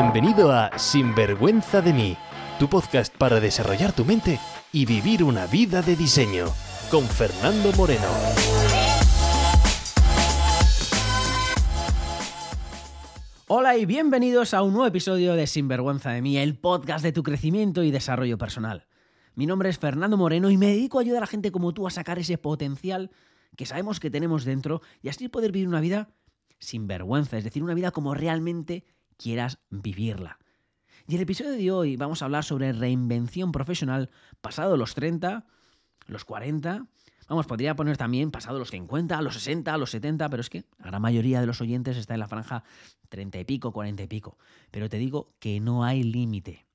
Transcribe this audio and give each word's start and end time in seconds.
Bienvenido 0.00 0.52
a 0.52 0.78
Sinvergüenza 0.78 1.82
de 1.82 1.92
mí, 1.92 2.16
tu 2.60 2.68
podcast 2.68 3.12
para 3.16 3.40
desarrollar 3.40 3.92
tu 3.92 4.04
mente 4.04 4.38
y 4.72 4.86
vivir 4.86 5.24
una 5.24 5.48
vida 5.48 5.82
de 5.82 5.96
diseño, 5.96 6.46
con 6.88 7.02
Fernando 7.04 7.72
Moreno. 7.72 8.06
Hola 13.48 13.76
y 13.76 13.86
bienvenidos 13.86 14.54
a 14.54 14.62
un 14.62 14.74
nuevo 14.74 14.86
episodio 14.86 15.34
de 15.34 15.48
Sinvergüenza 15.48 16.10
de 16.10 16.22
mí, 16.22 16.38
el 16.38 16.56
podcast 16.56 17.02
de 17.02 17.10
tu 17.10 17.24
crecimiento 17.24 17.82
y 17.82 17.90
desarrollo 17.90 18.38
personal. 18.38 18.86
Mi 19.34 19.46
nombre 19.46 19.68
es 19.68 19.80
Fernando 19.80 20.16
Moreno 20.16 20.48
y 20.48 20.56
me 20.56 20.68
dedico 20.68 20.98
a 20.98 21.02
ayudar 21.02 21.24
a 21.24 21.26
gente 21.26 21.50
como 21.50 21.74
tú 21.74 21.88
a 21.88 21.90
sacar 21.90 22.20
ese 22.20 22.38
potencial 22.38 23.10
que 23.56 23.66
sabemos 23.66 23.98
que 23.98 24.12
tenemos 24.12 24.44
dentro 24.44 24.80
y 25.02 25.08
así 25.08 25.26
poder 25.28 25.50
vivir 25.50 25.66
una 25.66 25.80
vida 25.80 26.08
sin 26.60 26.86
vergüenza, 26.86 27.36
es 27.36 27.42
decir, 27.42 27.64
una 27.64 27.74
vida 27.74 27.90
como 27.90 28.14
realmente 28.14 28.84
quieras 29.18 29.58
vivirla. 29.68 30.38
Y 31.06 31.16
el 31.16 31.22
episodio 31.22 31.52
de 31.52 31.70
hoy 31.70 31.96
vamos 31.96 32.22
a 32.22 32.26
hablar 32.26 32.44
sobre 32.44 32.72
reinvención 32.72 33.52
profesional 33.52 34.10
pasado 34.40 34.76
los 34.76 34.94
30, 34.94 35.46
los 36.06 36.24
40, 36.24 36.86
vamos, 37.28 37.46
podría 37.46 37.76
poner 37.76 37.96
también 37.96 38.30
pasado 38.30 38.58
los 38.58 38.70
50, 38.70 39.20
los 39.22 39.34
60, 39.34 39.76
los 39.76 39.90
70, 39.90 40.28
pero 40.28 40.40
es 40.40 40.50
que 40.50 40.64
la 40.78 40.86
gran 40.86 41.02
mayoría 41.02 41.40
de 41.40 41.46
los 41.46 41.60
oyentes 41.60 41.96
está 41.96 42.14
en 42.14 42.20
la 42.20 42.28
franja 42.28 42.62
30 43.08 43.40
y 43.40 43.44
pico, 43.44 43.72
40 43.72 44.02
y 44.02 44.06
pico. 44.06 44.38
Pero 44.70 44.88
te 44.88 44.98
digo 44.98 45.32
que 45.38 45.60
no 45.60 45.84
hay 45.84 46.02
límite. 46.02 46.66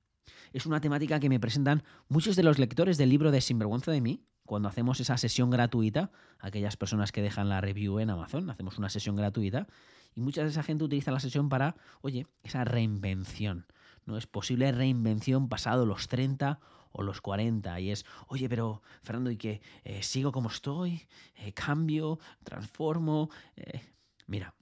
Es 0.51 0.65
una 0.65 0.81
temática 0.81 1.19
que 1.19 1.29
me 1.29 1.39
presentan 1.39 1.83
muchos 2.07 2.35
de 2.35 2.43
los 2.43 2.59
lectores 2.59 2.97
del 2.97 3.09
libro 3.09 3.31
de 3.31 3.41
Sinvergüenza 3.41 3.91
de 3.91 4.01
mí, 4.01 4.23
cuando 4.45 4.67
hacemos 4.67 4.99
esa 4.99 5.17
sesión 5.17 5.49
gratuita, 5.49 6.11
aquellas 6.39 6.75
personas 6.75 7.11
que 7.11 7.21
dejan 7.21 7.49
la 7.49 7.61
review 7.61 7.99
en 7.99 8.09
Amazon, 8.09 8.49
hacemos 8.49 8.77
una 8.77 8.89
sesión 8.89 9.15
gratuita 9.15 9.67
y 10.15 10.21
mucha 10.21 10.43
de 10.43 10.49
esa 10.49 10.63
gente 10.63 10.83
utiliza 10.83 11.11
la 11.11 11.19
sesión 11.19 11.49
para, 11.49 11.75
oye, 12.01 12.27
esa 12.43 12.63
reinvención. 12.63 13.65
No 14.05 14.17
es 14.17 14.27
posible 14.27 14.71
reinvención 14.71 15.49
pasado 15.49 15.85
los 15.85 16.07
30 16.07 16.59
o 16.91 17.03
los 17.03 17.21
40 17.21 17.79
y 17.79 17.91
es, 17.91 18.05
oye, 18.27 18.49
pero 18.49 18.81
Fernando, 19.01 19.31
¿y 19.31 19.37
qué? 19.37 19.61
Eh, 19.83 20.03
¿Sigo 20.03 20.31
como 20.31 20.49
estoy? 20.49 21.01
Eh, 21.35 21.53
¿Cambio? 21.53 22.19
¿Transformo? 22.43 23.29
Eh, 23.55 23.81
mira, 24.27 24.53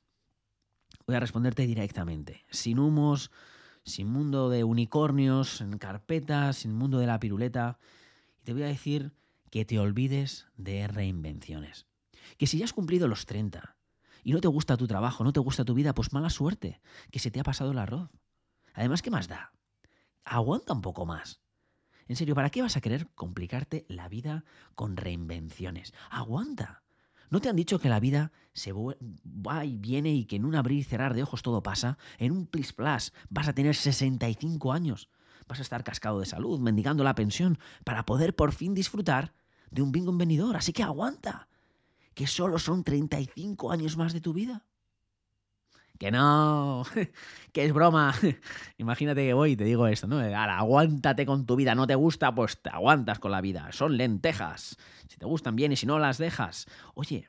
voy 1.06 1.16
a 1.16 1.20
responderte 1.20 1.66
directamente, 1.66 2.46
sin 2.50 2.80
humos, 2.80 3.32
sin 3.84 4.08
mundo 4.08 4.50
de 4.50 4.64
unicornios, 4.64 5.60
en 5.62 5.78
carpetas, 5.78 6.58
sin 6.58 6.74
mundo 6.74 7.00
de 7.00 7.08
la 7.08 7.20
piruleta. 7.20 7.80
Y 8.40 8.44
te 8.44 8.54
voy 8.54 8.64
a 8.64 8.68
decir 8.68 9.12
que 9.50 9.66
te 9.66 9.80
olvides 9.80 10.48
de 10.56 10.88
reinvenciones. 10.88 11.88
Que 12.38 12.48
si 12.48 12.60
ya 12.60 12.66
has 12.66 12.74
cumplido 12.74 13.08
los 13.08 13.26
30 13.26 13.76
y 14.24 14.34
no 14.34 14.42
te 14.42 14.48
gusta 14.48 14.78
tu 14.78 14.88
trabajo, 14.88 15.24
no 15.24 15.34
te 15.34 15.40
gusta 15.40 15.66
tu 15.66 15.74
vida, 15.74 15.94
pues 15.94 16.14
mala 16.14 16.30
suerte, 16.30 16.82
que 17.12 17.20
se 17.20 17.32
te 17.32 17.40
ha 17.40 17.44
pasado 17.44 17.72
el 17.72 17.80
arroz. 17.80 18.10
Además, 18.74 19.02
¿qué 19.02 19.12
más 19.12 19.28
da? 19.28 19.54
Aguanta 20.24 20.74
un 20.74 20.82
poco 20.82 21.06
más. 21.06 21.42
En 22.08 22.16
serio, 22.16 22.36
¿para 22.36 22.50
qué 22.50 22.62
vas 22.62 22.78
a 22.78 22.82
querer 22.82 23.10
complicarte 23.16 23.86
la 23.88 24.10
vida 24.10 24.44
con 24.76 24.98
reinvenciones? 24.98 25.94
Aguanta. 26.10 26.84
¿No 27.30 27.40
te 27.40 27.48
han 27.48 27.56
dicho 27.56 27.80
que 27.80 27.88
la 27.88 28.02
vida 28.02 28.34
se 28.54 28.74
va 28.74 29.64
y 29.64 29.78
viene 29.78 30.14
y 30.14 30.26
que 30.26 30.36
en 30.36 30.44
un 30.44 30.56
abrir 30.56 30.80
y 30.80 30.84
cerrar 30.84 31.14
de 31.14 31.24
ojos 31.24 31.42
todo 31.42 31.64
pasa? 31.64 31.98
En 32.18 32.34
un 32.34 32.46
plis 32.46 32.74
plas 32.74 33.14
vas 33.30 33.48
a 33.48 33.54
tener 33.54 33.76
65 33.76 34.74
años. 34.74 35.10
Vas 35.48 35.60
a 35.60 35.62
estar 35.62 35.84
cascado 35.86 36.20
de 36.20 36.26
salud, 36.26 36.60
mendigando 36.60 37.06
la 37.06 37.16
pensión, 37.16 37.58
para 37.86 38.06
poder 38.06 38.36
por 38.36 38.52
fin 38.52 38.74
disfrutar 38.74 39.34
de 39.70 39.82
un 39.82 39.94
bingo 39.94 40.12
en 40.12 40.56
Así 40.56 40.74
que 40.74 40.84
aguanta, 40.84 41.48
que 42.22 42.28
solo 42.28 42.60
son 42.60 42.84
35 42.84 43.72
años 43.72 43.98
más 43.98 44.14
de 44.14 44.22
tu 44.22 44.32
vida. 44.32 44.64
Que 45.98 46.12
no, 46.12 46.86
que 47.52 47.66
es 47.66 47.74
broma. 47.74 48.14
Imagínate 48.78 49.26
que 49.26 49.34
voy 49.34 49.54
y 49.54 49.56
te 49.56 49.64
digo 49.64 49.88
esto, 49.88 50.06
¿no? 50.06 50.20
Aguántate 50.20 51.26
con 51.26 51.48
tu 51.48 51.56
vida, 51.56 51.74
no 51.74 51.88
te 51.88 51.96
gusta, 51.96 52.36
pues 52.36 52.62
te 52.62 52.70
aguantas 52.70 53.18
con 53.18 53.32
la 53.32 53.42
vida. 53.42 53.72
Son 53.72 53.98
lentejas. 53.98 54.78
Si 55.08 55.18
te 55.18 55.26
gustan 55.26 55.56
bien 55.56 55.72
y 55.72 55.78
si 55.78 55.88
no 55.88 55.98
las 55.98 56.20
dejas. 56.20 56.68
Oye, 56.94 57.28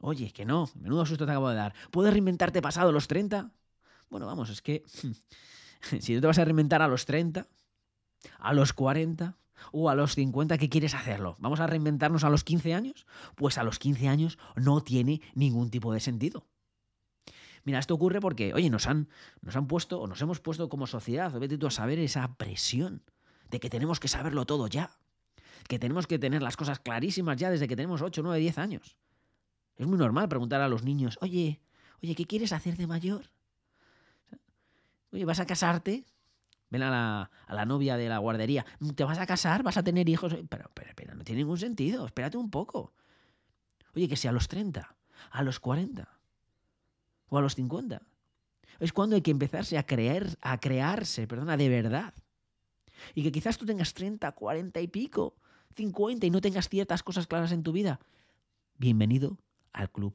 oye, 0.00 0.32
que 0.32 0.44
no, 0.44 0.68
menudo 0.74 1.06
susto 1.06 1.24
te 1.24 1.30
acabo 1.30 1.50
de 1.50 1.54
dar. 1.54 1.74
¿Puedes 1.92 2.12
reinventarte 2.12 2.60
pasado 2.60 2.90
los 2.90 3.06
30? 3.06 3.52
Bueno, 4.10 4.26
vamos, 4.26 4.50
es 4.50 4.62
que 4.62 4.82
si 6.00 6.12
no 6.12 6.20
te 6.20 6.26
vas 6.26 6.40
a 6.40 6.44
reinventar 6.44 6.82
a 6.82 6.88
los 6.88 7.06
30, 7.06 7.46
a 8.40 8.52
los 8.52 8.72
40, 8.72 9.36
o 9.72 9.90
a 9.90 9.94
los 9.94 10.14
50 10.14 10.58
que 10.58 10.68
quieres 10.68 10.94
hacerlo. 10.94 11.36
¿Vamos 11.38 11.60
a 11.60 11.66
reinventarnos 11.66 12.24
a 12.24 12.30
los 12.30 12.44
15 12.44 12.74
años? 12.74 13.06
Pues 13.34 13.58
a 13.58 13.64
los 13.64 13.78
15 13.78 14.08
años 14.08 14.38
no 14.56 14.82
tiene 14.82 15.20
ningún 15.34 15.70
tipo 15.70 15.92
de 15.92 16.00
sentido. 16.00 16.46
Mira, 17.64 17.78
esto 17.78 17.94
ocurre 17.94 18.20
porque, 18.20 18.54
oye, 18.54 18.70
nos 18.70 18.86
han, 18.86 19.08
nos 19.42 19.56
han 19.56 19.66
puesto 19.66 20.00
o 20.00 20.06
nos 20.06 20.22
hemos 20.22 20.40
puesto 20.40 20.68
como 20.68 20.86
sociedad, 20.86 21.32
vete 21.38 21.58
tú 21.58 21.66
a 21.66 21.70
saber 21.70 21.98
esa 21.98 22.36
presión 22.36 23.02
de 23.50 23.60
que 23.60 23.68
tenemos 23.68 24.00
que 24.00 24.08
saberlo 24.08 24.46
todo 24.46 24.68
ya. 24.68 24.90
Que 25.68 25.78
tenemos 25.78 26.06
que 26.06 26.18
tener 26.18 26.42
las 26.42 26.56
cosas 26.56 26.80
clarísimas 26.80 27.36
ya 27.36 27.50
desde 27.50 27.68
que 27.68 27.76
tenemos 27.76 28.00
8, 28.00 28.22
9, 28.22 28.40
10 28.40 28.58
años. 28.58 28.96
Es 29.76 29.86
muy 29.86 29.98
normal 29.98 30.28
preguntar 30.28 30.60
a 30.60 30.68
los 30.68 30.82
niños, 30.82 31.18
oye, 31.20 31.60
oye, 32.02 32.14
¿qué 32.14 32.24
quieres 32.24 32.52
hacer 32.52 32.76
de 32.76 32.86
mayor? 32.86 33.30
Oye, 35.12 35.24
¿vas 35.24 35.40
a 35.40 35.46
casarte? 35.46 36.04
Ven 36.70 36.82
a 36.82 37.30
la, 37.48 37.64
novia 37.64 37.96
de 37.96 38.08
la 38.08 38.18
guardería. 38.18 38.66
¿Te 38.94 39.04
vas 39.04 39.18
a 39.18 39.26
casar? 39.26 39.62
¿Vas 39.62 39.78
a 39.78 39.82
tener 39.82 40.08
hijos? 40.08 40.34
Pero, 40.48 40.70
pero, 40.74 40.90
pero, 40.94 41.14
no 41.14 41.24
tiene 41.24 41.40
ningún 41.40 41.58
sentido. 41.58 42.04
Espérate 42.04 42.36
un 42.36 42.50
poco. 42.50 42.92
Oye, 43.94 44.08
que 44.08 44.16
sea 44.16 44.30
a 44.30 44.34
los 44.34 44.48
30, 44.48 44.96
a 45.30 45.42
los 45.42 45.60
40 45.60 46.08
o 47.28 47.38
a 47.38 47.40
los 47.40 47.54
50. 47.54 48.02
Es 48.80 48.92
cuando 48.92 49.16
hay 49.16 49.22
que 49.22 49.30
empezarse 49.30 49.78
a 49.78 49.86
creer, 49.86 50.38
a 50.42 50.58
crearse, 50.58 51.26
perdona, 51.26 51.56
de 51.56 51.68
verdad. 51.68 52.14
Y 53.14 53.22
que 53.22 53.32
quizás 53.32 53.56
tú 53.56 53.64
tengas 53.64 53.94
30, 53.94 54.30
40 54.32 54.80
y 54.80 54.88
pico, 54.88 55.36
50 55.76 56.26
y 56.26 56.30
no 56.30 56.40
tengas 56.40 56.68
ciertas 56.68 57.02
cosas 57.02 57.26
claras 57.26 57.52
en 57.52 57.62
tu 57.62 57.72
vida. 57.72 57.98
Bienvenido 58.76 59.38
al 59.72 59.90
club 59.90 60.14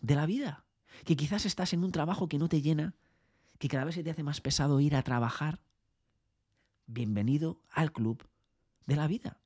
de 0.00 0.16
la 0.16 0.26
vida. 0.26 0.64
Que 1.04 1.16
quizás 1.16 1.46
estás 1.46 1.72
en 1.72 1.82
un 1.82 1.92
trabajo 1.92 2.28
que 2.28 2.38
no 2.38 2.48
te 2.48 2.60
llena 2.60 2.94
que 3.62 3.68
cada 3.68 3.84
vez 3.84 3.94
se 3.94 4.02
te 4.02 4.10
hace 4.10 4.24
más 4.24 4.40
pesado 4.40 4.80
ir 4.80 4.96
a 4.96 5.02
trabajar, 5.02 5.60
bienvenido 6.86 7.60
al 7.70 7.92
club 7.92 8.28
de 8.86 8.96
la 8.96 9.06
vida. 9.06 9.38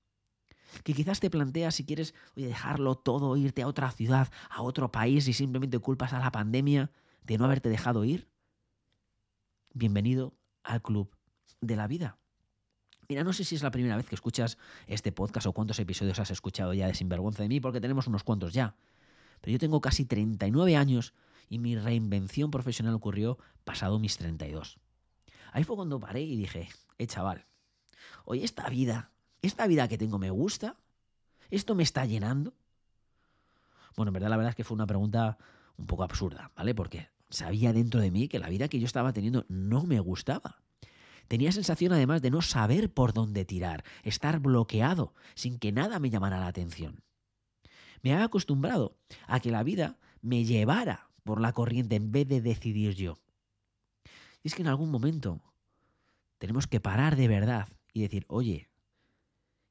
Que 0.85 0.95
quizás 0.95 1.21
te 1.21 1.29
planteas 1.29 1.75
si 1.75 1.85
quieres 1.85 2.15
dejarlo 2.35 2.95
todo, 2.95 3.37
irte 3.37 3.61
a 3.61 3.67
otra 3.67 3.91
ciudad, 3.91 4.33
a 4.49 4.63
otro 4.63 4.91
país 4.91 5.29
y 5.29 5.35
simplemente 5.35 5.79
culpas 5.81 6.15
a 6.15 6.19
la 6.19 6.33
pandemia 6.33 6.91
de 7.25 7.37
no 7.37 7.45
haberte 7.45 7.69
dejado 7.69 8.07
ir. 8.07 8.27
Bienvenido 9.75 10.33
al 10.63 10.81
club 10.81 11.15
de 11.61 11.77
la 11.77 11.87
vida. 11.87 12.17
Mira, 13.11 13.23
no 13.23 13.35
sé 13.35 13.45
si 13.45 13.55
es 13.55 13.63
la 13.63 13.71
primera 13.71 13.99
vez 13.99 14.07
que 14.07 14.15
escuchas 14.15 14.57
este 14.87 15.13
podcast 15.13 15.47
o 15.47 15.53
cuántos 15.53 15.79
episodios 15.79 16.19
has 16.21 16.31
escuchado 16.31 16.73
ya 16.73 16.87
de 16.87 16.95
Sinvergüenza 16.95 17.43
de 17.43 17.51
mí, 17.51 17.61
porque 17.61 17.83
tenemos 17.83 18.07
unos 18.07 18.25
cuantos 18.25 18.55
ya. 18.55 18.77
Pero 19.43 19.53
yo 19.53 19.59
tengo 19.59 19.83
casi 19.83 20.07
39 20.07 20.75
años 20.75 21.13
y 21.49 21.59
mi 21.59 21.77
reinvención 21.77 22.51
profesional 22.51 22.95
ocurrió 22.95 23.39
pasado 23.65 23.99
mis 23.99 24.17
32. 24.17 24.79
Ahí 25.53 25.65
fue 25.65 25.77
cuando 25.77 26.01
paré 26.01 26.23
y 26.23 26.37
dije, 26.37 26.69
eh 26.99 27.07
chaval, 27.07 27.45
oye, 28.25 28.45
esta 28.45 28.69
vida, 28.69 29.11
esta 29.43 29.67
vida 29.67 29.89
que 29.89 29.99
tengo 29.99 30.19
me 30.19 30.31
gusta, 30.31 30.77
esto 31.51 31.75
me 31.75 31.83
está 31.83 32.05
llenando. 32.05 32.55
Bueno, 33.97 34.11
en 34.11 34.15
verdad 34.15 34.31
la 34.31 34.37
verdad 34.37 34.51
es 34.51 34.57
que 34.57 34.65
fue 34.65 34.75
una 34.75 34.87
pregunta 34.87 35.39
un 35.77 35.87
poco 35.87 36.05
absurda, 36.05 36.51
¿vale? 36.57 36.75
Porque 36.75 37.09
sabía 37.31 37.73
dentro 37.73 38.01
de 38.01 38.11
mí 38.11 38.29
que 38.29 38.39
la 38.39 38.49
vida 38.49 38.69
que 38.69 38.79
yo 38.79 38.87
estaba 38.87 39.13
teniendo 39.13 39.45
no 39.49 39.85
me 39.85 40.01
gustaba. 40.01 40.63
Tenía 41.29 41.51
sensación 41.51 41.93
además 41.93 42.23
de 42.23 42.31
no 42.31 42.41
saber 42.41 42.93
por 42.93 43.13
dónde 43.13 43.45
tirar, 43.45 43.85
estar 44.03 44.39
bloqueado, 44.39 45.15
sin 45.35 45.59
que 45.59 45.73
nada 45.73 45.99
me 45.99 46.11
llamara 46.11 46.39
la 46.39 46.47
atención. 46.47 47.03
Me 48.03 48.13
había 48.13 48.27
acostumbrado 48.27 48.97
a 49.27 49.41
que 49.41 49.51
la 49.51 49.65
vida 49.65 49.99
me 50.23 50.45
llevara 50.45 51.09
por 51.27 51.41
la 51.41 51.53
corriente 51.53 51.97
en 51.97 52.13
vez 52.13 52.27
de 52.29 52.41
decidir 52.41 52.95
yo. 52.95 53.19
Y 54.43 54.49
es 54.49 54.55
que 54.55 54.63
en 54.63 54.69
algún 54.69 54.91
momento 54.91 55.43
tenemos 56.39 56.69
que 56.69 56.81
parar 56.81 57.17
de 57.17 57.27
verdad 57.27 57.69
y 57.93 58.03
decir, 58.03 58.25
oye, 58.29 58.71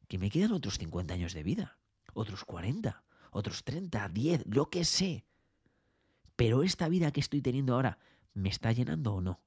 que 0.10 0.20
me 0.20 0.30
quedan 0.30 0.52
otros 0.52 0.78
50 0.78 1.14
años 1.14 1.34
de 1.34 1.44
vida, 1.44 1.80
otros 2.14 2.44
40, 2.44 3.04
otros 3.32 3.64
30, 3.64 4.10
10, 4.10 4.46
lo 4.48 4.70
que 4.70 4.84
sé. 4.84 5.26
Pero 6.36 6.62
esta 6.62 6.90
vida 6.90 7.12
que 7.12 7.22
estoy 7.22 7.42
teniendo 7.42 7.74
ahora, 7.74 8.00
¿me 8.34 8.50
está 8.50 8.74
llenando 8.74 9.16
o 9.16 9.22
no? 9.22 9.40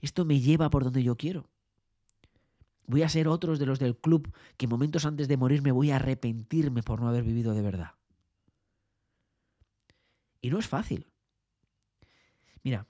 ¿Esto 0.00 0.24
me 0.24 0.40
lleva 0.40 0.70
por 0.70 0.82
donde 0.82 1.02
yo 1.02 1.16
quiero? 1.16 1.50
Voy 2.86 3.02
a 3.02 3.08
ser 3.10 3.28
otros 3.28 3.58
de 3.58 3.66
los 3.66 3.78
del 3.78 3.98
club 3.98 4.32
que 4.56 4.66
momentos 4.66 5.04
antes 5.04 5.28
de 5.28 5.36
morir 5.36 5.60
me 5.60 5.72
voy 5.72 5.90
a 5.90 5.96
arrepentirme 5.96 6.82
por 6.82 7.00
no 7.02 7.08
haber 7.08 7.22
vivido 7.22 7.52
de 7.52 7.60
verdad. 7.60 7.92
Y 10.40 10.48
no 10.48 10.58
es 10.58 10.66
fácil. 10.66 11.06
Mira, 12.62 12.86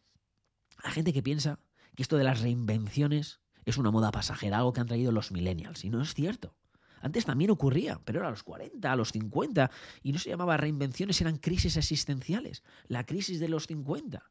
la 0.82 0.90
gente 0.90 1.12
que 1.12 1.22
piensa 1.22 1.58
que 1.94 2.02
esto 2.02 2.16
de 2.16 2.24
las 2.24 2.40
reinvenciones 2.40 3.40
es 3.64 3.76
una 3.76 3.90
moda 3.90 4.10
pasajera, 4.10 4.58
algo 4.58 4.72
que 4.72 4.80
han 4.80 4.86
traído 4.86 5.12
los 5.12 5.32
millennials, 5.32 5.84
y 5.84 5.90
no 5.90 6.00
es 6.00 6.14
cierto. 6.14 6.54
Antes 7.00 7.26
también 7.26 7.50
ocurría, 7.50 8.00
pero 8.04 8.20
era 8.20 8.28
a 8.28 8.30
los 8.30 8.42
40, 8.42 8.90
a 8.90 8.96
los 8.96 9.12
50, 9.12 9.70
y 10.02 10.12
no 10.12 10.18
se 10.18 10.30
llamaba 10.30 10.56
reinvenciones, 10.56 11.20
eran 11.20 11.38
crisis 11.38 11.76
existenciales. 11.76 12.62
La 12.86 13.04
crisis 13.04 13.40
de 13.40 13.48
los 13.48 13.66
50. 13.66 14.30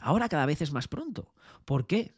Ahora 0.00 0.28
cada 0.28 0.46
vez 0.46 0.62
es 0.62 0.72
más 0.72 0.88
pronto. 0.88 1.34
¿Por 1.64 1.86
qué? 1.86 2.16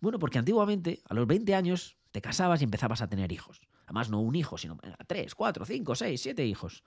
Bueno, 0.00 0.18
porque 0.18 0.38
antiguamente, 0.38 1.02
a 1.08 1.14
los 1.14 1.26
20 1.26 1.54
años, 1.54 1.96
te 2.12 2.20
casabas 2.20 2.60
y 2.60 2.64
empezabas 2.64 3.02
a 3.02 3.08
tener 3.08 3.32
hijos. 3.32 3.60
Además, 3.84 4.10
no 4.10 4.20
un 4.20 4.34
hijo, 4.34 4.58
sino 4.58 4.78
tres, 5.06 5.34
cuatro, 5.34 5.64
cinco, 5.64 5.94
seis, 5.94 6.20
siete 6.20 6.44
hijos. 6.44 6.82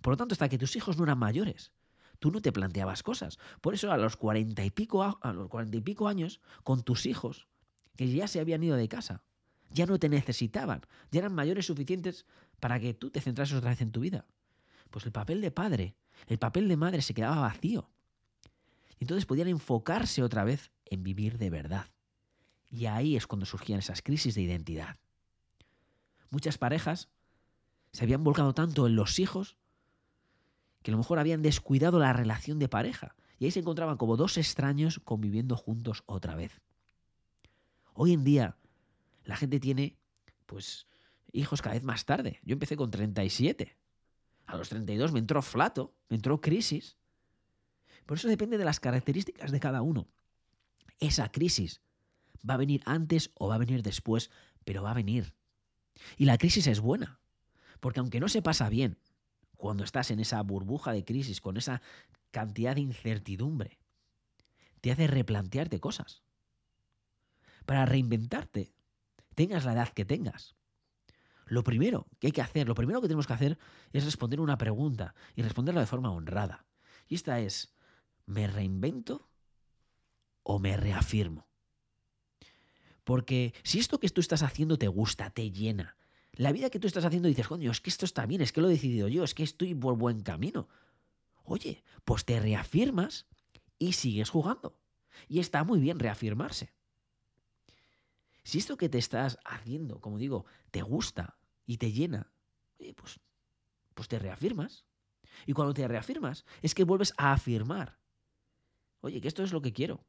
Por 0.00 0.12
lo 0.12 0.16
tanto, 0.16 0.34
hasta 0.34 0.48
que 0.48 0.58
tus 0.58 0.76
hijos 0.76 0.96
no 0.96 1.04
eran 1.04 1.18
mayores, 1.18 1.72
tú 2.22 2.30
no 2.30 2.40
te 2.40 2.52
planteabas 2.52 3.02
cosas. 3.02 3.40
Por 3.60 3.74
eso, 3.74 3.90
a 3.90 3.96
los 3.96 4.16
cuarenta 4.16 4.64
y 4.64 4.70
pico, 4.70 5.02
a 5.02 5.32
los 5.32 5.48
cuarenta 5.48 5.76
y 5.76 5.80
pico 5.80 6.06
años, 6.06 6.40
con 6.62 6.84
tus 6.84 7.04
hijos, 7.04 7.48
que 7.96 8.08
ya 8.12 8.28
se 8.28 8.38
habían 8.38 8.62
ido 8.62 8.76
de 8.76 8.86
casa, 8.86 9.24
ya 9.70 9.86
no 9.86 9.98
te 9.98 10.08
necesitaban, 10.08 10.82
ya 11.10 11.18
eran 11.18 11.34
mayores 11.34 11.66
suficientes 11.66 12.24
para 12.60 12.78
que 12.78 12.94
tú 12.94 13.10
te 13.10 13.20
centrases 13.20 13.56
otra 13.56 13.70
vez 13.70 13.80
en 13.80 13.90
tu 13.90 13.98
vida. 13.98 14.24
Pues 14.90 15.04
el 15.04 15.10
papel 15.10 15.40
de 15.40 15.50
padre, 15.50 15.96
el 16.28 16.38
papel 16.38 16.68
de 16.68 16.76
madre 16.76 17.02
se 17.02 17.12
quedaba 17.12 17.40
vacío. 17.40 17.90
Y 19.00 19.04
entonces 19.04 19.26
podían 19.26 19.48
enfocarse 19.48 20.22
otra 20.22 20.44
vez 20.44 20.70
en 20.84 21.02
vivir 21.02 21.38
de 21.38 21.50
verdad. 21.50 21.86
Y 22.70 22.86
ahí 22.86 23.16
es 23.16 23.26
cuando 23.26 23.46
surgían 23.46 23.80
esas 23.80 24.00
crisis 24.00 24.36
de 24.36 24.42
identidad. 24.42 24.96
Muchas 26.30 26.56
parejas 26.56 27.08
se 27.90 28.04
habían 28.04 28.22
volcado 28.22 28.54
tanto 28.54 28.86
en 28.86 28.94
los 28.94 29.18
hijos 29.18 29.56
que 30.82 30.90
a 30.90 30.92
lo 30.92 30.98
mejor 30.98 31.18
habían 31.18 31.42
descuidado 31.42 31.98
la 31.98 32.12
relación 32.12 32.58
de 32.58 32.68
pareja. 32.68 33.14
Y 33.38 33.44
ahí 33.44 33.50
se 33.50 33.60
encontraban 33.60 33.96
como 33.96 34.16
dos 34.16 34.36
extraños 34.36 35.00
conviviendo 35.04 35.56
juntos 35.56 36.02
otra 36.06 36.34
vez. 36.34 36.60
Hoy 37.94 38.12
en 38.12 38.24
día 38.24 38.56
la 39.24 39.36
gente 39.36 39.60
tiene, 39.60 39.96
pues, 40.46 40.86
hijos 41.32 41.62
cada 41.62 41.74
vez 41.74 41.84
más 41.84 42.04
tarde. 42.04 42.40
Yo 42.44 42.52
empecé 42.52 42.76
con 42.76 42.90
37. 42.90 43.76
A 44.46 44.56
los 44.56 44.68
32 44.68 45.12
me 45.12 45.18
entró 45.18 45.42
flato, 45.42 45.94
me 46.08 46.16
entró 46.16 46.40
crisis. 46.40 46.96
Por 48.06 48.16
eso 48.16 48.28
depende 48.28 48.58
de 48.58 48.64
las 48.64 48.80
características 48.80 49.50
de 49.50 49.60
cada 49.60 49.82
uno. 49.82 50.08
Esa 50.98 51.30
crisis 51.30 51.80
va 52.48 52.54
a 52.54 52.58
venir 52.58 52.82
antes 52.84 53.30
o 53.34 53.48
va 53.48 53.54
a 53.54 53.58
venir 53.58 53.82
después, 53.82 54.30
pero 54.64 54.82
va 54.82 54.90
a 54.90 54.94
venir. 54.94 55.34
Y 56.16 56.24
la 56.24 56.38
crisis 56.38 56.66
es 56.66 56.80
buena, 56.80 57.20
porque 57.80 58.00
aunque 58.00 58.20
no 58.20 58.28
se 58.28 58.42
pasa 58.42 58.68
bien, 58.68 58.98
cuando 59.62 59.84
estás 59.84 60.10
en 60.10 60.18
esa 60.18 60.42
burbuja 60.42 60.90
de 60.90 61.04
crisis, 61.04 61.40
con 61.40 61.56
esa 61.56 61.82
cantidad 62.32 62.74
de 62.74 62.80
incertidumbre, 62.80 63.78
te 64.80 64.90
hace 64.90 65.06
replantearte 65.06 65.78
cosas. 65.78 66.24
Para 67.64 67.86
reinventarte, 67.86 68.74
tengas 69.36 69.64
la 69.64 69.74
edad 69.74 69.90
que 69.90 70.04
tengas. 70.04 70.56
Lo 71.46 71.62
primero 71.62 72.08
que 72.18 72.26
hay 72.26 72.32
que 72.32 72.42
hacer, 72.42 72.66
lo 72.66 72.74
primero 72.74 73.00
que 73.00 73.06
tenemos 73.06 73.28
que 73.28 73.34
hacer 73.34 73.58
es 73.92 74.04
responder 74.04 74.40
una 74.40 74.58
pregunta 74.58 75.14
y 75.36 75.42
responderla 75.42 75.82
de 75.82 75.86
forma 75.86 76.10
honrada. 76.10 76.66
Y 77.06 77.14
esta 77.14 77.38
es, 77.38 77.72
¿me 78.26 78.48
reinvento 78.48 79.30
o 80.42 80.58
me 80.58 80.76
reafirmo? 80.76 81.46
Porque 83.04 83.54
si 83.62 83.78
esto 83.78 84.00
que 84.00 84.08
tú 84.08 84.20
estás 84.20 84.42
haciendo 84.42 84.76
te 84.76 84.88
gusta, 84.88 85.30
te 85.30 85.52
llena, 85.52 85.96
la 86.32 86.52
vida 86.52 86.70
que 86.70 86.78
tú 86.78 86.86
estás 86.86 87.04
haciendo 87.04 87.28
dices, 87.28 87.46
coño, 87.46 87.70
es 87.70 87.80
que 87.80 87.90
esto 87.90 88.04
está 88.04 88.26
bien, 88.26 88.40
es 88.40 88.52
que 88.52 88.60
lo 88.60 88.68
he 88.68 88.72
decidido 88.72 89.08
yo, 89.08 89.24
es 89.24 89.34
que 89.34 89.42
estoy 89.42 89.74
por 89.74 89.96
buen 89.96 90.22
camino. 90.22 90.68
Oye, 91.44 91.82
pues 92.04 92.24
te 92.24 92.40
reafirmas 92.40 93.26
y 93.78 93.92
sigues 93.92 94.30
jugando. 94.30 94.78
Y 95.28 95.40
está 95.40 95.64
muy 95.64 95.80
bien 95.80 95.98
reafirmarse. 95.98 96.72
Si 98.44 98.58
esto 98.58 98.76
que 98.76 98.88
te 98.88 98.98
estás 98.98 99.38
haciendo, 99.44 100.00
como 100.00 100.18
digo, 100.18 100.46
te 100.70 100.82
gusta 100.82 101.38
y 101.66 101.76
te 101.76 101.92
llena, 101.92 102.32
pues, 102.96 103.20
pues 103.94 104.08
te 104.08 104.18
reafirmas. 104.18 104.84
Y 105.46 105.52
cuando 105.52 105.74
te 105.74 105.86
reafirmas, 105.86 106.44
es 106.60 106.74
que 106.74 106.84
vuelves 106.84 107.12
a 107.16 107.32
afirmar. 107.32 107.98
Oye, 109.00 109.20
que 109.20 109.28
esto 109.28 109.42
es 109.42 109.52
lo 109.52 109.62
que 109.62 109.72
quiero. 109.72 110.04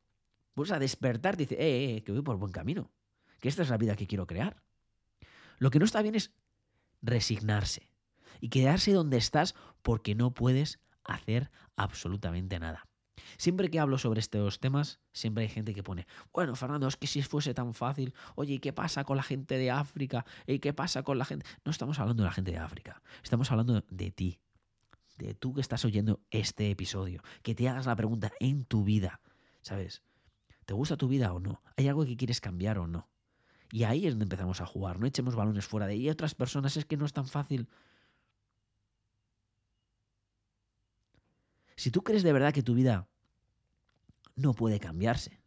Vuelves 0.56 0.72
a 0.72 0.80
despertar 0.80 1.36
y 1.36 1.38
dices, 1.38 1.60
eh, 1.60 1.64
eh, 1.64 1.96
eh, 1.98 2.04
que 2.04 2.12
voy 2.12 2.22
por 2.22 2.38
buen 2.38 2.52
camino. 2.52 2.92
Que 3.40 3.50
esta 3.50 3.64
es 3.64 3.70
la 3.70 3.78
vida 3.78 3.96
que 3.96 4.08
quiero 4.08 4.28
crear. 4.28 4.64
Lo 5.58 5.70
que 5.70 5.80
no 5.80 5.86
está 5.86 6.02
bien 6.02 6.16
es 6.16 6.32
resignarse 7.02 7.90
y 8.40 8.50
quedarse 8.50 8.92
donde 8.94 9.18
estás 9.18 9.56
porque 9.82 10.16
no 10.16 10.34
puedes 10.34 10.80
hacer 11.04 11.52
absolutamente 11.76 12.60
nada. 12.60 12.88
Siempre 13.38 13.70
que 13.70 13.80
hablo 13.80 13.98
sobre 13.98 14.20
estos 14.20 14.60
temas, 14.60 15.00
siempre 15.12 15.44
hay 15.44 15.50
gente 15.50 15.74
que 15.74 15.84
pone, 15.84 16.08
bueno, 16.34 16.56
Fernando, 16.56 16.88
es 16.88 16.98
que 16.98 17.08
si 17.08 17.22
fuese 17.22 17.54
tan 17.54 17.74
fácil, 17.74 18.14
oye, 18.36 18.56
¿y 18.56 18.60
qué 18.60 18.74
pasa 18.74 19.04
con 19.04 19.18
la 19.18 19.24
gente 19.24 19.58
de 19.58 19.72
África? 19.72 20.26
¿Y 20.48 20.60
qué 20.60 20.74
pasa 20.74 21.04
con 21.04 21.18
la 21.18 21.26
gente? 21.26 21.46
No 21.66 21.72
estamos 21.72 22.00
hablando 22.00 22.24
de 22.24 22.30
la 22.30 22.34
gente 22.34 22.52
de 22.52 22.58
África, 22.58 23.02
estamos 23.24 23.50
hablando 23.52 23.84
de 23.88 24.12
ti, 24.12 24.40
de 25.18 25.34
tú 25.34 25.54
que 25.54 25.62
estás 25.62 25.86
oyendo 25.86 26.22
este 26.32 26.70
episodio, 26.70 27.22
que 27.42 27.56
te 27.56 27.70
hagas 27.70 27.86
la 27.86 27.96
pregunta 27.96 28.32
en 28.40 28.66
tu 28.66 28.84
vida, 28.84 29.22
¿sabes? 29.62 30.04
¿Te 30.66 30.74
gusta 30.74 30.98
tu 30.98 31.08
vida 31.08 31.34
o 31.34 31.40
no? 31.40 31.62
¿Hay 31.78 31.88
algo 31.88 32.06
que 32.06 32.18
quieres 32.18 32.42
cambiar 32.42 32.78
o 32.78 32.88
no? 32.88 33.10
Y 33.74 33.86
ahí 33.86 34.06
es 34.06 34.14
donde 34.14 34.26
empezamos 34.26 34.62
a 34.62 34.68
jugar, 34.68 35.00
no 35.00 35.08
echemos 35.08 35.36
balones 35.36 35.66
fuera 35.66 35.88
de 35.88 35.94
ahí. 35.94 36.06
Y 36.06 36.10
otras 36.12 36.36
personas 36.36 36.78
es 36.78 36.86
que 36.86 36.96
no 36.96 37.08
es 37.08 37.12
tan 37.12 37.26
fácil. 37.26 37.68
Si 41.76 41.90
tú 41.90 42.04
crees 42.04 42.22
de 42.22 42.32
verdad 42.32 42.54
que 42.54 42.62
tu 42.62 42.76
vida 42.76 43.08
no 44.36 44.54
puede 44.54 44.80
cambiarse, 44.80 45.42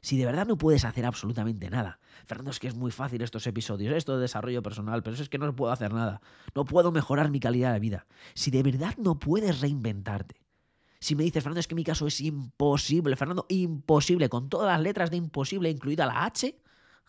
si 0.00 0.16
de 0.16 0.26
verdad 0.26 0.46
no 0.46 0.56
puedes 0.56 0.84
hacer 0.84 1.04
absolutamente 1.04 1.68
nada. 1.70 1.98
Fernando, 2.24 2.52
es 2.52 2.60
que 2.60 2.68
es 2.68 2.76
muy 2.76 2.92
fácil 2.92 3.20
estos 3.20 3.48
episodios, 3.48 3.96
esto 3.96 4.14
de 4.14 4.22
desarrollo 4.22 4.62
personal, 4.62 5.02
pero 5.02 5.16
es 5.16 5.28
que 5.28 5.38
no 5.38 5.56
puedo 5.56 5.72
hacer 5.72 5.92
nada. 5.92 6.20
No 6.54 6.64
puedo 6.64 6.92
mejorar 6.92 7.32
mi 7.32 7.40
calidad 7.40 7.72
de 7.72 7.80
vida. 7.80 8.06
Si 8.34 8.52
de 8.52 8.62
verdad 8.62 8.94
no 8.96 9.18
puedes 9.18 9.60
reinventarte. 9.60 10.40
Si 11.00 11.16
me 11.16 11.24
dices, 11.24 11.42
Fernando, 11.42 11.58
es 11.58 11.66
que 11.66 11.74
mi 11.74 11.82
caso 11.82 12.06
es 12.06 12.20
imposible, 12.20 13.16
Fernando, 13.16 13.44
imposible, 13.48 14.28
con 14.28 14.48
todas 14.48 14.68
las 14.68 14.80
letras 14.80 15.10
de 15.10 15.16
imposible, 15.16 15.68
incluida 15.68 16.06
la 16.06 16.26
H, 16.26 16.60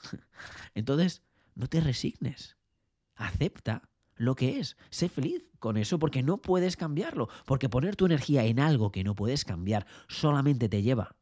entonces 0.75 1.24
no 1.56 1.68
te 1.68 1.81
resignes. 1.81 2.57
Acepta 3.15 3.89
lo 4.15 4.36
que 4.36 4.59
es. 4.59 4.77
Sé 4.89 5.09
feliz 5.09 5.44
con 5.59 5.77
eso 5.77 6.00
porque 6.00 6.24
no 6.24 6.38
puedes 6.42 6.77
cambiarlo. 6.77 7.30
Porque 7.45 7.69
poner 7.69 7.95
tu 7.95 8.06
energía 8.06 8.44
en 8.45 8.59
algo 8.59 8.92
que 8.92 9.03
no 9.03 9.15
puedes 9.15 9.45
cambiar 9.45 9.86
solamente 10.07 10.69
te 10.69 10.81
lleva 10.81 11.15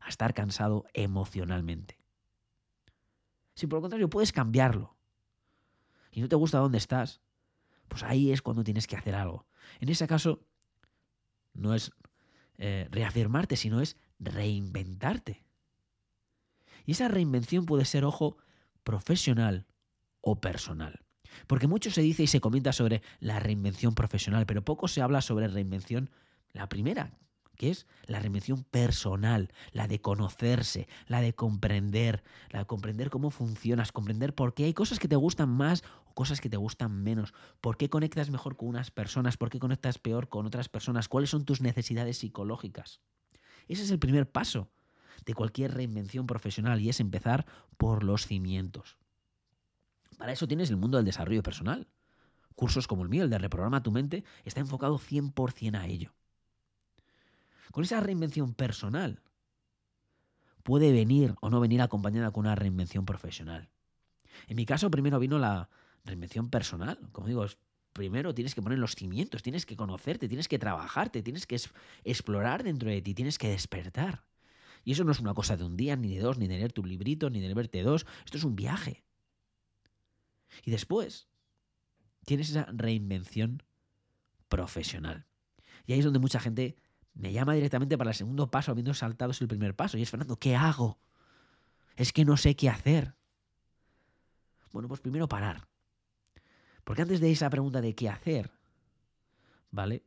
a 0.00 0.08
estar 0.08 0.34
cansado 0.34 0.84
emocionalmente. 0.92 1.98
Si 3.54 3.66
por 3.66 3.78
lo 3.78 3.82
contrario 3.82 4.10
puedes 4.10 4.32
cambiarlo 4.32 4.96
y 6.10 6.20
no 6.20 6.28
te 6.28 6.36
gusta 6.36 6.58
dónde 6.58 6.78
estás, 6.78 7.20
pues 7.88 8.02
ahí 8.02 8.32
es 8.32 8.42
cuando 8.42 8.64
tienes 8.64 8.86
que 8.86 8.96
hacer 8.96 9.14
algo. 9.14 9.46
En 9.80 9.88
ese 9.88 10.06
caso, 10.06 10.44
no 11.52 11.74
es 11.74 11.92
eh, 12.58 12.88
reafirmarte, 12.90 13.56
sino 13.56 13.80
es 13.80 13.96
reinventarte. 14.18 15.43
Y 16.84 16.92
esa 16.92 17.08
reinvención 17.08 17.66
puede 17.66 17.84
ser, 17.84 18.04
ojo, 18.04 18.36
profesional 18.82 19.66
o 20.20 20.40
personal. 20.40 21.00
Porque 21.46 21.66
mucho 21.66 21.90
se 21.90 22.02
dice 22.02 22.22
y 22.22 22.26
se 22.26 22.40
comenta 22.40 22.72
sobre 22.72 23.02
la 23.20 23.40
reinvención 23.40 23.94
profesional, 23.94 24.46
pero 24.46 24.64
poco 24.64 24.88
se 24.88 25.02
habla 25.02 25.20
sobre 25.20 25.48
reinvención, 25.48 26.10
la 26.52 26.68
primera, 26.68 27.18
que 27.56 27.70
es 27.70 27.86
la 28.06 28.20
reinvención 28.20 28.64
personal, 28.64 29.52
la 29.72 29.88
de 29.88 30.00
conocerse, 30.00 30.88
la 31.06 31.20
de 31.20 31.34
comprender, 31.34 32.22
la 32.50 32.60
de 32.60 32.66
comprender 32.66 33.10
cómo 33.10 33.30
funcionas, 33.30 33.92
comprender 33.92 34.34
por 34.34 34.54
qué 34.54 34.64
hay 34.64 34.74
cosas 34.74 34.98
que 34.98 35.08
te 35.08 35.16
gustan 35.16 35.48
más 35.48 35.82
o 36.06 36.14
cosas 36.14 36.40
que 36.40 36.50
te 36.50 36.56
gustan 36.56 37.02
menos, 37.02 37.34
por 37.60 37.76
qué 37.76 37.88
conectas 37.88 38.30
mejor 38.30 38.56
con 38.56 38.68
unas 38.68 38.90
personas, 38.90 39.36
por 39.36 39.50
qué 39.50 39.58
conectas 39.58 39.98
peor 39.98 40.28
con 40.28 40.46
otras 40.46 40.68
personas, 40.68 41.08
cuáles 41.08 41.30
son 41.30 41.44
tus 41.44 41.60
necesidades 41.60 42.18
psicológicas. 42.18 43.00
Ese 43.66 43.82
es 43.82 43.90
el 43.90 43.98
primer 43.98 44.30
paso 44.30 44.70
de 45.24 45.34
cualquier 45.34 45.74
reinvención 45.74 46.26
profesional 46.26 46.80
y 46.80 46.88
es 46.88 47.00
empezar 47.00 47.46
por 47.76 48.04
los 48.04 48.26
cimientos. 48.26 48.96
Para 50.16 50.32
eso 50.32 50.46
tienes 50.46 50.70
el 50.70 50.76
mundo 50.76 50.96
del 50.96 51.06
desarrollo 51.06 51.42
personal. 51.42 51.88
Cursos 52.54 52.86
como 52.86 53.02
el 53.02 53.08
mío, 53.08 53.24
el 53.24 53.30
de 53.30 53.38
Reprograma 53.38 53.82
tu 53.82 53.90
mente, 53.90 54.24
está 54.44 54.60
enfocado 54.60 54.98
100% 54.98 55.78
a 55.78 55.86
ello. 55.86 56.14
Con 57.72 57.82
esa 57.82 58.00
reinvención 58.00 58.54
personal 58.54 59.20
puede 60.62 60.92
venir 60.92 61.34
o 61.40 61.50
no 61.50 61.60
venir 61.60 61.82
acompañada 61.82 62.30
con 62.30 62.46
una 62.46 62.54
reinvención 62.54 63.04
profesional. 63.04 63.68
En 64.46 64.56
mi 64.56 64.66
caso, 64.66 64.90
primero 64.90 65.18
vino 65.18 65.38
la 65.38 65.68
reinvención 66.04 66.50
personal. 66.50 66.98
Como 67.12 67.26
digo, 67.26 67.44
primero 67.92 68.34
tienes 68.34 68.54
que 68.54 68.62
poner 68.62 68.78
los 68.78 68.94
cimientos, 68.94 69.42
tienes 69.42 69.66
que 69.66 69.76
conocerte, 69.76 70.28
tienes 70.28 70.48
que 70.48 70.58
trabajarte, 70.58 71.22
tienes 71.22 71.46
que 71.46 71.60
explorar 72.04 72.62
dentro 72.62 72.88
de 72.88 73.02
ti, 73.02 73.14
tienes 73.14 73.38
que 73.38 73.48
despertar. 73.48 74.24
Y 74.84 74.92
eso 74.92 75.04
no 75.04 75.12
es 75.12 75.20
una 75.20 75.34
cosa 75.34 75.56
de 75.56 75.64
un 75.64 75.76
día, 75.76 75.96
ni 75.96 76.14
de 76.14 76.20
dos, 76.20 76.38
ni 76.38 76.46
de 76.46 76.58
leer 76.58 76.72
tu 76.72 76.84
librito, 76.84 77.30
ni 77.30 77.40
de 77.40 77.52
verte 77.54 77.82
dos. 77.82 78.06
Esto 78.24 78.36
es 78.36 78.44
un 78.44 78.54
viaje. 78.54 79.02
Y 80.62 80.70
después 80.70 81.28
tienes 82.24 82.50
esa 82.50 82.66
reinvención 82.72 83.62
profesional. 84.48 85.26
Y 85.86 85.92
ahí 85.92 85.98
es 85.98 86.04
donde 86.04 86.18
mucha 86.18 86.40
gente 86.40 86.76
me 87.14 87.32
llama 87.32 87.54
directamente 87.54 87.96
para 87.96 88.10
el 88.10 88.16
segundo 88.16 88.50
paso, 88.50 88.72
habiendo 88.72 88.92
saltado 88.94 89.32
el 89.38 89.48
primer 89.48 89.74
paso. 89.74 89.96
Y 89.96 90.02
es, 90.02 90.10
Fernando, 90.10 90.38
¿qué 90.38 90.56
hago? 90.56 90.98
Es 91.96 92.12
que 92.12 92.24
no 92.24 92.36
sé 92.36 92.56
qué 92.56 92.68
hacer. 92.68 93.14
Bueno, 94.72 94.88
pues 94.88 95.00
primero 95.00 95.28
parar. 95.28 95.68
Porque 96.82 97.02
antes 97.02 97.20
de 97.20 97.30
esa 97.30 97.48
pregunta 97.50 97.80
de 97.80 97.94
qué 97.94 98.08
hacer, 98.08 98.50
¿vale? 99.70 100.02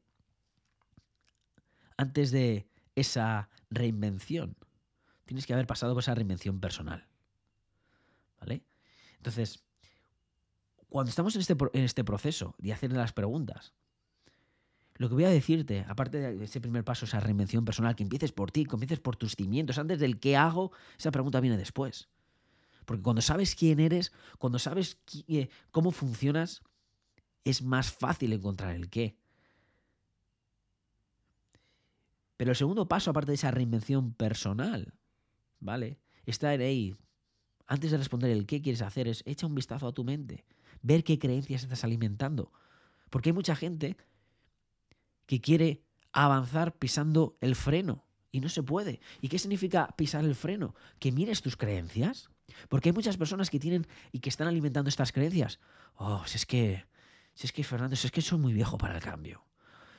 Antes 1.95 2.31
de 2.31 2.67
esa 2.95 3.49
reinvención, 3.69 4.56
tienes 5.27 5.45
que 5.45 5.53
haber 5.53 5.67
pasado 5.67 5.93
por 5.93 6.01
esa 6.01 6.15
reinvención 6.15 6.59
personal. 6.59 7.05
¿Vale? 8.39 8.63
Entonces, 9.17 9.63
cuando 10.89 11.09
estamos 11.09 11.35
en 11.35 11.41
este, 11.41 11.55
en 11.73 11.83
este 11.83 12.03
proceso 12.03 12.55
de 12.57 12.73
hacer 12.73 12.91
las 12.91 13.13
preguntas, 13.13 13.73
lo 14.95 15.09
que 15.09 15.15
voy 15.15 15.25
a 15.25 15.29
decirte, 15.29 15.85
aparte 15.87 16.17
de 16.17 16.43
ese 16.43 16.59
primer 16.59 16.83
paso, 16.83 17.05
esa 17.05 17.19
reinvención 17.19 17.65
personal, 17.65 17.95
que 17.95 18.03
empieces 18.03 18.31
por 18.31 18.51
ti, 18.51 18.65
que 18.65 18.75
empieces 18.75 18.99
por 18.99 19.15
tus 19.15 19.35
cimientos, 19.35 19.77
antes 19.77 19.99
del 19.99 20.19
qué 20.19 20.35
hago, 20.35 20.71
esa 20.97 21.11
pregunta 21.11 21.39
viene 21.39 21.57
después. 21.57 22.09
Porque 22.85 23.03
cuando 23.03 23.21
sabes 23.21 23.53
quién 23.53 23.79
eres, 23.79 24.11
cuando 24.39 24.57
sabes 24.57 24.97
eh, 25.27 25.49
cómo 25.71 25.91
funcionas, 25.91 26.63
es 27.43 27.61
más 27.61 27.91
fácil 27.91 28.33
encontrar 28.33 28.75
el 28.75 28.89
qué. 28.89 29.17
Pero 32.37 32.51
el 32.51 32.55
segundo 32.55 32.87
paso, 32.87 33.11
aparte 33.11 33.31
de 33.31 33.35
esa 33.35 33.51
reinvención 33.51 34.13
personal, 34.13 34.93
¿vale? 35.59 35.99
Está 36.25 36.53
en 36.53 36.61
ahí. 36.61 36.95
Antes 37.65 37.91
de 37.91 37.97
responder 37.97 38.31
el 38.31 38.45
qué 38.45 38.61
quieres 38.61 38.81
hacer, 38.81 39.07
es 39.07 39.23
echa 39.25 39.47
un 39.47 39.55
vistazo 39.55 39.87
a 39.87 39.93
tu 39.93 40.03
mente. 40.03 40.45
Ver 40.81 41.03
qué 41.03 41.19
creencias 41.19 41.63
estás 41.63 41.83
alimentando. 41.83 42.51
Porque 43.09 43.29
hay 43.29 43.33
mucha 43.33 43.55
gente 43.55 43.97
que 45.25 45.41
quiere 45.41 45.83
avanzar 46.11 46.77
pisando 46.77 47.37
el 47.41 47.55
freno 47.55 48.05
y 48.31 48.39
no 48.39 48.49
se 48.49 48.63
puede. 48.63 49.01
¿Y 49.21 49.29
qué 49.29 49.39
significa 49.39 49.87
pisar 49.97 50.23
el 50.23 50.35
freno? 50.35 50.75
Que 50.99 51.11
mires 51.11 51.41
tus 51.41 51.57
creencias. 51.57 52.29
Porque 52.69 52.89
hay 52.89 52.93
muchas 52.93 53.17
personas 53.17 53.49
que 53.49 53.59
tienen 53.59 53.87
y 54.11 54.19
que 54.19 54.29
están 54.29 54.47
alimentando 54.47 54.89
estas 54.89 55.11
creencias. 55.11 55.59
Oh, 55.95 56.23
si 56.25 56.37
es 56.37 56.45
que, 56.45 56.85
si 57.33 57.47
es 57.47 57.53
que 57.53 57.63
Fernando, 57.63 57.95
si 57.95 58.07
es 58.07 58.11
que 58.11 58.21
soy 58.21 58.39
muy 58.39 58.53
viejo 58.53 58.77
para 58.77 58.95
el 58.95 59.01
cambio. 59.01 59.43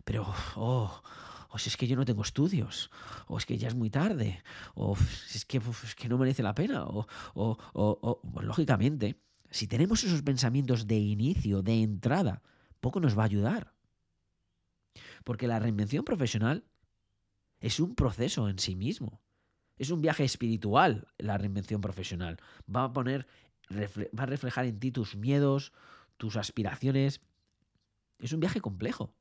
Pero, 0.05 0.33
oh, 0.57 1.03
o 1.49 1.59
si 1.59 1.69
es 1.69 1.76
que 1.76 1.87
yo 1.87 1.97
no 1.97 2.05
tengo 2.05 2.23
estudios, 2.23 2.90
o 3.26 3.38
es 3.38 3.47
que 3.47 3.59
ya 3.59 3.69
es 3.69 3.75
muy 3.75 3.90
tarde, 3.90 4.43
o 4.75 4.97
si 4.97 5.38
es 5.38 5.45
que, 5.45 5.59
es 5.59 5.95
que 5.95 6.09
no 6.09 6.19
merece 6.19 6.43
la 6.43 6.55
pena, 6.55 6.85
o, 6.85 7.07
o, 7.35 7.59
o 7.73 8.21
pues, 8.21 8.47
lógicamente, 8.47 9.21
si 9.50 9.67
tenemos 9.67 10.05
esos 10.05 10.23
pensamientos 10.23 10.87
de 10.87 10.99
inicio, 10.99 11.62
de 11.62 11.83
entrada, 11.83 12.43
poco 12.81 13.00
nos 13.00 13.17
va 13.17 13.23
a 13.23 13.26
ayudar. 13.26 13.75
Porque 15.25 15.47
la 15.47 15.59
reinvención 15.59 16.05
profesional 16.05 16.64
es 17.61 17.81
un 17.81 17.95
proceso 17.95 18.49
en 18.49 18.59
sí 18.59 18.76
mismo. 18.76 19.21
Es 19.76 19.90
un 19.90 20.00
viaje 20.00 20.25
espiritual 20.25 21.09
la 21.19 21.38
reinvención 21.38 21.81
profesional. 21.81 22.38
Va 22.75 22.85
a 22.85 22.93
poner, 22.93 23.26
va 23.71 24.23
a 24.25 24.26
reflejar 24.26 24.67
en 24.67 24.78
ti 24.81 24.90
tus 24.90 25.17
miedos, 25.17 25.73
tus 26.17 26.37
aspiraciones. 26.37 27.21
Es 28.19 28.33
un 28.33 28.40
viaje 28.40 28.61
complejo. 28.61 29.14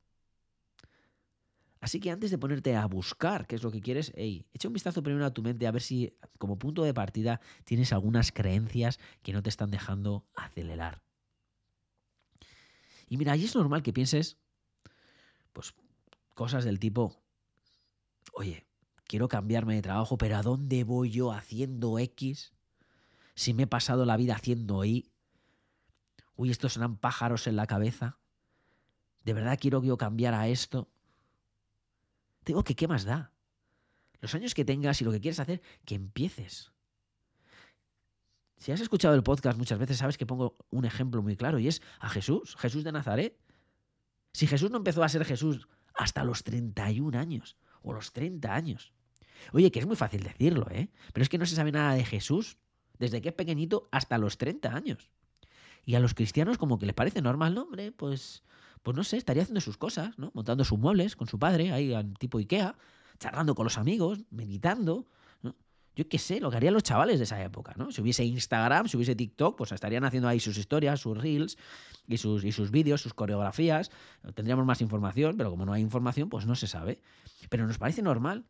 Así 1.80 2.00
que 2.00 2.10
antes 2.10 2.30
de 2.30 2.38
ponerte 2.38 2.74
a 2.74 2.86
buscar 2.86 3.46
qué 3.46 3.54
es 3.54 3.62
lo 3.62 3.70
que 3.70 3.80
quieres, 3.80 4.12
hey, 4.16 4.46
echa 4.52 4.68
un 4.68 4.74
vistazo 4.74 5.02
primero 5.02 5.24
a 5.24 5.32
tu 5.32 5.42
mente 5.42 5.66
a 5.66 5.70
ver 5.70 5.82
si 5.82 6.16
como 6.38 6.58
punto 6.58 6.82
de 6.82 6.92
partida 6.92 7.40
tienes 7.64 7.92
algunas 7.92 8.32
creencias 8.32 8.98
que 9.22 9.32
no 9.32 9.42
te 9.42 9.48
están 9.48 9.70
dejando 9.70 10.26
acelerar. 10.34 11.02
Y 13.08 13.16
mira, 13.16 13.32
ahí 13.32 13.44
es 13.44 13.54
normal 13.54 13.82
que 13.82 13.92
pienses, 13.92 14.38
pues, 15.52 15.74
cosas 16.34 16.64
del 16.64 16.78
tipo, 16.78 17.22
oye, 18.34 18.66
quiero 19.04 19.28
cambiarme 19.28 19.74
de 19.74 19.82
trabajo, 19.82 20.18
pero 20.18 20.36
¿a 20.36 20.42
dónde 20.42 20.84
voy 20.84 21.10
yo 21.10 21.32
haciendo 21.32 21.98
X? 21.98 22.52
Si 23.34 23.54
me 23.54 23.62
he 23.64 23.66
pasado 23.66 24.04
la 24.04 24.16
vida 24.16 24.34
haciendo 24.34 24.84
Y. 24.84 25.10
Uy, 26.36 26.50
estos 26.50 26.74
serán 26.74 26.96
pájaros 26.96 27.46
en 27.46 27.56
la 27.56 27.66
cabeza. 27.66 28.18
¿De 29.24 29.32
verdad 29.32 29.58
quiero 29.60 29.82
yo 29.82 29.96
cambiar 29.96 30.34
a 30.34 30.48
esto? 30.48 30.88
Digo 32.48 32.64
que 32.64 32.74
qué 32.74 32.88
más 32.88 33.04
da. 33.04 33.30
Los 34.20 34.34
años 34.34 34.54
que 34.54 34.64
tengas 34.64 35.02
y 35.02 35.04
lo 35.04 35.12
que 35.12 35.20
quieres 35.20 35.38
hacer, 35.38 35.60
que 35.84 35.94
empieces. 35.94 36.72
Si 38.56 38.72
has 38.72 38.80
escuchado 38.80 39.14
el 39.14 39.22
podcast 39.22 39.58
muchas 39.58 39.78
veces, 39.78 39.98
sabes 39.98 40.16
que 40.16 40.24
pongo 40.24 40.56
un 40.70 40.86
ejemplo 40.86 41.20
muy 41.20 41.36
claro 41.36 41.58
y 41.58 41.68
es 41.68 41.82
a 42.00 42.08
Jesús, 42.08 42.56
Jesús 42.56 42.84
de 42.84 42.92
Nazaret. 42.92 43.38
Si 44.32 44.46
Jesús 44.46 44.70
no 44.70 44.78
empezó 44.78 45.04
a 45.04 45.10
ser 45.10 45.26
Jesús 45.26 45.68
hasta 45.94 46.24
los 46.24 46.42
31 46.42 47.18
años 47.18 47.58
o 47.82 47.92
los 47.92 48.14
30 48.14 48.54
años. 48.54 48.94
Oye, 49.52 49.70
que 49.70 49.80
es 49.80 49.86
muy 49.86 49.96
fácil 49.96 50.22
decirlo, 50.22 50.68
¿eh? 50.70 50.88
Pero 51.12 51.22
es 51.22 51.28
que 51.28 51.36
no 51.36 51.44
se 51.44 51.54
sabe 51.54 51.70
nada 51.70 51.92
de 51.92 52.04
Jesús 52.06 52.56
desde 52.98 53.20
que 53.20 53.28
es 53.28 53.34
pequeñito 53.34 53.90
hasta 53.92 54.16
los 54.16 54.38
30 54.38 54.74
años. 54.74 55.10
Y 55.84 55.96
a 55.96 56.00
los 56.00 56.14
cristianos 56.14 56.56
como 56.56 56.78
que 56.78 56.86
les 56.86 56.94
parece 56.94 57.20
normal, 57.20 57.54
¿no? 57.54 57.64
Hombre, 57.64 57.92
pues 57.92 58.42
pues 58.82 58.96
no 58.96 59.04
sé, 59.04 59.16
estaría 59.16 59.42
haciendo 59.42 59.60
sus 59.60 59.76
cosas, 59.76 60.18
¿no? 60.18 60.30
Montando 60.34 60.64
sus 60.64 60.78
muebles 60.78 61.16
con 61.16 61.28
su 61.28 61.38
padre, 61.38 61.72
ahí 61.72 61.94
tipo 62.18 62.38
Ikea, 62.38 62.76
charlando 63.18 63.54
con 63.54 63.64
los 63.64 63.78
amigos, 63.78 64.20
meditando, 64.30 65.06
¿no? 65.42 65.56
Yo 65.96 66.08
qué 66.08 66.18
sé, 66.18 66.40
lo 66.40 66.50
que 66.50 66.56
harían 66.56 66.74
los 66.74 66.82
chavales 66.82 67.18
de 67.18 67.24
esa 67.24 67.42
época, 67.42 67.74
¿no? 67.76 67.90
Si 67.90 68.00
hubiese 68.00 68.24
Instagram, 68.24 68.88
si 68.88 68.96
hubiese 68.96 69.14
TikTok, 69.14 69.56
pues 69.56 69.72
estarían 69.72 70.04
haciendo 70.04 70.28
ahí 70.28 70.40
sus 70.40 70.56
historias, 70.56 71.00
sus 71.00 71.16
reels 71.16 71.58
y 72.06 72.18
sus, 72.18 72.44
y 72.44 72.52
sus 72.52 72.70
vídeos, 72.70 73.00
sus 73.00 73.14
coreografías. 73.14 73.90
Tendríamos 74.34 74.64
más 74.64 74.80
información, 74.80 75.36
pero 75.36 75.50
como 75.50 75.66
no 75.66 75.72
hay 75.72 75.82
información, 75.82 76.28
pues 76.28 76.46
no 76.46 76.54
se 76.54 76.66
sabe. 76.66 77.00
Pero 77.48 77.66
nos 77.66 77.78
parece 77.78 78.02
normal, 78.02 78.46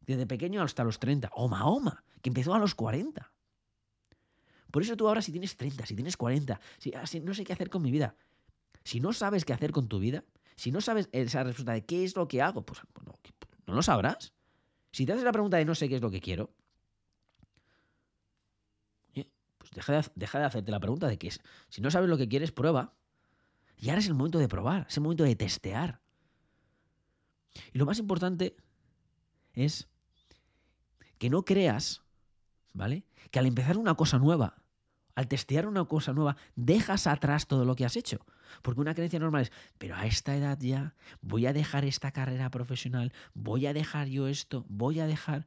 desde 0.00 0.26
pequeño 0.26 0.62
hasta 0.62 0.84
los 0.84 0.98
30. 0.98 1.30
O 1.34 1.48
Mahoma, 1.48 2.04
que 2.22 2.30
empezó 2.30 2.54
a 2.54 2.58
los 2.58 2.74
40. 2.74 3.30
Por 4.70 4.82
eso 4.82 4.96
tú 4.96 5.08
ahora 5.08 5.22
si 5.22 5.32
tienes 5.32 5.56
30, 5.56 5.86
si 5.86 5.94
tienes 5.94 6.16
40, 6.16 6.60
si, 6.78 6.92
ah, 6.94 7.06
si 7.06 7.20
no 7.20 7.34
sé 7.34 7.44
qué 7.44 7.52
hacer 7.52 7.70
con 7.70 7.82
mi 7.82 7.90
vida, 7.90 8.14
si 8.88 9.00
no 9.00 9.12
sabes 9.12 9.44
qué 9.44 9.52
hacer 9.52 9.70
con 9.70 9.86
tu 9.86 9.98
vida, 9.98 10.24
si 10.56 10.72
no 10.72 10.80
sabes 10.80 11.10
esa 11.12 11.44
respuesta 11.44 11.74
de 11.74 11.84
qué 11.84 12.04
es 12.04 12.16
lo 12.16 12.26
que 12.26 12.40
hago, 12.40 12.64
pues, 12.64 12.80
no, 13.66 13.74
lo 13.74 13.82
sabrás. 13.82 14.32
Si 14.92 15.04
te 15.04 15.12
haces 15.12 15.24
la 15.24 15.32
pregunta 15.32 15.58
de 15.58 15.66
no 15.66 15.74
sé 15.74 15.90
qué 15.90 15.96
es 15.96 16.00
lo 16.00 16.10
que 16.10 16.22
quiero, 16.22 16.54
pues 19.12 19.72
deja 19.72 19.92
de, 19.92 20.10
deja 20.14 20.38
de 20.38 20.44
hacerte 20.46 20.70
la 20.70 20.80
pregunta 20.80 21.06
de 21.06 21.18
qué 21.18 21.28
es. 21.28 21.42
Si 21.68 21.82
no 21.82 21.90
sabes 21.90 22.08
lo 22.08 22.16
que 22.16 22.30
quieres, 22.30 22.50
prueba. 22.50 22.94
Y 23.76 23.90
ahora 23.90 24.00
es 24.00 24.06
el 24.06 24.14
momento 24.14 24.38
de 24.38 24.48
probar, 24.48 24.86
es 24.88 24.96
el 24.96 25.02
momento 25.02 25.24
de 25.24 25.36
testear. 25.36 26.00
Y 27.74 27.76
lo 27.76 27.84
más 27.84 27.98
importante 27.98 28.56
es 29.52 29.86
que 31.18 31.28
no 31.28 31.44
creas, 31.44 32.00
¿vale? 32.72 33.04
Que 33.30 33.38
al 33.38 33.44
empezar 33.44 33.76
una 33.76 33.96
cosa 33.96 34.18
nueva, 34.18 34.62
al 35.14 35.28
testear 35.28 35.66
una 35.66 35.84
cosa 35.84 36.14
nueva, 36.14 36.38
dejas 36.56 37.06
atrás 37.06 37.46
todo 37.48 37.66
lo 37.66 37.76
que 37.76 37.84
has 37.84 37.96
hecho. 37.96 38.24
Porque 38.62 38.80
una 38.80 38.94
creencia 38.94 39.18
normal 39.18 39.42
es, 39.42 39.52
pero 39.78 39.96
a 39.96 40.06
esta 40.06 40.36
edad 40.36 40.58
ya 40.60 40.94
voy 41.20 41.46
a 41.46 41.52
dejar 41.52 41.84
esta 41.84 42.12
carrera 42.12 42.50
profesional, 42.50 43.12
voy 43.34 43.66
a 43.66 43.72
dejar 43.72 44.08
yo 44.08 44.28
esto, 44.28 44.64
voy 44.68 45.00
a 45.00 45.06
dejar... 45.06 45.46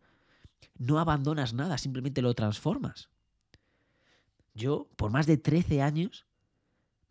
No 0.78 1.00
abandonas 1.00 1.54
nada, 1.54 1.78
simplemente 1.78 2.22
lo 2.22 2.34
transformas. 2.34 3.10
Yo, 4.54 4.90
por 4.96 5.12
más 5.12 5.26
de 5.26 5.38
13 5.38 5.82
años, 5.82 6.26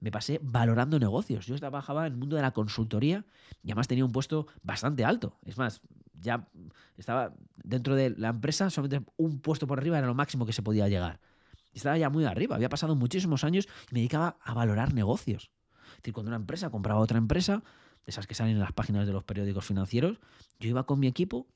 me 0.01 0.11
pasé 0.11 0.41
valorando 0.43 0.99
negocios. 0.99 1.47
Yo 1.47 1.57
trabajaba 1.59 2.07
en 2.07 2.15
el 2.15 2.19
mundo 2.19 2.37
de 2.37 2.43
la 2.43 2.53
consultoría 2.53 3.25
y 3.63 3.69
además 3.69 3.89
tenía 3.89 4.05
un 4.05 4.13
puesto 4.13 4.47
bastante 4.63 5.05
alto. 5.05 5.39
Es 5.45 5.59
más, 5.59 5.81
ya 6.15 6.49
estaba 6.97 7.35
dentro 7.57 7.95
de 7.95 8.11
la 8.11 8.29
empresa, 8.29 8.71
solamente 8.71 9.07
un 9.17 9.41
puesto 9.41 9.67
por 9.67 9.79
arriba 9.79 9.99
era 9.99 10.07
lo 10.07 10.15
máximo 10.15 10.47
que 10.47 10.53
se 10.53 10.63
podía 10.63 10.89
llegar. 10.89 11.21
Estaba 11.73 11.97
ya 11.99 12.11
muy 12.11 12.25
arriba, 12.25 12.57
había 12.57 12.69
pasado 12.69 12.97
muchísimos 12.97 13.45
años 13.45 13.69
y 13.91 13.95
me 13.95 14.01
dedicaba 14.01 14.39
a 14.43 14.55
valorar 14.55 14.93
negocios. 14.93 15.51
Es 16.01 16.05
decir, 16.05 16.15
cuando 16.15 16.31
una 16.31 16.37
empresa 16.37 16.71
compraba 16.71 16.99
otra 16.99 17.19
empresa, 17.19 17.63
de 18.07 18.11
esas 18.11 18.27
que 18.27 18.35
salen 18.35 18.55
en 18.55 18.61
las 18.61 18.73
páginas 18.73 19.07
de 19.07 19.13
los 19.13 19.23
periódicos 19.23 19.67
financieros, 19.67 20.19
yo 20.59 20.71
iba 20.71 20.87
con 20.87 20.99
mi 20.99 21.07
equipo, 21.07 21.47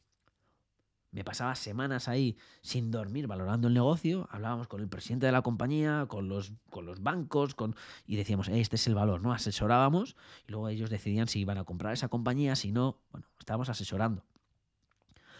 me 1.13 1.25
pasaba 1.25 1.55
semanas 1.55 2.09
ahí 2.09 2.37
sin 2.61 2.91
dormir 2.91 3.27
valorando 3.27 3.69
el 3.69 3.73
negocio, 3.73 4.29
hablábamos 4.31 4.69
con 4.69 4.83
el 4.83 4.89
presidente 4.89 5.25
de 5.25 5.33
la 5.33 5.41
compañía, 5.41 6.05
con 6.11 6.29
los, 6.29 6.53
bancos, 7.01 7.55
con, 7.55 7.75
y 8.07 8.17
decíamos, 8.17 8.49
este 8.49 8.77
es 8.77 8.87
el 8.87 8.95
valor, 8.95 9.23
¿no? 9.23 9.33
Asesorábamos 9.33 10.15
y 10.47 10.53
luego 10.53 10.69
ellos 10.69 10.91
decidían 10.91 11.27
si 11.27 11.41
iban 11.41 11.57
a 11.57 11.65
comprar 11.65 11.95
esa 11.95 12.09
compañía, 12.09 12.55
si 12.55 12.71
no, 12.71 12.99
bueno, 13.13 13.27
estábamos 13.39 13.71
asesorando. 13.71 14.27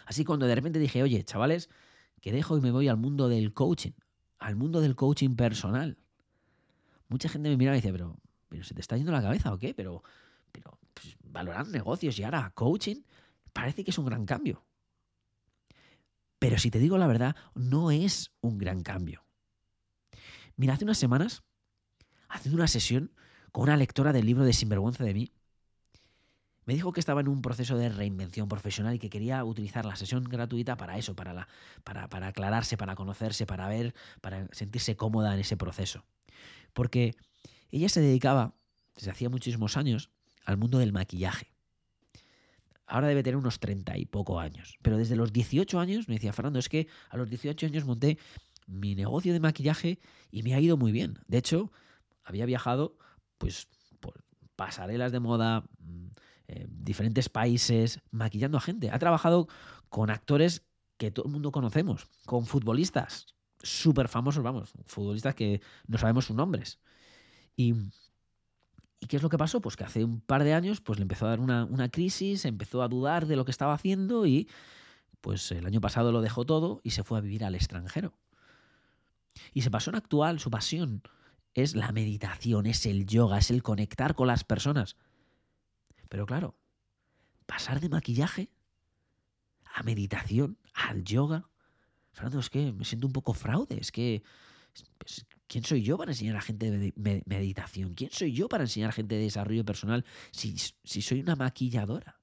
Así 0.07 0.25
cuando 0.25 0.47
de 0.47 0.55
repente 0.55 0.79
dije, 0.79 1.03
oye, 1.03 1.23
chavales, 1.23 1.69
que 2.21 2.31
dejo 2.31 2.57
y 2.57 2.61
me 2.61 2.71
voy 2.71 2.87
al 2.87 2.97
mundo 2.97 3.29
del 3.29 3.53
coaching, 3.53 3.91
al 4.39 4.55
mundo 4.55 4.81
del 4.81 4.95
coaching 4.95 5.35
personal. 5.35 5.99
Mucha 7.07 7.29
gente 7.29 7.49
me 7.49 7.57
mira 7.57 7.73
y 7.73 7.75
dice, 7.75 7.91
pero, 7.91 8.17
pero 8.49 8.63
¿se 8.63 8.73
te 8.73 8.81
está 8.81 8.97
yendo 8.97 9.11
la 9.11 9.21
cabeza 9.21 9.53
o 9.53 9.57
qué? 9.57 9.73
Pero, 9.73 10.03
pero 10.51 10.79
pues, 10.93 11.15
valorar 11.23 11.67
negocios 11.67 12.17
y 12.19 12.23
ahora 12.23 12.51
coaching 12.53 13.01
parece 13.53 13.83
que 13.83 13.91
es 13.91 13.97
un 13.97 14.05
gran 14.05 14.25
cambio. 14.25 14.65
Pero 16.39 16.57
si 16.57 16.69
te 16.69 16.79
digo 16.79 16.97
la 16.97 17.07
verdad, 17.07 17.35
no 17.53 17.91
es 17.91 18.31
un 18.41 18.57
gran 18.57 18.83
cambio. 18.83 19.25
Mira, 20.57 20.73
hace 20.73 20.83
unas 20.83 20.97
semanas, 20.97 21.43
haciendo 22.29 22.57
una 22.57 22.67
sesión 22.67 23.11
con 23.51 23.63
una 23.63 23.77
lectora 23.77 24.13
del 24.13 24.25
libro 24.25 24.43
de 24.43 24.53
Sinvergüenza 24.53 25.03
de 25.03 25.13
mí, 25.13 25.31
me 26.65 26.73
dijo 26.73 26.91
que 26.91 26.99
estaba 26.99 27.21
en 27.21 27.27
un 27.27 27.41
proceso 27.41 27.77
de 27.77 27.89
reinvención 27.89 28.47
profesional 28.47 28.95
y 28.95 28.99
que 28.99 29.09
quería 29.09 29.43
utilizar 29.43 29.85
la 29.85 29.95
sesión 29.95 30.23
gratuita 30.23 30.77
para 30.77 30.97
eso, 30.97 31.15
para, 31.15 31.33
la, 31.33 31.47
para, 31.83 32.09
para 32.09 32.27
aclararse, 32.27 32.75
para 32.75 32.95
conocerse, 32.95 33.45
para 33.45 33.67
ver, 33.67 33.93
para 34.21 34.47
sentirse 34.51 34.95
cómoda 34.95 35.33
en 35.33 35.39
ese 35.39 35.57
proceso. 35.57 36.05
Porque 36.73 37.15
ella 37.77 37.89
se 37.89 38.01
dedicaba, 38.01 38.55
desde 38.95 39.11
hacía 39.11 39.29
muchísimos 39.29 39.77
años, 39.77 40.09
al 40.45 40.57
mundo 40.57 40.77
del 40.77 40.93
maquillaje. 40.93 41.53
ahora 42.87 43.07
debe 43.07 43.23
tener 43.23 43.37
unos 43.37 43.59
30 43.59 43.97
y 43.97 44.05
poco 44.05 44.39
años. 44.39 44.77
Pero 44.83 44.97
desde 44.97 45.15
los 45.15 45.33
18 45.33 45.79
años 45.79 46.07
me 46.07 46.15
decía, 46.15 46.33
Fernando, 46.33 46.59
es 46.59 46.69
que 46.69 46.87
a 47.09 47.17
los 47.17 47.29
18 47.29 47.65
años 47.65 47.83
monté 47.85 48.19
mi 48.67 48.93
negocio 48.93 49.33
de 49.33 49.39
maquillaje 49.39 49.99
y 50.31 50.43
me 50.43 50.53
ha 50.53 50.59
ido 50.59 50.77
muy 50.77 50.91
bien. 50.91 51.17
De 51.27 51.37
hecho, 51.37 51.71
había 52.23 52.45
viajado 52.45 52.97
pues 53.37 53.67
por 53.99 54.23
pasarelas 54.55 55.11
de 55.11 55.19
moda, 55.19 55.65
mm, 55.79 56.07
eh, 56.47 56.67
diferentes 56.69 57.27
países, 57.27 57.99
maquillando 58.11 58.57
a 58.57 58.61
gente. 58.61 58.91
Ha 58.91 58.99
trabajado 58.99 59.47
con 59.89 60.09
actores 60.09 60.63
que 60.97 61.11
todo 61.11 61.25
el 61.25 61.31
mundo 61.31 61.51
conocemos, 61.51 62.07
con 62.25 62.45
futbolistas 62.45 63.35
súper 63.61 64.07
famosos, 64.07 64.43
vamos, 64.43 64.73
futbolistas 64.85 65.33
que 65.35 65.61
no 65.87 65.97
sabemos 65.97 66.25
sus 66.25 66.35
nombres. 66.35 66.79
Y, 67.55 67.73
¿Y 69.05 69.07
qué 69.07 69.17
es 69.17 69.23
lo 69.23 69.29
que 69.29 69.37
pasó? 69.37 69.61
Pues 69.61 69.75
que 69.75 69.83
hace 69.83 70.03
un 70.03 70.19
par 70.19 70.43
de 70.43 70.55
años 70.55 70.81
pues 70.81 70.97
le 70.97 71.03
empezó 71.03 71.27
a 71.27 71.29
dar 71.29 71.39
una, 71.39 71.89
crisis, 71.89 72.43
empezó 72.45 72.81
a 72.81 72.87
dudar 72.87 73.27
de 73.27 73.35
lo 73.35 73.45
que 73.45 73.51
estaba 73.51 73.73
haciendo 73.73 74.25
y 74.25 74.49
pues 75.21 75.51
el 75.51 75.65
año 75.65 75.79
pasado 75.79 76.11
lo 76.11 76.21
dejó 76.21 76.45
todo 76.45 76.81
y 76.83 76.89
se 76.89 77.03
fue 77.03 77.19
a 77.19 77.21
vivir 77.21 77.43
al 77.43 77.53
extranjero. 77.53 78.17
Y 79.53 79.61
su 79.61 79.69
pasión 79.69 79.95
actual, 79.95 80.39
su 80.39 80.49
pasión, 80.49 81.03
es 81.53 81.75
la 81.75 81.91
meditación, 81.91 82.65
es 82.65 82.85
el 82.87 83.05
yoga, 83.05 83.37
es 83.37 83.51
el 83.51 83.61
conectar 83.61 84.15
con 84.15 84.25
las 84.25 84.43
personas. 84.43 84.95
Pero 86.09 86.25
claro, 86.25 86.55
pasar 87.45 87.81
de 87.81 87.89
maquillaje 87.89 88.49
a 89.73 89.83
meditación, 89.83 90.57
al 90.73 91.03
yoga. 91.03 91.47
Fernando, 92.11 92.39
es 92.39 92.49
que 92.49 92.71
me 92.71 92.85
siento 92.85 93.05
un 93.05 93.13
poco 93.13 93.33
fraude, 93.33 93.79
es 93.79 93.91
que... 93.91 94.23
¿Quién 95.47 95.63
soy 95.63 95.83
yo 95.83 95.97
para 95.97 96.11
enseñar 96.11 96.37
a 96.37 96.41
gente 96.41 96.71
de 96.71 96.93
meditación? 97.25 97.93
¿Quién 97.93 98.09
soy 98.11 98.33
yo 98.33 98.49
para 98.49 98.63
enseñar 98.63 98.89
a 98.89 98.93
gente 98.93 99.15
de 99.15 99.21
desarrollo 99.21 99.63
personal 99.63 100.03
si, 100.31 100.57
si 100.57 101.01
soy 101.01 101.19
una 101.19 101.35
maquilladora? 101.35 102.19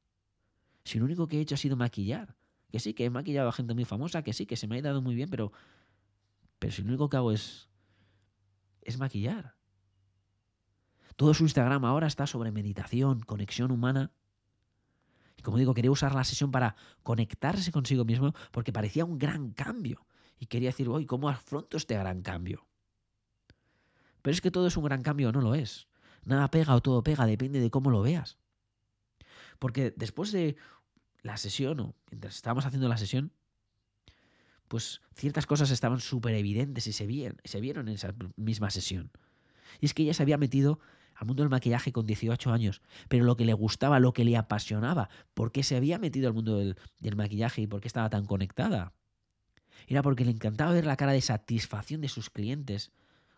Si 0.85 0.99
lo 0.99 1.05
único 1.05 1.29
que 1.29 1.39
he 1.39 1.41
hecho 1.41 1.55
ha 1.55 1.59
sido 1.59 1.77
maquillar. 1.77 2.37
Que 2.71 2.81
sí, 2.81 2.95
que 2.95 3.05
he 3.05 3.11
maquillado 3.11 3.49
a 3.49 3.53
gente 3.53 3.75
muy 3.75 3.85
famosa, 3.85 4.23
que 4.23 4.33
sí, 4.33 4.47
que 4.47 4.57
se 4.57 4.67
me 4.67 4.79
ha 4.79 4.83
dado 4.83 5.03
muy 5.03 5.15
bien, 5.15 5.29
pero, 5.29 5.53
pero 6.59 6.73
si 6.73 6.83
lo 6.83 6.89
único 6.89 7.09
que 7.09 7.19
hago 7.19 7.31
es, 7.31 7.69
es 8.81 8.99
maquillar. 8.99 9.57
Todo 11.17 11.35
su 11.35 11.45
Instagram 11.45 11.85
ahora 11.85 12.07
está 12.07 12.27
sobre 12.27 12.51
meditación, 12.51 13.21
conexión 13.21 13.71
humana. 13.71 14.11
Y 15.37 15.43
como 15.43 15.59
digo, 15.59 15.75
quería 15.75 15.91
usar 15.91 16.15
la 16.15 16.25
sesión 16.25 16.51
para 16.51 16.75
conectarse 17.03 17.71
consigo 17.71 18.05
mismo 18.05 18.33
porque 18.51 18.73
parecía 18.73 19.05
un 19.05 19.19
gran 19.19 19.51
cambio. 19.51 20.07
Y 20.39 20.47
quería 20.47 20.71
decir, 20.71 20.89
hoy, 20.89 21.07
¿cómo 21.07 21.29
afronto 21.29 21.77
este 21.77 21.97
gran 21.97 22.23
cambio? 22.23 22.67
Pero 24.23 24.33
es 24.33 24.41
que 24.41 24.51
todo 24.51 24.67
es 24.67 24.77
un 24.77 24.85
gran 24.85 25.03
cambio, 25.03 25.33
no 25.33 25.41
lo 25.41 25.55
es. 25.55 25.89
Nada 26.25 26.51
pega 26.51 26.75
o 26.75 26.81
todo 26.81 27.03
pega, 27.03 27.27
depende 27.27 27.61
de 27.61 27.71
cómo 27.71 27.91
lo 27.91 28.03
veas. 28.03 28.39
Porque 29.59 29.93
después 29.97 30.33
de 30.33 30.57
la 31.23 31.37
sesión, 31.37 31.81
o 31.81 31.95
mientras 32.11 32.37
estábamos 32.37 32.67
haciendo 32.67 32.89
la 32.89 32.97
sesión, 32.97 33.33
pues 34.69 35.03
ciertas 35.15 35.47
cosas 35.47 35.71
estaban 35.71 36.01
súper 36.01 36.35
evidentes 36.35 36.87
y 36.87 36.93
se, 36.93 37.35
se 37.45 37.61
vieron 37.61 37.89
en 37.89 37.95
esa 37.95 38.15
misma 38.37 38.71
sesión. 38.71 39.11
Y 39.81 39.87
es 39.87 39.95
que 39.95 40.03
ella 40.03 40.15
se 40.15 40.23
había 40.23 40.39
metido 40.39 40.81
al 41.15 41.27
mundo 41.27 41.43
del 41.43 41.51
maquillaje 41.51 41.93
con 41.93 42.07
18 42.07 42.53
años, 42.53 42.83
pero 43.09 43.25
lo 43.25 43.37
que 43.37 43.45
le 43.45 43.53
gustaba, 43.53 44.01
lo 44.01 44.13
que 44.13 44.25
le 44.25 44.37
apasionaba, 44.37 45.09
por 45.35 45.53
qué 45.53 45.63
se 45.63 45.77
había 45.77 45.99
metido 45.99 46.29
al 46.29 46.35
mundo 46.35 46.57
del, 46.57 47.17
maquillaje 47.17 47.63
y 47.63 47.67
por 47.67 47.81
qué 47.81 47.89
estaba 47.89 48.11
tan 48.11 48.25
conectada, 48.25 48.95
era 49.87 50.03
porque 50.03 50.25
le 50.25 50.31
encantaba 50.31 50.73
ver 50.73 50.87
la 50.87 50.97
cara 50.97 51.13
de 51.13 51.21
satisfacción 51.21 52.01
de 52.01 52.09
sus 52.09 52.31
clientes 52.31 52.93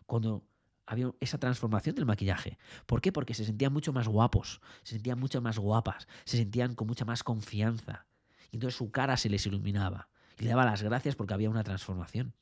cuando 0.05 0.43
había 0.85 1.11
esa 1.19 1.37
transformación 1.37 1.95
del 1.95 2.05
maquillaje. 2.05 2.57
¿Por 2.85 3.01
qué? 3.01 3.11
Porque 3.11 3.33
se 3.33 3.45
sentían 3.45 3.73
mucho 3.73 3.93
más 3.93 4.07
guapos, 4.07 4.61
se 4.83 4.95
sentían 4.95 5.19
mucho 5.19 5.41
más 5.41 5.57
guapas, 5.57 6.07
se 6.25 6.37
sentían 6.37 6.75
con 6.75 6.87
mucha 6.87 7.05
más 7.05 7.23
confianza. 7.23 8.05
Y 8.51 8.57
entonces 8.57 8.77
su 8.77 8.91
cara 8.91 9.17
se 9.17 9.29
les 9.29 9.45
iluminaba 9.45 10.09
y 10.37 10.43
le 10.43 10.49
daba 10.49 10.65
las 10.65 10.83
gracias 10.83 11.15
porque 11.15 11.33
había 11.33 11.49
una 11.49 11.63
transformación. 11.63 12.33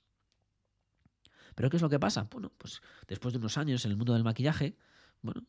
Pero 1.55 1.69
¿qué 1.69 1.77
es 1.77 1.81
lo 1.83 1.89
que 1.89 1.99
pasa? 1.99 2.27
Bueno, 2.31 2.51
pues 2.57 2.81
después 3.07 3.33
de 3.33 3.39
unos 3.39 3.57
años 3.57 3.85
en 3.85 3.91
el 3.91 3.97
mundo 3.97 4.13
del 4.13 4.23
maquillaje, 4.23 4.75
bueno, 5.21 5.45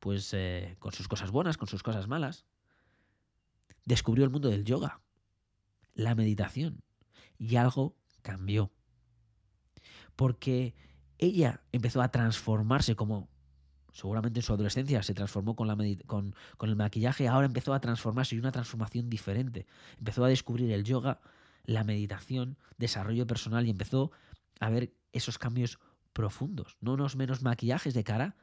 pues 0.00 0.32
eh, 0.34 0.76
con 0.78 0.92
sus 0.92 1.08
cosas 1.08 1.30
buenas, 1.30 1.56
con 1.56 1.68
sus 1.68 1.82
cosas 1.82 2.08
malas, 2.08 2.46
descubrió 3.84 4.24
el 4.24 4.30
mundo 4.30 4.48
del 4.48 4.64
yoga, 4.64 5.00
la 5.94 6.14
meditación, 6.14 6.82
y 7.38 7.56
algo 7.56 7.96
cambió. 8.22 8.72
Porque 10.16 10.74
ella 11.18 11.62
empezó 11.72 12.02
a 12.02 12.08
transformarse 12.08 12.96
como 12.96 13.28
seguramente 13.94 14.40
en 14.40 14.42
su 14.42 14.52
adolescencia 14.52 15.02
se 15.02 15.14
transformó 15.14 15.54
con, 15.54 15.68
la 15.68 15.76
con, 16.06 16.34
con, 16.56 16.68
el 16.68 16.76
maquillaje, 16.76 17.28
ahora 17.28 17.46
empezó 17.46 17.72
a 17.72 17.80
transformarse 17.80 18.34
y 18.34 18.38
una 18.38 18.50
transformación 18.50 19.08
diferente. 19.08 19.66
Empezó 19.98 20.24
a 20.24 20.28
descubrir 20.28 20.72
el 20.72 20.82
yoga, 20.82 21.20
la 21.64 21.84
meditación, 21.84 22.58
desarrollo 22.76 23.26
personal 23.26 23.66
y 23.66 23.70
empezó 23.70 24.10
a 24.58 24.68
ver 24.68 24.92
esos 25.12 25.38
cambios 25.38 25.78
profundos, 26.12 26.76
no 26.80 26.94
unos 26.94 27.16
menos 27.16 27.42
maquillajes 27.42 27.94
de 27.94 28.04
cara, 28.04 28.36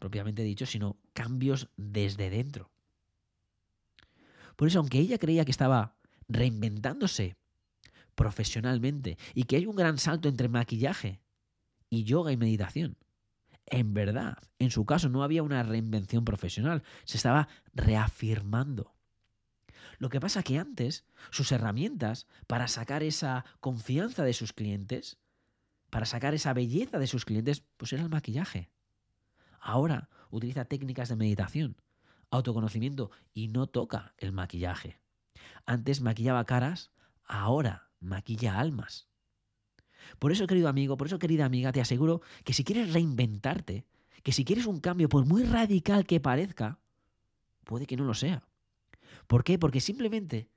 propiamente 0.00 0.42
dicho, 0.42 0.66
sino 0.66 0.96
cambios 1.12 1.68
desde 1.76 2.28
dentro. 2.28 2.70
Por 4.56 4.68
eso, 4.68 4.80
aunque 4.80 4.98
ella 4.98 5.18
creía 5.18 5.44
que 5.44 5.52
estaba 5.52 5.94
reinventándose 6.28 7.36
profesionalmente 8.14 9.16
y 9.32 9.44
que 9.44 9.56
hay 9.56 9.66
un 9.66 9.76
gran 9.76 9.98
salto 9.98 10.28
entre 10.28 10.48
maquillaje 10.48 11.21
y 11.92 12.04
yoga 12.04 12.32
y 12.32 12.38
meditación, 12.38 12.96
en 13.66 13.92
verdad, 13.92 14.38
en 14.58 14.70
su 14.70 14.86
caso 14.86 15.10
no 15.10 15.22
había 15.22 15.42
una 15.42 15.62
reinvención 15.62 16.24
profesional, 16.24 16.82
se 17.04 17.18
estaba 17.18 17.48
reafirmando. 17.74 18.94
Lo 19.98 20.08
que 20.08 20.18
pasa 20.18 20.42
que 20.42 20.58
antes 20.58 21.04
sus 21.30 21.52
herramientas 21.52 22.26
para 22.46 22.66
sacar 22.66 23.02
esa 23.02 23.44
confianza 23.60 24.24
de 24.24 24.32
sus 24.32 24.54
clientes, 24.54 25.18
para 25.90 26.06
sacar 26.06 26.32
esa 26.32 26.54
belleza 26.54 26.98
de 26.98 27.06
sus 27.06 27.26
clientes, 27.26 27.62
pues 27.76 27.92
era 27.92 28.02
el 28.02 28.08
maquillaje. 28.08 28.70
Ahora 29.60 30.08
utiliza 30.30 30.64
técnicas 30.64 31.10
de 31.10 31.16
meditación, 31.16 31.76
autoconocimiento 32.30 33.10
y 33.34 33.48
no 33.48 33.66
toca 33.66 34.14
el 34.16 34.32
maquillaje. 34.32 34.98
Antes 35.66 36.00
maquillaba 36.00 36.46
caras, 36.46 36.90
ahora 37.26 37.90
maquilla 38.00 38.58
almas. 38.58 39.11
Por 40.18 40.32
eso, 40.32 40.46
querido 40.46 40.68
amigo, 40.68 40.96
por 40.96 41.06
eso, 41.06 41.18
querida 41.18 41.44
amiga, 41.44 41.72
te 41.72 41.80
aseguro 41.80 42.22
que 42.44 42.52
si 42.52 42.64
quieres 42.64 42.92
reinventarte, 42.92 43.84
que 44.22 44.32
si 44.32 44.44
quieres 44.44 44.66
un 44.66 44.80
cambio, 44.80 45.08
por 45.08 45.24
muy 45.26 45.44
radical 45.44 46.06
que 46.06 46.20
parezca, 46.20 46.78
puede 47.64 47.86
que 47.86 47.96
no 47.96 48.04
lo 48.04 48.14
sea. 48.14 48.44
¿Por 49.26 49.44
qué? 49.44 49.58
Porque 49.58 49.80
simplemente 49.80 50.48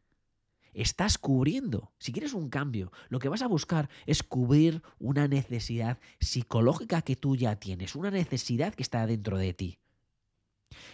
estás 0.74 1.18
cubriendo. 1.18 1.92
Si 1.98 2.12
quieres 2.12 2.34
un 2.34 2.50
cambio, 2.50 2.92
lo 3.10 3.20
que 3.20 3.30
vas 3.30 3.42
a 3.42 3.48
buscar 3.48 3.90
es 4.06 4.24
cubrir 4.24 4.84
una 5.00 5.28
necesidad 5.28 6.00
psicológica 6.20 7.02
que 7.02 7.16
tú 7.16 7.36
ya 7.36 7.56
tienes, 7.56 7.96
una 7.96 8.12
necesidad 8.12 8.74
que 8.76 8.84
está 8.84 9.08
dentro 9.08 9.38
de 9.38 9.54
ti. 9.54 9.80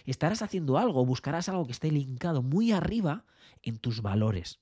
Estarás 0.04 0.42
haciendo 0.42 0.78
algo, 0.78 1.04
buscarás 1.04 1.48
algo 1.48 1.66
que 1.66 1.72
esté 1.72 1.90
linkado 1.90 2.42
muy 2.42 2.72
arriba 2.72 3.24
en 3.62 3.78
tus 3.78 4.02
valores. 4.02 4.60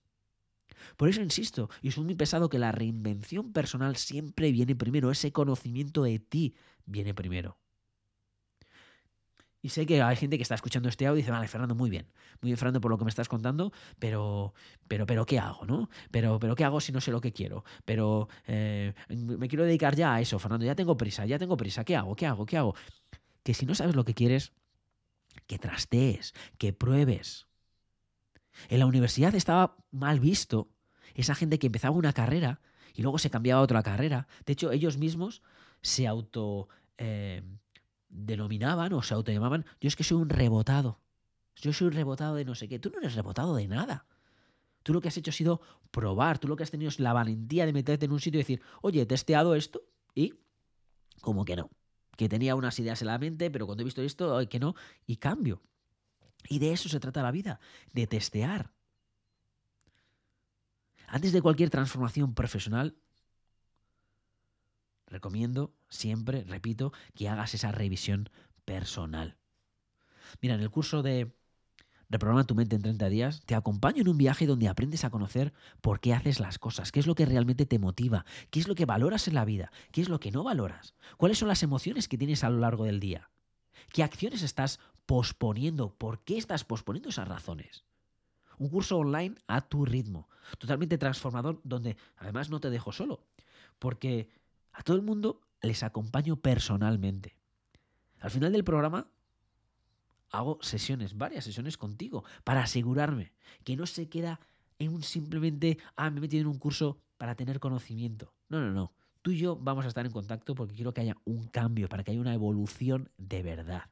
Por 0.97 1.09
eso 1.09 1.21
insisto, 1.23 1.71
y 1.83 1.89
es 1.89 1.99
muy 1.99 2.15
pesado 2.15 2.49
que 2.49 2.59
la 2.59 2.73
reinvención 2.73 3.53
personal 3.53 3.97
siempre 3.97 4.53
viene 4.53 4.75
primero, 4.77 5.11
ese 5.11 5.33
conocimiento 5.33 6.03
de 6.03 6.19
ti 6.19 6.55
viene 6.87 7.15
primero. 7.15 7.59
Y 9.63 9.69
sé 9.69 9.85
que 9.85 10.01
hay 10.01 10.17
gente 10.17 10.39
que 10.39 10.43
está 10.43 10.55
escuchando 10.55 10.89
este 10.89 11.07
audio 11.07 11.19
y 11.19 11.23
dice, 11.23 11.31
vale, 11.33 11.47
Fernando, 11.47 11.75
muy 11.75 11.91
bien. 11.91 12.07
Muy 12.41 12.49
bien, 12.49 12.57
Fernando, 12.57 12.81
por 12.81 12.91
lo 12.91 12.97
que 12.99 13.05
me 13.05 13.11
estás 13.11 13.29
contando, 13.29 13.73
pero, 13.99 14.55
pero, 14.89 15.05
pero, 15.07 15.27
¿qué 15.27 15.39
hago, 15.39 15.67
no? 15.67 15.91
Pero, 16.11 16.39
pero, 16.39 16.55
¿qué 16.57 16.65
hago 16.65 16.81
si 16.81 16.93
no 16.93 17.01
sé 17.01 17.11
lo 17.11 17.21
que 17.21 17.33
quiero? 17.33 17.65
Pero 17.85 18.29
eh, 18.47 18.95
me 19.09 19.49
quiero 19.49 19.65
dedicar 19.65 19.95
ya 19.97 20.15
a 20.15 20.21
eso, 20.21 20.39
Fernando, 20.39 20.65
ya 20.65 20.75
tengo 20.75 20.97
prisa, 20.97 21.27
ya 21.27 21.39
tengo 21.39 21.57
prisa. 21.59 21.85
¿Qué 21.85 21.95
hago? 21.95 22.17
¿Qué 22.17 22.27
hago? 22.27 22.47
¿Qué 22.47 22.57
hago? 22.57 22.75
Que 23.43 23.53
si 23.53 23.67
no 23.67 23.75
sabes 23.75 23.95
lo 23.95 24.05
que 24.05 24.15
quieres, 24.15 24.53
que 25.47 25.59
trastees, 25.59 26.33
que 26.59 26.73
pruebes. 26.73 27.50
En 28.69 28.79
la 28.79 28.87
universidad 28.87 29.35
estaba 29.35 29.77
mal 29.91 30.21
visto 30.21 30.69
esa 31.15 31.35
gente 31.35 31.59
que 31.59 31.67
empezaba 31.67 31.97
una 31.97 32.13
carrera 32.13 32.61
y 32.95 33.03
luego 33.03 33.19
se 33.19 33.31
cambiaba 33.31 33.61
a 33.61 33.65
otra 33.65 33.83
carrera. 33.83 34.29
De 34.47 34.53
hecho, 34.53 34.73
ellos 34.73 34.99
mismos 34.99 35.43
se 35.83 36.07
auto... 36.07 36.69
Eh, 36.99 37.43
denominaban 38.11 38.93
o 38.93 39.03
se 39.03 39.15
autollamaban, 39.15 39.65
yo 39.81 39.89
es 39.89 39.97
que 39.97 40.05
soy 40.05 40.19
un 40.19 40.29
rebotado. 40.29 41.01
Yo 41.57 41.73
soy 41.73 41.89
un 41.89 41.95
rebotado 41.95 42.35
de 42.35 42.45
no 42.45 42.55
sé 42.55 42.69
qué. 42.69 42.79
Tú 42.79 42.91
no 42.91 42.99
eres 42.99 43.15
rebotado 43.15 43.55
de 43.55 43.69
nada. 43.69 44.07
Tú 44.83 44.93
lo 44.93 45.01
que 45.01 45.09
has 45.09 45.17
hecho 45.17 45.31
ha 45.31 45.35
sido 45.35 45.61
probar, 45.91 46.39
tú 46.39 46.49
lo 46.49 46.57
que 46.57 46.63
has 46.63 46.71
tenido 46.71 46.89
es 46.89 47.01
la 47.01 47.13
valentía 47.13 47.67
de 47.67 47.73
meterte 47.73 48.07
en 48.07 48.13
un 48.13 48.21
sitio 48.21 48.39
y 48.39 48.43
decir, 48.43 48.63
oye, 48.83 49.03
he 49.03 49.07
testeado 49.07 49.55
esto 49.55 49.83
y 50.15 50.35
como 51.21 51.45
que 51.45 51.57
no. 51.57 51.71
Que 52.17 52.29
tenía 52.29 52.55
unas 52.55 52.79
ideas 52.79 53.01
en 53.03 53.09
la 53.09 53.19
mente, 53.19 53.51
pero 53.51 53.67
cuando 53.67 53.83
he 53.83 53.85
visto 53.85 54.03
esto, 54.03 54.41
que 54.49 54.59
no, 54.59 54.75
y 55.07 55.17
cambio. 55.17 55.63
Y 56.49 56.59
de 56.59 56.73
eso 56.73 56.89
se 56.89 57.01
trata 57.01 57.23
la 57.23 57.31
vida, 57.31 57.61
de 57.93 58.07
testear. 58.07 58.71
Antes 61.07 61.33
de 61.33 61.43
cualquier 61.43 61.71
transformación 61.71 62.35
profesional, 62.35 62.97
recomiendo 65.07 65.75
siempre, 65.89 66.45
repito, 66.45 66.93
que 67.15 67.29
hagas 67.29 67.55
esa 67.55 67.73
revisión 67.73 68.31
personal. 68.65 69.37
Mira, 70.41 70.55
en 70.55 70.61
el 70.61 70.71
curso 70.71 71.03
de 71.03 71.33
Reprograma 72.11 72.43
tu 72.43 72.57
mente 72.57 72.75
en 72.75 72.83
30 72.83 73.09
días, 73.09 73.43
te 73.47 73.55
acompaño 73.55 74.03
en 74.03 74.09
un 74.09 74.19
viaje 74.19 74.45
donde 74.45 74.67
aprendes 74.67 75.05
a 75.05 75.11
conocer 75.11 75.53
por 75.81 76.01
qué 76.01 76.13
haces 76.13 76.41
las 76.41 76.59
cosas, 76.59 76.91
qué 76.91 76.99
es 76.99 77.07
lo 77.07 77.15
que 77.15 77.25
realmente 77.25 77.67
te 77.67 77.79
motiva, 77.79 78.27
qué 78.51 78.59
es 78.59 78.67
lo 78.67 78.75
que 78.75 78.85
valoras 78.85 79.29
en 79.29 79.35
la 79.35 79.45
vida, 79.45 79.71
qué 79.93 80.01
es 80.01 80.09
lo 80.09 80.19
que 80.19 80.33
no 80.33 80.43
valoras, 80.43 80.95
cuáles 81.19 81.39
son 81.39 81.47
las 81.47 81.63
emociones 81.63 82.09
que 82.09 82.19
tienes 82.19 82.43
a 82.43 82.51
lo 82.51 82.59
largo 82.59 82.85
del 82.85 82.99
día, 82.99 83.31
qué 83.93 84.03
acciones 84.03 84.43
estás 84.43 84.81
posponiendo, 85.11 85.93
por 85.93 86.23
qué 86.23 86.39
estás 86.39 86.63
posponiendo 86.63 87.09
esas 87.09 87.27
razones. 87.27 87.83
Un 88.59 88.69
curso 88.69 88.97
online 88.97 89.35
a 89.49 89.61
tu 89.61 89.85
ritmo, 89.85 90.29
totalmente 90.57 90.99
transformador, 90.99 91.61
donde 91.65 91.97
además 92.17 92.49
no 92.49 92.61
te 92.61 92.71
dejo 92.71 92.93
solo, 92.93 93.25
porque 93.81 94.29
a 94.73 94.85
todo 94.85 94.97
el 94.97 95.03
mundo 95.03 95.41
les 95.63 95.83
acompaño 95.83 96.37
personalmente. 96.37 97.35
Al 98.21 98.31
final 98.31 98.53
del 98.53 98.63
programa 98.63 99.09
hago 100.31 100.61
sesiones, 100.63 101.19
varias 101.19 101.43
sesiones 101.43 101.77
contigo, 101.77 102.23
para 102.45 102.63
asegurarme 102.63 103.33
que 103.65 103.75
no 103.75 103.87
se 103.87 104.09
queda 104.09 104.39
en 104.79 104.95
un 104.95 105.03
simplemente, 105.03 105.79
ah, 105.97 106.09
me 106.11 106.19
he 106.19 106.21
metido 106.21 106.43
en 106.43 106.47
un 106.47 106.61
curso 106.61 107.01
para 107.19 107.35
tener 107.35 107.59
conocimiento. 107.59 108.33
No, 108.49 108.61
no, 108.61 108.71
no. 108.71 108.93
Tú 109.23 109.33
y 109.33 109.39
yo 109.39 109.57
vamos 109.57 109.87
a 109.87 109.89
estar 109.89 110.07
en 110.07 110.13
contacto 110.13 110.55
porque 110.55 110.77
quiero 110.77 110.95
que 110.95 111.01
haya 111.01 111.17
un 111.25 111.49
cambio, 111.49 111.89
para 111.89 112.05
que 112.05 112.13
haya 112.13 112.21
una 112.21 112.33
evolución 112.33 113.11
de 113.19 113.43
verdad. 113.43 113.91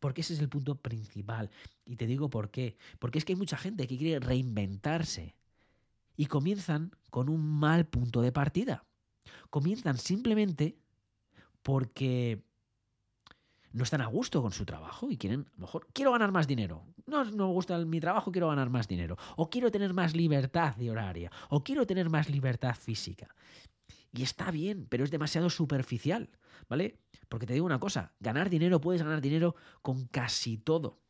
Porque 0.00 0.20
ese 0.20 0.34
es 0.34 0.40
el 0.40 0.48
punto 0.48 0.76
principal. 0.76 1.50
Y 1.84 1.96
te 1.96 2.06
digo 2.06 2.30
por 2.30 2.50
qué. 2.50 2.76
Porque 2.98 3.18
es 3.18 3.24
que 3.24 3.32
hay 3.32 3.38
mucha 3.38 3.56
gente 3.56 3.86
que 3.86 3.98
quiere 3.98 4.20
reinventarse 4.20 5.34
y 6.16 6.26
comienzan 6.26 6.92
con 7.10 7.28
un 7.28 7.40
mal 7.40 7.86
punto 7.86 8.22
de 8.22 8.32
partida. 8.32 8.84
Comienzan 9.50 9.98
simplemente 9.98 10.76
porque 11.62 12.42
no 13.72 13.82
están 13.82 14.00
a 14.00 14.06
gusto 14.06 14.40
con 14.40 14.52
su 14.52 14.64
trabajo 14.64 15.10
y 15.10 15.16
quieren, 15.16 15.40
a 15.40 15.54
lo 15.56 15.60
mejor, 15.62 15.88
quiero 15.92 16.12
ganar 16.12 16.30
más 16.30 16.46
dinero. 16.46 16.84
No, 17.06 17.24
no 17.24 17.48
me 17.48 17.52
gusta 17.52 17.78
mi 17.84 18.00
trabajo, 18.00 18.30
quiero 18.30 18.48
ganar 18.48 18.70
más 18.70 18.86
dinero. 18.86 19.18
O 19.36 19.50
quiero 19.50 19.70
tener 19.70 19.92
más 19.92 20.14
libertad 20.14 20.76
de 20.76 20.90
horaria. 20.90 21.30
O 21.50 21.64
quiero 21.64 21.84
tener 21.86 22.08
más 22.08 22.30
libertad 22.30 22.74
física. 22.76 23.34
Y 24.14 24.22
está 24.22 24.52
bien, 24.52 24.86
pero 24.88 25.02
es 25.02 25.10
demasiado 25.10 25.50
superficial, 25.50 26.30
¿vale? 26.68 27.00
Porque 27.28 27.46
te 27.46 27.52
digo 27.52 27.66
una 27.66 27.80
cosa, 27.80 28.14
ganar 28.20 28.48
dinero, 28.48 28.80
puedes 28.80 29.02
ganar 29.02 29.20
dinero 29.20 29.56
con 29.82 30.06
casi 30.06 30.56
todo, 30.56 31.02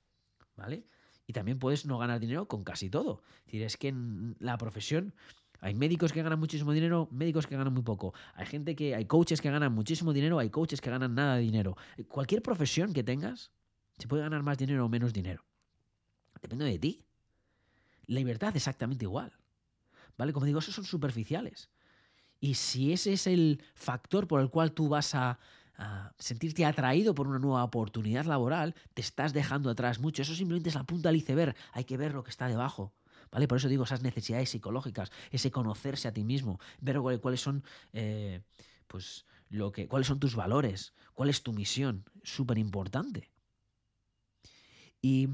¿vale? 0.56 0.86
Y 1.26 1.34
también 1.34 1.58
puedes 1.58 1.84
no 1.84 1.98
ganar 1.98 2.18
dinero 2.18 2.48
con 2.48 2.64
casi 2.64 2.88
todo. 2.88 3.22
Es 3.40 3.44
decir, 3.44 3.62
es 3.62 3.76
que 3.76 3.88
en 3.88 4.36
la 4.40 4.56
profesión 4.56 5.14
hay 5.60 5.74
médicos 5.74 6.14
que 6.14 6.22
ganan 6.22 6.40
muchísimo 6.40 6.72
dinero, 6.72 7.08
médicos 7.10 7.46
que 7.46 7.58
ganan 7.58 7.74
muy 7.74 7.82
poco. 7.82 8.14
Hay 8.34 8.46
gente 8.46 8.74
que, 8.74 8.94
hay 8.94 9.04
coaches 9.04 9.42
que 9.42 9.50
ganan 9.50 9.74
muchísimo 9.74 10.14
dinero, 10.14 10.38
hay 10.38 10.48
coaches 10.48 10.80
que 10.80 10.88
ganan 10.88 11.14
nada 11.14 11.36
de 11.36 11.42
dinero. 11.42 11.76
Cualquier 12.08 12.40
profesión 12.40 12.94
que 12.94 13.04
tengas, 13.04 13.52
se 13.98 14.08
puede 14.08 14.22
ganar 14.22 14.42
más 14.42 14.56
dinero 14.56 14.86
o 14.86 14.88
menos 14.88 15.12
dinero. 15.12 15.44
Depende 16.40 16.64
de 16.64 16.78
ti. 16.78 17.04
La 18.06 18.16
libertad 18.16 18.56
exactamente 18.56 19.04
igual. 19.04 19.32
¿Vale? 20.16 20.32
Como 20.32 20.46
digo, 20.46 20.60
esos 20.60 20.74
son 20.74 20.84
superficiales. 20.84 21.68
Y 22.40 22.54
si 22.54 22.92
ese 22.92 23.14
es 23.14 23.26
el 23.26 23.62
factor 23.74 24.26
por 24.26 24.40
el 24.40 24.50
cual 24.50 24.72
tú 24.72 24.88
vas 24.88 25.14
a, 25.14 25.38
sentirte 26.18 26.64
atraído 26.64 27.16
por 27.16 27.26
una 27.26 27.40
nueva 27.40 27.64
oportunidad 27.64 28.26
laboral, 28.26 28.76
te 28.94 29.02
estás 29.02 29.32
dejando 29.32 29.70
atrás 29.70 29.98
mucho. 29.98 30.22
Eso 30.22 30.34
simplemente 30.34 30.68
es 30.68 30.76
la 30.76 30.84
punta 30.84 31.08
del 31.08 31.16
iceberg. 31.16 31.56
Hay 31.72 31.84
que 31.84 31.96
ver 31.96 32.14
lo 32.14 32.22
que 32.22 32.30
está 32.30 32.46
debajo. 32.46 32.92
¿Vale? 33.32 33.48
Por 33.48 33.58
eso 33.58 33.68
digo 33.68 33.82
esas 33.82 34.02
necesidades 34.02 34.50
psicológicas, 34.50 35.10
ese 35.32 35.50
conocerse 35.50 36.06
a 36.06 36.12
ti 36.12 36.22
mismo, 36.22 36.60
ver 36.80 37.00
cuáles 37.20 37.40
son, 37.40 37.64
eh, 37.92 38.42
pues, 38.86 39.26
lo 39.48 39.72
que, 39.72 39.88
cuáles 39.88 40.06
son 40.06 40.20
tus 40.20 40.36
valores, 40.36 40.94
cuál 41.14 41.30
es 41.30 41.42
tu 41.42 41.52
misión, 41.52 42.04
súper 42.22 42.58
importante. 42.58 43.32
¿Y 45.02 45.28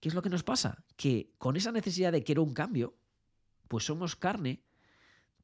qué 0.00 0.08
es 0.08 0.14
lo 0.14 0.22
que 0.22 0.30
nos 0.30 0.42
pasa? 0.42 0.84
Que 0.96 1.30
con 1.38 1.56
esa 1.56 1.72
necesidad 1.72 2.12
de 2.12 2.24
quiero 2.24 2.42
un 2.42 2.54
cambio, 2.54 2.94
pues 3.68 3.84
somos 3.84 4.16
carne 4.16 4.62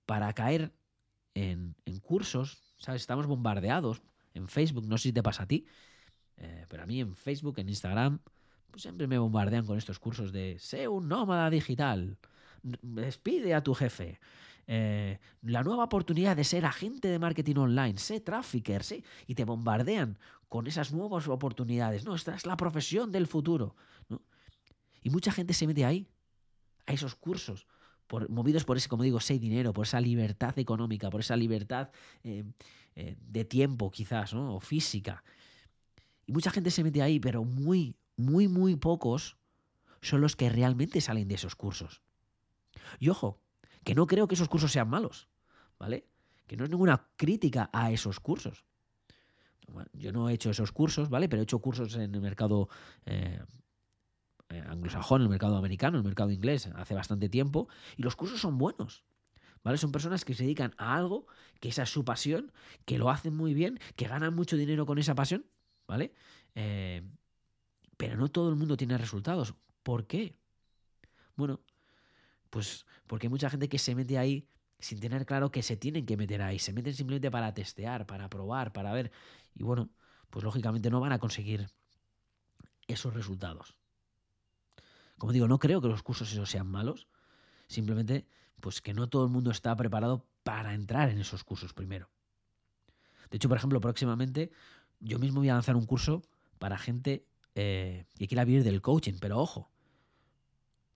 para 0.09 0.33
caer 0.33 0.73
en, 1.35 1.77
cursos, 2.01 2.63
¿sabes? 2.79 3.03
Estamos 3.03 3.27
bombardeados 3.27 4.01
en 4.33 4.49
Facebook, 4.49 4.87
no 4.87 4.97
sé 4.97 5.11
si 5.11 5.13
te 5.13 5.23
pasa 5.23 5.43
a 5.43 5.47
ti, 5.47 5.67
eh, 6.39 6.65
pero 6.71 6.85
a 6.85 6.87
mí 6.87 6.99
en 6.99 7.15
Facebook, 7.15 7.59
en 7.59 7.69
Instagram, 7.69 8.19
pues 8.71 8.85
siempre 8.85 9.07
me 9.07 9.19
bombardean 9.19 9.67
con 9.67 9.77
estos 9.77 9.99
cursos 9.99 10.33
de 10.33 10.57
sé 10.61 10.89
un 10.89 11.09
nómada 11.09 11.51
digital, 11.51 12.17
despide 12.63 13.53
a 13.53 13.63
tu 13.63 13.75
jefe, 13.75 14.19
eh, 14.67 15.19
la 15.43 15.63
nueva 15.63 15.85
oportunidad 15.85 16.37
de 16.37 16.45
ser 16.45 16.65
agente 16.65 17.09
de 17.09 17.19
marketing 17.19 17.57
online, 17.57 17.99
sé 17.99 18.21
trafficker, 18.21 18.85
sí, 18.85 19.05
y 19.27 19.35
te 19.35 19.45
bombardean 19.45 20.19
con 20.49 20.67
esas 20.67 20.91
nuevas 20.91 21.29
oportunidades. 21.29 22.07
No, 22.07 22.15
esta 22.15 22.35
es 22.35 22.47
la 22.47 22.57
profesión 22.57 23.13
del 23.13 23.27
futuro. 23.27 23.77
Y 25.03 25.11
mucha 25.11 25.33
gente 25.33 25.53
se 25.53 25.67
mete 25.67 25.85
ahí, 25.85 26.09
a 26.87 26.95
esos 26.95 27.15
cursos, 27.15 27.67
movidos 28.29 28.65
por 28.65 28.77
ese, 28.77 28.89
como 28.89 29.03
digo, 29.03 29.19
ese 29.19 29.39
dinero, 29.39 29.73
por 29.73 29.87
esa 29.87 30.01
libertad 30.01 30.59
económica, 30.59 31.11
por 31.11 31.21
esa 31.21 31.37
libertad 31.37 31.91
eh, 32.25 32.45
eh, 32.95 33.17
de 33.21 33.45
tiempo 33.45 33.91
quizás, 33.91 34.35
¿no? 34.35 34.57
o 34.57 34.61
física. 34.61 35.23
Y 36.27 36.33
mucha 36.33 36.51
gente 36.51 36.71
se 36.71 36.83
mete 36.83 37.03
ahí, 37.03 37.21
pero 37.21 37.45
muy, 37.45 37.97
muy, 38.17 38.49
muy 38.49 38.77
pocos 38.77 39.37
son 40.01 40.21
los 40.21 40.37
que 40.37 40.49
realmente 40.49 41.01
salen 41.01 41.29
de 41.29 41.35
esos 41.35 41.57
cursos. 41.57 42.03
Y 42.99 43.09
ojo, 43.09 43.41
que 43.85 43.95
no 43.95 44.07
creo 44.07 44.29
que 44.29 44.35
esos 44.35 44.49
cursos 44.49 44.73
sean 44.73 44.89
malos, 44.89 45.29
¿vale? 45.79 46.07
Que 46.47 46.57
no 46.57 46.65
es 46.65 46.71
ninguna 46.71 47.09
crítica 47.17 47.71
a 47.73 47.91
esos 47.91 48.21
cursos. 48.21 48.65
yo 49.93 50.13
no 50.13 50.29
he 50.29 50.35
hecho 50.35 50.51
esos 50.51 50.73
cursos, 50.73 51.09
¿vale? 51.09 51.29
Pero 51.29 51.41
he 51.41 51.45
hecho 51.45 51.59
cursos 51.59 51.95
en 51.95 52.15
el 52.15 52.21
mercado 52.21 52.69
eh, 53.07 53.41
anglosajón, 54.51 55.21
en 55.21 55.25
el 55.25 55.31
mercado 55.31 55.57
americano, 55.57 55.99
el 55.99 56.05
mercado 56.05 56.31
inglés, 56.31 56.69
hace 56.75 56.95
bastante 56.95 57.29
tiempo, 57.29 57.69
y 57.97 58.03
los 58.03 58.17
cursos 58.17 58.41
son 58.41 58.59
buenos. 58.59 59.05
¿Vale? 59.65 59.77
Son 59.77 59.91
personas 59.91 60.25
que 60.25 60.35
se 60.35 60.45
dedican 60.45 60.75
a 60.79 60.95
algo, 60.95 61.27
que 61.61 61.69
esa 61.69 61.83
es 61.83 61.91
su 61.91 62.05
pasión, 62.05 62.53
que 62.85 62.97
lo 62.97 63.11
hacen 63.11 63.35
muy 63.35 63.55
bien, 63.55 63.81
que 63.97 64.07
ganan 64.07 64.35
mucho 64.35 64.57
dinero 64.57 64.87
con 64.87 64.99
esa 64.99 65.15
pasión, 65.15 65.45
¿vale? 65.87 66.15
Eh, 66.55 67.03
pero 67.97 68.17
no 68.17 68.29
todo 68.29 68.49
el 68.51 68.57
mundo 68.57 68.77
tiene 68.77 68.97
resultados. 68.97 69.55
¿Por 69.83 70.07
qué? 70.07 70.37
Bueno, 71.35 71.61
pues 72.51 72.87
porque 73.07 73.27
hay 73.27 73.31
mucha 73.31 73.51
gente 73.51 73.69
que 73.69 73.79
se 73.79 73.95
mete 73.95 74.17
ahí 74.17 74.49
sin 74.79 75.01
tener 75.01 75.27
claro 75.27 75.51
que 75.51 75.63
se 75.63 75.77
tienen 75.77 76.07
que 76.07 76.17
meter 76.17 76.41
ahí. 76.43 76.59
Se 76.59 76.73
meten 76.73 76.95
simplemente 76.95 77.31
para 77.31 77.53
testear, 77.53 78.07
para 78.07 78.29
probar, 78.29 78.73
para 78.73 78.93
ver. 78.93 79.11
Y 79.55 79.65
bueno, 79.65 79.91
pues 80.31 80.45
lógicamente 80.45 80.91
no 80.91 81.01
van 81.01 81.13
a 81.13 81.19
conseguir 81.19 81.69
esos 82.87 83.13
resultados. 83.13 83.78
Como 85.19 85.33
digo, 85.33 85.49
no 85.49 85.59
creo 85.59 85.81
que 85.81 85.89
los 85.89 86.03
cursos 86.03 86.33
esos 86.33 86.49
sean 86.49 86.67
malos. 86.67 87.09
Simplemente, 87.67 88.27
pues 88.61 88.81
que 88.81 88.95
no 88.95 89.09
todo 89.09 89.25
el 89.25 89.31
mundo 89.31 89.51
está 89.51 89.77
preparado 89.77 90.27
para 90.43 90.75
entrar 90.75 91.11
en 91.11 91.19
esos 91.19 91.45
cursos 91.45 91.75
primero. 91.75 92.09
De 93.31 93.37
hecho, 93.37 93.49
por 93.49 93.59
ejemplo, 93.59 93.81
próximamente 93.81 94.51
yo 95.01 95.19
mismo 95.19 95.41
voy 95.41 95.49
a 95.51 95.55
lanzar 95.55 95.77
un 95.77 95.85
curso 95.85 96.23
para 96.59 96.79
gente 96.79 97.27
eh, 97.55 98.07
que 98.17 98.27
quiera 98.27 98.45
vivir 98.45 98.65
del 98.65 98.81
coaching, 98.81 99.15
pero 99.21 99.39
ojo, 99.39 99.71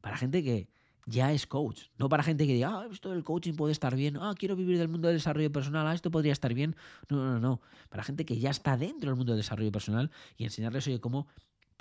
para 0.01 0.17
gente 0.17 0.43
que 0.43 0.69
ya 1.07 1.33
es 1.33 1.47
coach, 1.47 1.83
no 1.99 2.09
para 2.09 2.23
gente 2.23 2.47
que 2.47 2.55
diga, 2.55 2.81
ah, 2.81 2.89
esto 2.91 3.11
del 3.11 3.25
coaching 3.25 3.55
puede 3.55 3.73
estar 3.73 3.95
bien, 3.97 4.17
ah, 4.17 4.35
quiero 4.39 4.55
vivir 4.57 4.79
del 4.79 4.89
mundo 4.89 5.09
del 5.09 5.17
desarrollo 5.17 5.51
personal, 5.51 5.87
ah, 5.87 5.95
esto 5.95 6.11
podría 6.11 6.33
estar 6.33 6.55
bien. 6.55 6.77
No, 7.09 7.17
no, 7.17 7.41
no, 7.41 7.61
para 7.89 8.05
gente 8.05 8.25
que 8.25 8.39
ya 8.39 8.51
está 8.51 8.77
dentro 8.77 9.11
del 9.11 9.17
mundo 9.17 9.33
del 9.33 9.41
desarrollo 9.41 9.73
personal 9.73 10.11
y 10.37 10.45
enseñarles, 10.45 10.87
oye, 10.87 11.01
cómo 11.01 11.27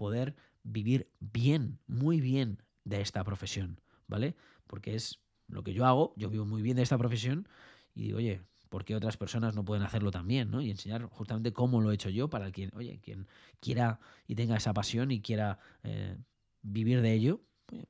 poder 0.02 0.36
vivir 0.64 1.12
bien, 1.20 1.78
muy 1.86 2.22
bien 2.22 2.58
de 2.86 3.02
esta 3.02 3.24
profesión, 3.24 3.80
¿vale? 4.08 4.36
Porque 4.66 4.96
es 4.96 5.20
lo 5.48 5.62
que 5.64 5.74
yo 5.74 5.86
hago, 5.86 6.16
yo 6.18 6.28
vivo 6.28 6.44
muy 6.44 6.64
bien 6.64 6.76
de 6.76 6.82
esta 6.82 6.98
profesión 6.98 7.48
y 7.94 8.06
digo, 8.06 8.18
oye, 8.18 8.42
¿por 8.70 8.84
qué 8.84 8.96
otras 8.96 9.16
personas 9.18 9.54
no 9.54 9.64
pueden 9.64 9.84
hacerlo 9.84 10.10
también? 10.10 10.50
¿no? 10.50 10.60
Y 10.60 10.72
enseñar 10.72 11.06
justamente 11.06 11.54
cómo 11.54 11.82
lo 11.82 11.92
he 11.92 11.94
hecho 11.94 12.10
yo 12.10 12.32
para 12.32 12.52
quien, 12.52 12.72
oye, 12.74 13.00
quien 13.00 13.28
quiera 13.60 14.00
y 14.26 14.34
tenga 14.34 14.56
esa 14.56 14.74
pasión 14.74 15.12
y 15.12 15.22
quiera 15.22 15.60
eh, 15.84 16.18
vivir 16.64 17.02
de 17.02 17.14
ello, 17.14 17.42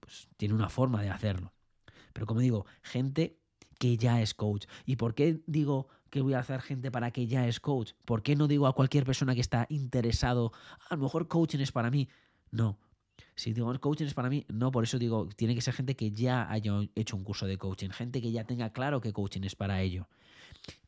pues 0.02 0.28
tiene 0.36 0.54
una 0.54 0.68
forma 0.68 1.02
de 1.02 1.12
hacerlo. 1.12 1.54
Pero 2.12 2.26
como 2.26 2.42
digo, 2.42 2.66
gente 2.82 3.40
que 3.80 3.96
ya 3.96 4.22
es 4.22 4.34
coach. 4.34 4.66
¿Y 4.86 4.98
por 4.98 5.16
qué 5.16 5.42
digo 5.48 5.88
que 6.12 6.22
voy 6.22 6.36
a 6.36 6.40
hacer 6.40 6.62
gente 6.62 6.92
para 6.92 7.10
que 7.10 7.26
ya 7.26 7.48
es 7.48 7.60
coach? 7.60 7.94
¿Por 8.06 8.22
qué 8.22 8.36
no 8.36 8.48
digo 8.48 8.68
a 8.68 8.76
cualquier 8.76 9.06
persona 9.06 9.34
que 9.34 9.42
está 9.42 9.66
interesado, 9.70 10.52
a 10.90 10.96
lo 10.96 11.02
mejor 11.02 11.28
coaching 11.28 11.60
es 11.60 11.72
para 11.72 11.90
mí? 11.90 12.08
No. 12.52 12.78
Si 13.36 13.54
digo 13.54 13.74
coaching 13.80 14.06
es 14.06 14.14
para 14.14 14.30
mí, 14.30 14.46
no, 14.50 14.72
por 14.72 14.84
eso 14.84 15.00
digo, 15.00 15.28
tiene 15.36 15.56
que 15.56 15.62
ser 15.62 15.74
gente 15.74 15.96
que 15.96 16.12
ya 16.12 16.52
haya 16.52 16.74
hecho 16.96 17.16
un 17.16 17.24
curso 17.24 17.48
de 17.48 17.58
coaching, 17.58 17.90
gente 17.90 18.22
que 18.22 18.32
ya 18.32 18.44
tenga 18.44 18.72
claro 18.72 19.02
que 19.02 19.14
coaching 19.14 19.42
es 19.44 19.56
para 19.56 19.82
ello. 19.82 20.08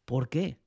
¿Por 0.06 0.30
qué? 0.30 0.60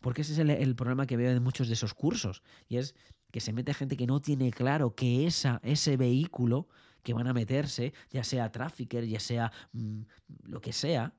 Porque 0.00 0.22
ese 0.22 0.34
es 0.34 0.38
el, 0.38 0.76
problema 0.76 1.06
que 1.06 1.16
veo 1.16 1.32
de 1.32 1.40
muchos 1.40 1.66
de 1.66 1.74
esos 1.74 1.94
cursos. 1.94 2.42
Y 2.68 2.76
es 2.76 2.94
que 3.32 3.40
se 3.40 3.52
mete 3.52 3.74
gente 3.74 3.96
que 3.96 4.06
no 4.06 4.20
tiene 4.20 4.50
claro 4.50 4.94
que 4.94 5.26
esa, 5.26 5.60
ese 5.64 5.96
vehículo 5.96 6.68
que 7.02 7.14
van 7.14 7.26
a 7.26 7.32
meterse, 7.32 7.94
ya 8.10 8.22
sea 8.22 8.52
trafficker, 8.52 9.06
ya 9.06 9.20
sea 9.20 9.50
mm, 9.72 10.02
lo 10.44 10.60
que 10.60 10.72
sea, 10.72 11.14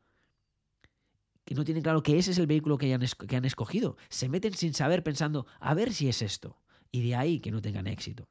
que 1.50 1.56
no 1.56 1.66
tienen 1.66 1.82
claro 1.82 2.04
que 2.04 2.20
ese 2.20 2.30
es 2.30 2.38
el 2.38 2.46
vehículo 2.46 2.78
que, 2.78 2.96
que 3.28 3.36
han 3.36 3.44
escogido. 3.44 3.98
Se 4.08 4.30
meten 4.30 4.54
sin 4.54 4.76
saber 4.76 5.02
pensando, 5.02 5.48
a 5.60 5.74
ver 5.74 5.94
si 5.94 6.08
es 6.08 6.22
esto. 6.22 6.62
Y 6.92 7.02
de 7.02 7.16
ahí 7.16 7.40
que 7.40 7.50
no 7.50 7.60
tengan 7.60 7.88
éxito. 7.88 8.30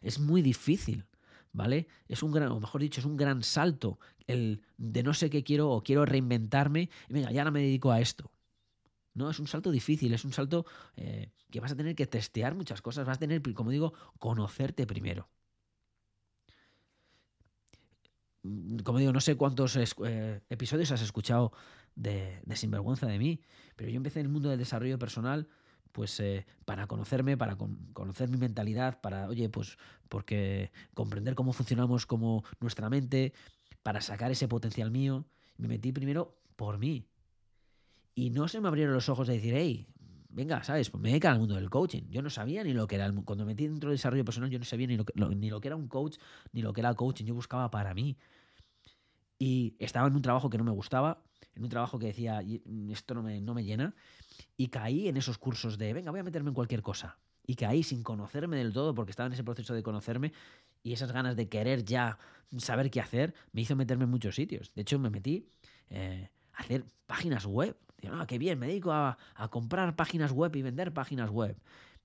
Es 0.00 0.20
muy 0.20 0.40
difícil, 0.40 1.06
¿vale? 1.52 1.88
Es 2.06 2.22
un 2.22 2.30
gran, 2.30 2.52
o 2.52 2.60
mejor 2.60 2.82
dicho, 2.82 3.00
es 3.00 3.04
un 3.04 3.16
gran 3.16 3.42
salto 3.42 3.98
el 4.28 4.62
de 4.76 5.02
no 5.02 5.12
sé 5.12 5.28
qué 5.28 5.42
quiero 5.42 5.72
o 5.72 5.82
quiero 5.82 6.04
reinventarme 6.04 6.88
y 7.08 7.12
venga, 7.12 7.32
ya 7.32 7.42
no 7.42 7.50
me 7.50 7.62
dedico 7.62 7.90
a 7.90 7.98
esto. 7.98 8.30
No, 9.14 9.28
es 9.28 9.40
un 9.40 9.48
salto 9.48 9.72
difícil, 9.72 10.14
es 10.14 10.24
un 10.24 10.32
salto 10.32 10.66
eh, 10.94 11.32
que 11.50 11.58
vas 11.58 11.72
a 11.72 11.76
tener 11.76 11.96
que 11.96 12.06
testear 12.06 12.54
muchas 12.54 12.80
cosas, 12.80 13.08
vas 13.08 13.16
a 13.16 13.20
tener, 13.20 13.42
como 13.54 13.72
digo, 13.72 13.92
conocerte 14.20 14.86
primero. 14.86 15.28
Mm, 18.44 18.78
como 18.78 18.98
digo, 18.98 19.12
no 19.12 19.20
sé 19.20 19.36
cuántos 19.36 19.76
eh, 19.76 20.42
episodios 20.48 20.92
has 20.92 21.02
escuchado 21.02 21.52
de, 21.98 22.40
Sinvergüenza 22.54 23.06
de 23.06 23.18
mí, 23.18 23.40
pero 23.76 23.90
yo 23.90 23.96
empecé 23.96 24.20
en 24.20 24.26
el 24.26 24.32
mundo 24.32 24.48
del 24.48 24.58
desarrollo 24.58 24.98
personal 24.98 25.48
pues 25.92 26.20
eh, 26.20 26.46
para 26.64 26.86
conocerme, 26.86 27.36
para 27.36 27.56
conocer 27.92 28.28
mi 28.28 28.36
mentalidad, 28.36 29.00
para, 29.00 29.26
oye, 29.26 29.48
pues 29.48 29.78
porque 30.08 30.70
comprender 30.94 31.34
cómo 31.34 31.52
funcionamos 31.52 32.06
como 32.06 32.44
nuestra 32.60 32.88
mente, 32.88 33.32
para 33.82 34.00
sacar 34.00 34.30
ese 34.30 34.48
potencial 34.48 34.90
mío. 34.90 35.24
Me 35.56 35.66
metí 35.66 35.92
primero 35.92 36.38
por 36.56 36.78
mí. 36.78 37.08
Y 38.14 38.30
no 38.30 38.48
se 38.48 38.60
me 38.60 38.68
abrieron 38.68 38.94
los 38.94 39.08
ojos 39.08 39.26
de 39.26 39.34
decir, 39.34 39.54
hey, 39.56 39.88
venga, 40.28 40.62
¿sabes? 40.62 40.90
Pues 40.90 41.02
me 41.02 41.08
dedico 41.08 41.28
al 41.28 41.38
mundo 41.38 41.54
del 41.54 41.70
coaching. 41.70 42.02
Yo 42.10 42.22
no 42.22 42.30
sabía 42.30 42.62
ni 42.62 42.74
lo 42.74 42.86
que 42.86 42.96
era. 42.96 43.06
El, 43.06 43.14
cuando 43.24 43.44
me 43.44 43.52
metí 43.52 43.66
dentro 43.66 43.90
del 43.90 43.96
desarrollo 43.96 44.24
personal, 44.24 44.50
yo 44.50 44.58
no 44.58 44.64
sabía 44.64 44.86
ni 44.86 44.96
lo, 44.96 45.04
que, 45.04 45.14
ni 45.34 45.50
lo 45.50 45.60
que 45.60 45.68
era 45.68 45.76
un 45.76 45.88
coach, 45.88 46.18
ni 46.52 46.62
lo 46.62 46.72
que 46.72 46.80
era 46.80 46.94
coaching. 46.94 47.24
Yo 47.24 47.34
buscaba 47.34 47.70
para 47.70 47.94
mí. 47.94 48.16
Y 49.38 49.74
estaba 49.78 50.06
en 50.08 50.14
un 50.14 50.22
trabajo 50.22 50.50
que 50.50 50.58
no 50.58 50.64
me 50.64 50.72
gustaba, 50.72 51.22
en 51.54 51.64
un 51.64 51.68
trabajo 51.68 51.98
que 51.98 52.06
decía, 52.06 52.42
esto 52.90 53.14
no 53.14 53.22
me, 53.22 53.40
no 53.40 53.54
me 53.54 53.64
llena. 53.64 53.94
Y 54.56 54.68
caí 54.68 55.08
en 55.08 55.16
esos 55.16 55.38
cursos 55.38 55.78
de, 55.78 55.92
venga, 55.92 56.10
voy 56.10 56.20
a 56.20 56.24
meterme 56.24 56.50
en 56.50 56.54
cualquier 56.54 56.82
cosa. 56.82 57.18
Y 57.46 57.54
caí 57.54 57.82
sin 57.82 58.02
conocerme 58.02 58.58
del 58.58 58.72
todo, 58.72 58.94
porque 58.94 59.10
estaba 59.10 59.26
en 59.26 59.32
ese 59.32 59.44
proceso 59.44 59.74
de 59.74 59.82
conocerme 59.82 60.32
y 60.82 60.92
esas 60.92 61.12
ganas 61.12 61.36
de 61.36 61.48
querer 61.48 61.84
ya 61.84 62.18
saber 62.56 62.90
qué 62.90 63.00
hacer, 63.00 63.34
me 63.52 63.62
hizo 63.62 63.76
meterme 63.76 64.04
en 64.04 64.10
muchos 64.10 64.34
sitios. 64.34 64.72
De 64.74 64.82
hecho, 64.82 64.98
me 64.98 65.10
metí 65.10 65.48
eh, 65.90 66.30
a 66.54 66.62
hacer 66.62 66.84
páginas 67.06 67.46
web. 67.46 67.76
Digo, 68.00 68.14
no, 68.14 68.26
qué 68.26 68.38
bien, 68.38 68.58
me 68.58 68.68
dedico 68.68 68.92
a, 68.92 69.18
comprar 69.50 69.96
páginas 69.96 70.32
web 70.32 70.54
y 70.56 70.62
vender 70.62 70.92
páginas 70.92 71.30
web. 71.30 71.56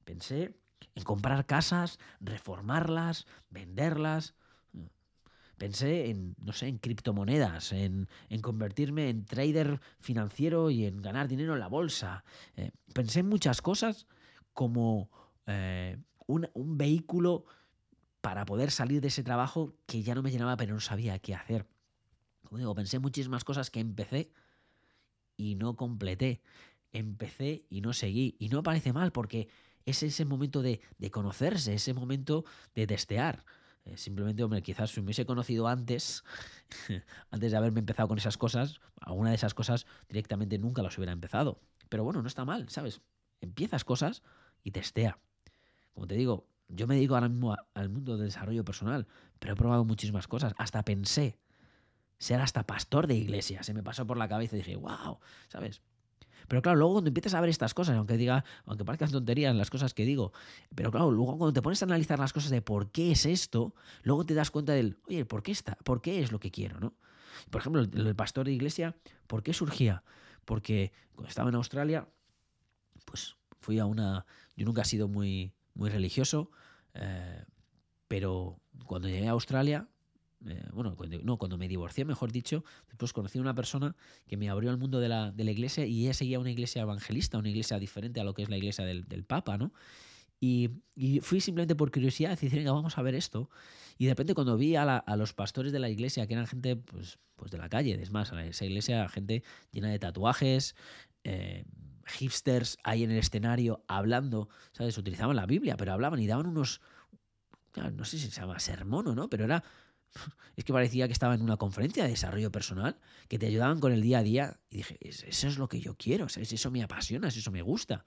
Pensé 0.03 0.55
en 0.95 1.03
comprar 1.03 1.45
casas, 1.45 1.99
reformarlas, 2.19 3.27
venderlas. 3.49 4.33
Pensé 5.63 6.09
en, 6.09 6.35
no 6.43 6.51
sé, 6.51 6.67
en 6.67 6.77
criptomonedas, 6.77 7.71
en, 7.71 8.09
convertirme 8.41 9.07
en 9.07 9.23
trader 9.23 9.79
financiero 10.01 10.69
y 10.69 10.83
en 10.83 11.01
ganar 11.01 11.29
dinero 11.29 11.53
en 11.53 11.61
la 11.61 11.69
bolsa. 11.69 12.25
Eh, 12.57 12.71
pensé 12.93 13.21
en 13.21 13.29
muchas 13.29 13.61
cosas 13.61 14.05
como 14.51 15.09
eh, 15.45 15.95
un, 16.27 16.49
un, 16.53 16.77
vehículo 16.77 17.45
para 18.19 18.43
poder 18.43 18.71
salir 18.71 18.99
de 18.99 19.07
ese 19.07 19.23
trabajo 19.23 19.73
que 19.85 20.03
ya 20.03 20.15
no 20.15 20.21
me 20.21 20.31
llenaba, 20.31 20.57
pero 20.57 20.73
no 20.73 20.81
sabía 20.81 21.17
qué 21.19 21.33
hacer. 21.33 21.65
Como 22.43 22.57
digo, 22.57 22.75
pensé 22.75 22.99
muchísimas 22.99 23.45
cosas 23.45 23.69
que 23.69 23.79
empecé 23.79 24.33
y 25.37 25.55
no 25.55 25.77
completé. 25.77 26.41
Empecé 26.91 27.63
y 27.69 27.79
no 27.79 27.93
seguí. 27.93 28.35
Y 28.37 28.49
no 28.49 28.63
parece 28.63 28.91
mal 28.91 29.13
porque 29.13 29.47
es 29.85 30.03
ese 30.03 30.25
momento 30.25 30.61
de, 30.61 30.81
conocerse, 31.09 31.73
ese 31.73 31.93
momento 31.93 32.43
de 32.75 32.85
testear. 32.85 33.45
Eh, 33.85 33.97
simplemente, 33.97 34.43
hombre, 34.43 34.61
quizás 34.61 34.91
si 34.91 35.01
me 35.01 35.05
hubiese 35.05 35.25
conocido 35.25 35.67
antes, 35.67 36.23
antes 37.31 37.51
de 37.51 37.57
haberme 37.57 37.79
empezado 37.79 38.07
con 38.07 38.17
esas 38.17 38.37
cosas, 38.37 38.79
alguna 39.01 39.29
de 39.29 39.35
esas 39.35 39.53
cosas 39.53 39.85
directamente 40.07 40.57
nunca 40.57 40.81
las 40.81 40.97
hubiera 40.97 41.11
empezado. 41.11 41.59
Pero 41.89 42.03
bueno, 42.03 42.21
no 42.21 42.27
está 42.27 42.45
mal, 42.45 42.69
¿sabes? 42.69 43.01
Empiezas 43.41 43.83
cosas 43.83 44.23
y 44.63 44.71
testea. 44.71 45.19
Como 45.93 46.07
te 46.07 46.15
digo, 46.15 46.47
yo 46.69 46.87
me 46.87 46.95
dedico 46.95 47.15
ahora 47.15 47.29
mismo 47.29 47.55
al 47.73 47.89
mundo 47.89 48.17
del 48.17 48.27
desarrollo 48.27 48.63
personal, 48.63 49.07
pero 49.39 49.53
he 49.53 49.55
probado 49.55 49.83
muchísimas 49.85 50.27
cosas. 50.27 50.53
Hasta 50.57 50.83
pensé 50.83 51.37
ser 52.17 52.39
hasta 52.39 52.65
pastor 52.65 53.07
de 53.07 53.15
iglesia. 53.15 53.63
Se 53.63 53.73
me 53.73 53.83
pasó 53.83 54.07
por 54.07 54.17
la 54.17 54.29
cabeza 54.29 54.55
y 54.55 54.59
dije, 54.59 54.75
wow, 54.77 55.19
¿sabes? 55.49 55.81
Pero 56.47 56.61
claro, 56.61 56.77
luego 56.77 56.93
cuando 56.95 57.09
empiezas 57.09 57.33
a 57.33 57.41
ver 57.41 57.49
estas 57.49 57.73
cosas, 57.73 57.95
aunque 57.95 58.17
diga, 58.17 58.43
aunque 58.65 58.85
parezcan 58.85 59.11
tonterías 59.11 59.55
las 59.55 59.69
cosas 59.69 59.93
que 59.93 60.05
digo, 60.05 60.33
pero 60.75 60.91
claro, 60.91 61.11
luego 61.11 61.37
cuando 61.37 61.53
te 61.53 61.61
pones 61.61 61.81
a 61.81 61.85
analizar 61.85 62.19
las 62.19 62.33
cosas 62.33 62.51
de 62.51 62.61
por 62.61 62.91
qué 62.91 63.11
es 63.11 63.25
esto, 63.25 63.75
luego 64.03 64.25
te 64.25 64.33
das 64.33 64.51
cuenta 64.51 64.73
del, 64.73 64.97
oye, 65.07 65.25
¿por 65.25 65.43
qué 65.43 65.51
está? 65.51 65.75
¿Por 65.83 66.01
qué 66.01 66.21
es 66.21 66.31
lo 66.31 66.39
que 66.39 66.51
quiero, 66.51 66.79
no? 66.79 66.93
Por 67.49 67.61
ejemplo, 67.61 67.81
el, 67.81 68.15
pastor 68.15 68.45
de 68.45 68.53
iglesia, 68.53 68.95
¿por 69.27 69.43
qué 69.43 69.53
surgía? 69.53 70.03
Porque 70.45 70.91
cuando 71.13 71.29
estaba 71.29 71.49
en 71.49 71.55
Australia, 71.55 72.07
pues 73.05 73.35
fui 73.59 73.79
a 73.79 73.85
una, 73.85 74.25
yo 74.55 74.65
nunca 74.65 74.81
he 74.81 74.85
sido 74.85 75.07
muy 75.07 75.53
muy 75.75 75.89
religioso, 75.89 76.51
eh, 76.93 77.43
pero 78.07 78.59
cuando 78.85 79.07
llegué 79.07 79.27
a 79.27 79.31
Australia, 79.31 79.87
eh, 80.47 80.63
bueno, 80.73 80.95
no, 81.23 81.37
cuando 81.37 81.57
me 81.57 81.67
divorcié, 81.67 82.05
mejor 82.05 82.31
dicho, 82.31 82.63
después 82.87 83.13
conocí 83.13 83.37
a 83.37 83.41
una 83.41 83.55
persona 83.55 83.95
que 84.27 84.37
me 84.37 84.49
abrió 84.49 84.69
al 84.69 84.77
mundo 84.77 84.99
de 84.99 85.09
la, 85.09 85.31
de 85.31 85.43
la, 85.43 85.51
iglesia 85.51 85.85
y 85.85 86.03
ella 86.03 86.13
seguía 86.13 86.39
una 86.39 86.51
iglesia 86.51 86.81
evangelista, 86.81 87.37
una 87.37 87.49
iglesia 87.49 87.79
diferente 87.79 88.19
a 88.19 88.23
lo 88.23 88.33
que 88.33 88.43
es 88.43 88.49
la 88.49 88.57
iglesia 88.57 88.85
del, 88.85 89.05
del 89.05 89.23
Papa, 89.23 89.57
¿no? 89.57 89.73
Y, 90.39 90.71
y, 90.95 91.21
fui 91.21 91.39
simplemente 91.39 91.75
por 91.75 91.89
curiosidad, 91.91 92.31
decir, 92.31 92.51
venga, 92.51 92.73
vamos 92.73 92.97
a 92.97 93.01
ver 93.01 93.15
esto. 93.15 93.49
Y 93.97 94.05
de 94.05 94.11
repente 94.11 94.33
cuando 94.33 94.57
vi 94.57 94.75
a, 94.75 94.83
la, 94.83 94.97
a, 94.97 95.15
los 95.15 95.33
pastores 95.33 95.71
de 95.71 95.79
la 95.79 95.89
iglesia, 95.89 96.27
que 96.27 96.33
eran 96.33 96.47
gente 96.47 96.75
pues, 96.75 97.17
pues 97.35 97.51
de 97.51 97.57
la 97.57 97.69
calle, 97.69 97.97
es 98.01 98.11
más, 98.11 98.33
esa 98.33 98.65
iglesia, 98.65 99.07
gente 99.07 99.43
llena 99.71 99.89
de 99.89 99.99
tatuajes, 99.99 100.75
eh, 101.23 101.65
hipsters 102.05 102.77
ahí 102.83 103.03
en 103.03 103.11
el 103.11 103.19
escenario 103.19 103.83
hablando, 103.87 104.49
¿sabes? 104.73 104.97
Utilizaban 104.97 105.35
la 105.35 105.45
Biblia, 105.45 105.77
pero 105.77 105.93
hablaban 105.93 106.19
y 106.19 106.27
daban 106.27 106.47
unos, 106.47 106.81
no 107.75 108.05
sé 108.05 108.17
si 108.17 108.29
se 108.29 108.41
llama 108.41 108.59
sermón 108.59 109.07
o 109.07 109.15
no, 109.15 109.29
pero 109.29 109.45
era, 109.45 109.63
es 110.55 110.63
que 110.63 110.73
parecía 110.73 111.07
que 111.07 111.13
estaba 111.13 111.35
en 111.35 111.41
una 111.41 111.57
conferencia 111.57 112.03
de 112.03 112.09
desarrollo 112.09 112.51
personal, 112.51 112.97
que 113.27 113.39
te 113.39 113.47
ayudaban 113.47 113.79
con 113.79 113.91
el 113.91 114.01
día 114.01 114.19
a 114.19 114.23
día 114.23 114.59
y 114.69 114.77
dije, 114.77 114.97
eso 115.01 115.47
es 115.47 115.57
lo 115.57 115.67
que 115.67 115.79
yo 115.79 115.95
quiero, 115.95 116.29
¿sabes? 116.29 116.51
Eso 116.53 116.71
me 116.71 116.83
apasiona, 116.83 117.27
eso 117.27 117.51
me 117.51 117.61
gusta. 117.61 118.05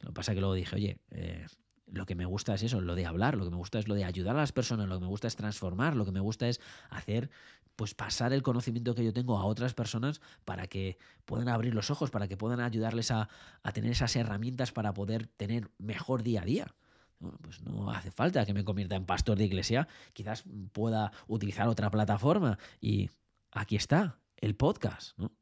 Lo 0.00 0.08
que 0.08 0.12
pasa 0.12 0.32
es 0.32 0.36
que 0.36 0.40
luego 0.40 0.54
dije, 0.54 0.76
oye, 0.76 1.00
eh, 1.10 1.46
lo 1.92 2.06
que 2.06 2.14
me 2.14 2.26
gusta 2.26 2.54
es 2.54 2.62
eso, 2.62 2.80
lo 2.80 2.94
de 2.94 3.06
hablar, 3.06 3.36
lo 3.36 3.44
que 3.44 3.50
me 3.50 3.56
gusta 3.56 3.78
es 3.78 3.88
lo 3.88 3.94
de 3.94 4.04
ayudar 4.04 4.36
a 4.36 4.40
las 4.40 4.52
personas, 4.52 4.88
lo 4.88 4.96
que 4.96 5.02
me 5.02 5.08
gusta 5.08 5.26
es 5.26 5.36
transformar, 5.36 5.96
lo 5.96 6.04
que 6.04 6.12
me 6.12 6.20
gusta 6.20 6.48
es 6.48 6.60
hacer, 6.90 7.30
pues 7.76 7.94
pasar 7.94 8.32
el 8.32 8.42
conocimiento 8.42 8.94
que 8.94 9.04
yo 9.04 9.12
tengo 9.12 9.38
a 9.38 9.44
otras 9.44 9.74
personas 9.74 10.20
para 10.44 10.66
que 10.66 10.98
puedan 11.24 11.48
abrir 11.48 11.74
los 11.74 11.90
ojos, 11.90 12.10
para 12.10 12.28
que 12.28 12.36
puedan 12.36 12.60
ayudarles 12.60 13.10
a, 13.10 13.28
tener 13.72 13.92
esas 13.92 14.16
herramientas 14.16 14.72
para 14.72 14.92
poder 14.92 15.26
tener 15.26 15.70
mejor 15.78 16.22
día 16.22 16.42
a 16.42 16.44
día. 16.44 16.74
Bueno, 17.20 17.38
pues 17.42 17.62
no 17.62 17.90
hace 17.90 18.10
falta 18.10 18.46
que 18.46 18.54
me 18.54 18.64
convierta 18.64 18.94
en 18.96 19.04
pastor 19.04 19.36
de 19.36 19.44
iglesia, 19.44 19.88
quizás 20.12 20.44
pueda 20.72 21.12
utilizar 21.26 21.68
otra 21.68 21.90
plataforma 21.90 22.58
y 22.80 23.10
aquí 23.50 23.76
está, 23.76 24.18
el 24.36 24.54
podcast, 24.54 25.18
¿no? 25.18 25.32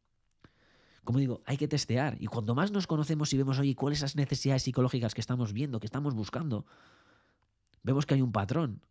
como 1.06 1.20
digo, 1.20 1.42
hay 1.46 1.56
que 1.56 1.68
testear. 1.68 2.16
Y 2.20 2.26
cuando 2.26 2.54
más 2.54 2.72
nos 2.72 2.86
conocemos 2.88 3.32
y 3.32 3.38
vemos, 3.38 3.58
oye, 3.60 3.76
cuáles 3.76 4.00
esas 4.00 4.16
necesidades 4.16 4.64
psicológicas 4.64 5.14
que 5.14 5.20
estamos 5.20 5.52
viendo, 5.52 5.78
que 5.78 5.86
estamos 5.86 6.14
buscando, 6.14 6.66
vemos 7.84 8.04
que 8.04 8.14
hay 8.14 8.22
un 8.22 8.32
patrón. 8.32 8.82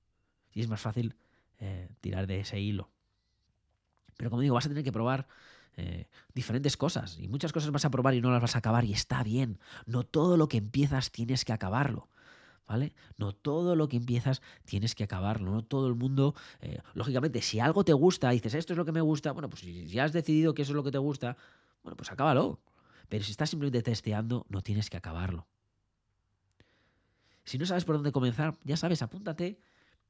Y 0.53 0.61
es 0.61 0.69
más 0.69 0.79
fácil 0.79 1.13
eh, 1.59 1.89
tirar 1.99 2.25
de 2.25 2.39
ese 2.39 2.59
hilo. 2.59 2.89
Pero 4.15 4.29
como 4.29 4.41
digo, 4.41 4.55
vas 4.55 4.65
a 4.65 4.69
tener 4.69 4.85
que 4.85 4.93
probar 4.93 5.27
eh, 5.75 6.07
diferentes 6.33 6.77
cosas. 6.77 7.19
Y 7.19 7.27
muchas 7.27 7.51
cosas 7.51 7.69
vas 7.71 7.83
a 7.83 7.91
probar 7.91 8.13
y 8.13 8.21
no 8.21 8.31
las 8.31 8.41
vas 8.41 8.55
a 8.55 8.59
acabar. 8.59 8.85
Y 8.85 8.93
está 8.93 9.21
bien. 9.21 9.59
No 9.85 10.03
todo 10.03 10.37
lo 10.37 10.47
que 10.47 10.57
empiezas 10.57 11.11
tienes 11.11 11.43
que 11.43 11.51
acabarlo. 11.51 12.07
¿Vale? 12.67 12.93
No 13.17 13.31
todo 13.31 13.75
lo 13.75 13.87
que 13.87 13.97
empiezas 13.97 14.41
tienes 14.65 14.95
que 14.95 15.03
acabarlo, 15.03 15.51
no 15.51 15.63
todo 15.63 15.87
el 15.87 15.93
mundo, 15.93 16.33
eh, 16.61 16.79
lógicamente, 16.95 17.41
si 17.43 17.59
algo 17.59 17.83
te 17.83 17.93
gusta, 17.93 18.31
dices, 18.31 18.55
esto 18.55 18.73
es 18.73 18.77
lo 18.77 18.85
que 18.85 18.91
me 18.91 19.01
gusta, 19.01 19.33
bueno, 19.33 19.49
pues 19.49 19.61
si 19.61 19.85
ya 19.85 20.03
has 20.03 20.13
decidido 20.13 20.55
que 20.55 20.63
eso 20.63 20.71
es 20.71 20.75
lo 20.75 20.83
que 20.83 20.91
te 20.91 20.97
gusta, 20.97 21.37
bueno, 21.83 21.95
pues 21.95 22.11
acábalo. 22.11 22.59
Pero 23.09 23.23
si 23.23 23.31
estás 23.31 23.49
simplemente 23.51 23.83
testeando, 23.83 24.45
no 24.49 24.61
tienes 24.61 24.89
que 24.89 24.97
acabarlo. 24.97 25.47
Si 27.43 27.59
no 27.59 27.65
sabes 27.65 27.85
por 27.85 27.95
dónde 27.95 28.11
comenzar, 28.11 28.57
ya 28.63 28.75
sabes, 28.75 29.03
apúntate. 29.03 29.59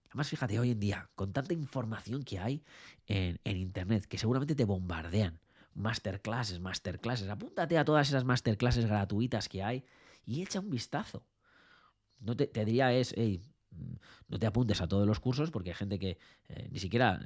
Además, 0.08 0.30
fíjate, 0.30 0.58
hoy 0.58 0.72
en 0.72 0.80
día, 0.80 1.10
con 1.16 1.34
tanta 1.34 1.54
información 1.54 2.24
que 2.24 2.40
hay 2.40 2.64
en, 3.08 3.38
Internet, 3.44 4.06
que 4.06 4.18
seguramente 4.18 4.56
te 4.56 4.64
bombardean. 4.64 5.40
Masterclasses, 5.74 6.62
masterclasses. 6.62 7.28
Apúntate 7.28 7.78
a 7.78 7.84
todas 7.84 8.08
esas 8.08 8.24
masterclasses 8.24 8.86
gratuitas 8.86 9.50
que 9.50 9.62
hay 9.62 9.84
y 10.26 10.42
echa 10.42 10.62
un 10.62 10.70
vistazo. 10.70 11.26
No 12.20 12.36
te, 12.36 12.48
te 12.48 12.66
diría 12.66 12.94
es, 12.94 13.14
hey, 13.18 13.42
Mm, 13.76 13.96
no 14.30 14.40
te 14.40 14.48
apuntes 14.48 14.82
a 14.82 14.88
todos 14.88 15.06
los 15.08 15.20
cursos 15.20 15.52
porque 15.52 15.70
hay 15.70 15.76
gente 15.76 16.00
que 16.00 16.18
eh, 16.50 16.68
ni 16.72 16.80
siquiera, 16.80 17.20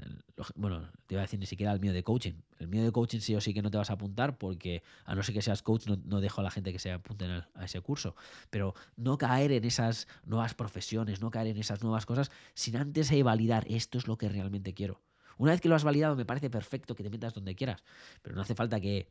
bueno, 0.56 0.90
te 1.08 1.16
iba 1.16 1.22
a 1.22 1.26
decir 1.26 1.40
ni 1.40 1.46
siquiera 1.46 1.72
el 1.72 1.80
mío 1.80 1.94
de 1.94 2.04
coaching. 2.04 2.34
El 2.58 2.68
mío 2.68 2.84
de 2.84 2.92
coaching 2.92 3.20
sí 3.20 3.36
o 3.36 3.42
sí 3.42 3.54
que 3.54 3.62
no 3.62 3.72
te 3.72 3.78
vas 3.78 3.90
a 3.90 3.94
apuntar 3.94 4.38
porque 4.38 4.84
a 5.06 5.16
no 5.16 5.24
ser 5.24 5.34
que 5.34 5.42
seas 5.42 5.62
coach 5.62 5.88
no, 5.88 6.20
dejo 6.20 6.42
a 6.42 6.44
la 6.44 6.52
gente 6.52 6.72
que 6.74 6.80
se 6.80 6.92
apunte 6.92 7.26
a 7.26 7.66
ese 7.66 7.82
curso. 7.82 8.16
Pero 8.50 8.74
no 8.98 9.18
caer 9.18 9.52
en 9.52 9.64
esas 9.64 10.08
nuevas 10.26 10.54
profesiones, 10.54 11.22
no 11.22 11.32
caer 11.32 11.48
en 11.48 11.58
esas 11.58 11.82
nuevas 11.84 12.06
cosas 12.06 12.32
sin 12.54 12.76
antes 12.76 13.10
validar 13.24 13.66
esto 13.70 13.98
es 13.98 14.08
lo 14.08 14.18
que 14.18 14.30
realmente 14.30 14.74
quiero. 14.74 15.02
Una 15.38 15.52
vez 15.52 15.62
que 15.62 15.70
lo 15.70 15.76
has 15.76 15.84
validado 15.84 16.16
me 16.16 16.26
parece 16.26 16.50
perfecto 16.50 16.96
que 16.96 17.04
te 17.04 17.10
metas 17.10 17.34
donde 17.34 17.56
quieras, 17.56 17.84
pero 18.22 18.36
no 18.36 18.42
hace 18.42 18.56
falta 18.56 18.80
que, 18.80 19.10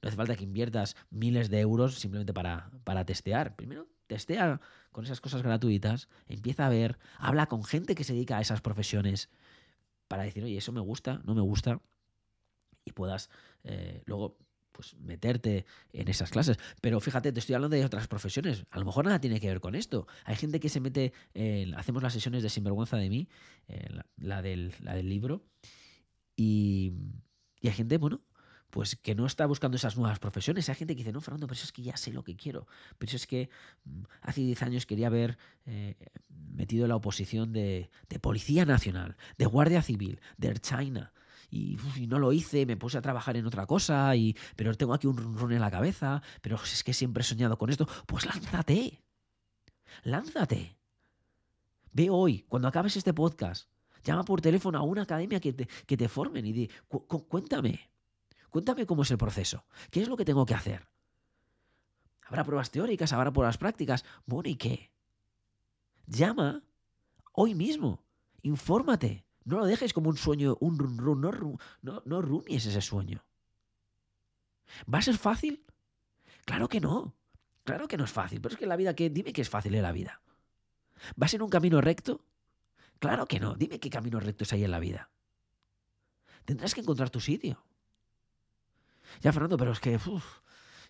no 0.00 0.08
hace 0.08 0.16
falta 0.16 0.36
que 0.36 0.44
inviertas 0.44 0.96
miles 1.10 1.50
de 1.50 1.60
euros 1.60 1.96
simplemente 1.98 2.32
para, 2.32 2.70
para 2.84 3.04
testear. 3.04 3.56
Primero 3.56 3.88
testea 4.06 4.60
con 4.92 5.04
esas 5.04 5.20
cosas 5.20 5.42
gratuitas, 5.42 6.08
empieza 6.26 6.66
a 6.66 6.70
ver, 6.70 6.98
habla 7.18 7.46
con 7.46 7.64
gente 7.64 7.94
que 7.94 8.04
se 8.04 8.12
dedica 8.12 8.38
a 8.38 8.40
esas 8.40 8.60
profesiones 8.60 9.30
para 10.08 10.24
decir, 10.24 10.44
oye, 10.44 10.58
eso 10.58 10.72
me 10.72 10.80
gusta, 10.80 11.20
no 11.24 11.34
me 11.34 11.40
gusta, 11.40 11.80
y 12.84 12.92
puedas 12.92 13.30
eh, 13.64 14.02
luego 14.06 14.36
pues 14.74 14.96
meterte 14.96 15.64
en 15.92 16.08
esas 16.08 16.30
clases. 16.30 16.58
Pero 16.80 17.00
fíjate, 17.00 17.32
te 17.32 17.38
estoy 17.38 17.54
hablando 17.54 17.76
de 17.76 17.84
otras 17.84 18.08
profesiones. 18.08 18.66
A 18.70 18.78
lo 18.80 18.84
mejor 18.84 19.04
nada 19.04 19.20
tiene 19.20 19.40
que 19.40 19.46
ver 19.46 19.60
con 19.60 19.76
esto. 19.76 20.08
Hay 20.24 20.34
gente 20.34 20.58
que 20.58 20.68
se 20.68 20.80
mete, 20.80 21.12
hacemos 21.76 22.02
las 22.02 22.12
sesiones 22.12 22.42
de 22.42 22.50
Sinvergüenza 22.50 22.96
de 22.96 23.08
mí, 23.08 23.28
eh, 23.68 23.86
la, 24.16 24.42
del, 24.42 24.74
la, 24.80 24.94
del, 24.94 25.08
libro, 25.08 25.44
y, 26.36 26.92
y, 27.60 27.68
hay 27.68 27.74
gente, 27.74 27.98
bueno, 27.98 28.20
pues 28.74 28.96
que 28.96 29.14
no 29.14 29.24
está 29.24 29.46
buscando 29.46 29.76
esas 29.76 29.96
nuevas 29.96 30.18
profesiones. 30.18 30.68
Hay 30.68 30.74
gente 30.74 30.96
que 30.96 31.04
dice, 31.04 31.12
no, 31.12 31.20
Fernando, 31.20 31.46
pero 31.46 31.54
eso 31.54 31.64
es 31.64 31.70
que 31.70 31.82
ya 31.82 31.96
sé 31.96 32.12
lo 32.12 32.24
que 32.24 32.34
quiero. 32.34 32.66
Pero 32.98 33.08
eso 33.08 33.16
es 33.18 33.28
que 33.28 33.48
mm, 33.84 34.02
hace 34.22 34.40
10 34.40 34.62
años 34.64 34.84
quería 34.84 35.06
haber 35.06 35.38
eh, 35.64 35.94
metido 36.28 36.88
la 36.88 36.96
oposición 36.96 37.52
de, 37.52 37.88
Policía 38.20 38.64
Nacional, 38.64 39.16
de 39.38 39.46
Guardia 39.46 39.80
Civil, 39.80 40.20
de 40.38 40.48
Air 40.48 40.58
China 40.58 41.12
y, 41.50 41.78
no 42.08 42.18
lo 42.18 42.32
hice, 42.32 42.66
me 42.66 42.76
puse 42.76 42.98
a 42.98 43.00
trabajar 43.00 43.36
en 43.36 43.46
otra 43.46 43.64
cosa, 43.64 44.16
y, 44.16 44.36
pero 44.56 44.74
tengo 44.74 44.92
aquí 44.92 45.06
un 45.06 45.18
run 45.18 45.52
en 45.52 45.60
la 45.60 45.70
cabeza, 45.70 46.20
pero 46.42 46.56
es 46.56 46.82
que 46.82 46.92
siempre 46.92 47.20
he 47.20 47.24
soñado 47.24 47.56
con 47.56 47.70
esto, 47.70 47.86
pues 48.06 48.26
lánzate, 48.26 49.04
lánzate. 50.02 50.76
Ve 51.92 52.10
hoy, 52.10 52.44
cuando 52.48 52.66
acabes 52.66 52.96
este 52.96 53.14
podcast, 53.14 53.68
llama 54.02 54.24
por 54.24 54.40
teléfono 54.40 54.78
a 54.78 54.82
una 54.82 55.02
academia 55.02 55.38
que 55.38 55.52
te, 55.52 55.68
que 55.86 55.96
te 55.96 56.08
formen 56.08 56.44
y 56.44 56.52
di, 56.52 56.70
cuéntame, 57.28 57.93
cuéntame 58.54 58.86
cómo 58.86 59.02
es 59.02 59.10
el 59.10 59.18
proceso, 59.18 59.64
qué 59.90 60.00
es 60.00 60.06
lo 60.06 60.16
que 60.16 60.24
tengo 60.24 60.46
que 60.46 60.54
hacer. 60.54 60.86
Habrá 62.24 62.44
pruebas 62.44 62.70
teóricas, 62.70 63.12
habrá 63.12 63.32
pruebas 63.32 63.58
prácticas, 63.58 64.04
bueno, 64.26 64.48
¿y 64.48 64.54
qué? 64.54 64.92
Llama 66.06 66.62
hoy 67.32 67.56
mismo, 67.56 68.04
infórmate, 68.42 69.26
no 69.42 69.58
lo 69.58 69.66
dejes 69.66 69.92
como 69.92 70.08
un 70.08 70.16
sueño, 70.16 70.56
un 70.60 70.78
run, 70.78 70.98
run, 70.98 71.20
no, 71.20 71.32
no, 71.82 72.02
no 72.04 72.22
rumies 72.22 72.64
ese 72.64 72.80
sueño. 72.80 73.24
¿Va 74.86 74.98
a 74.98 75.02
ser 75.02 75.18
fácil? 75.18 75.66
Claro 76.44 76.68
que 76.68 76.80
no. 76.80 77.12
Claro 77.64 77.88
que 77.88 77.96
no 77.96 78.04
es 78.04 78.12
fácil, 78.12 78.40
pero 78.40 78.52
es 78.52 78.58
que 78.60 78.66
la 78.66 78.76
vida, 78.76 78.94
que 78.94 79.10
dime 79.10 79.32
que 79.32 79.42
es 79.42 79.50
fácil 79.50 79.74
en 79.74 79.82
la 79.82 79.90
vida. 79.90 80.22
¿Va 81.20 81.26
a 81.26 81.28
ser 81.28 81.42
un 81.42 81.50
camino 81.50 81.80
recto? 81.80 82.24
Claro 83.00 83.26
que 83.26 83.40
no. 83.40 83.56
Dime 83.56 83.80
qué 83.80 83.90
caminos 83.90 84.22
rectos 84.22 84.52
hay 84.52 84.62
en 84.62 84.70
la 84.70 84.78
vida. 84.78 85.10
Tendrás 86.44 86.72
que 86.72 86.82
encontrar 86.82 87.10
tu 87.10 87.18
sitio. 87.18 87.64
Ya, 89.20 89.32
Fernando, 89.32 89.56
pero 89.56 89.72
es 89.72 89.80
que, 89.80 89.98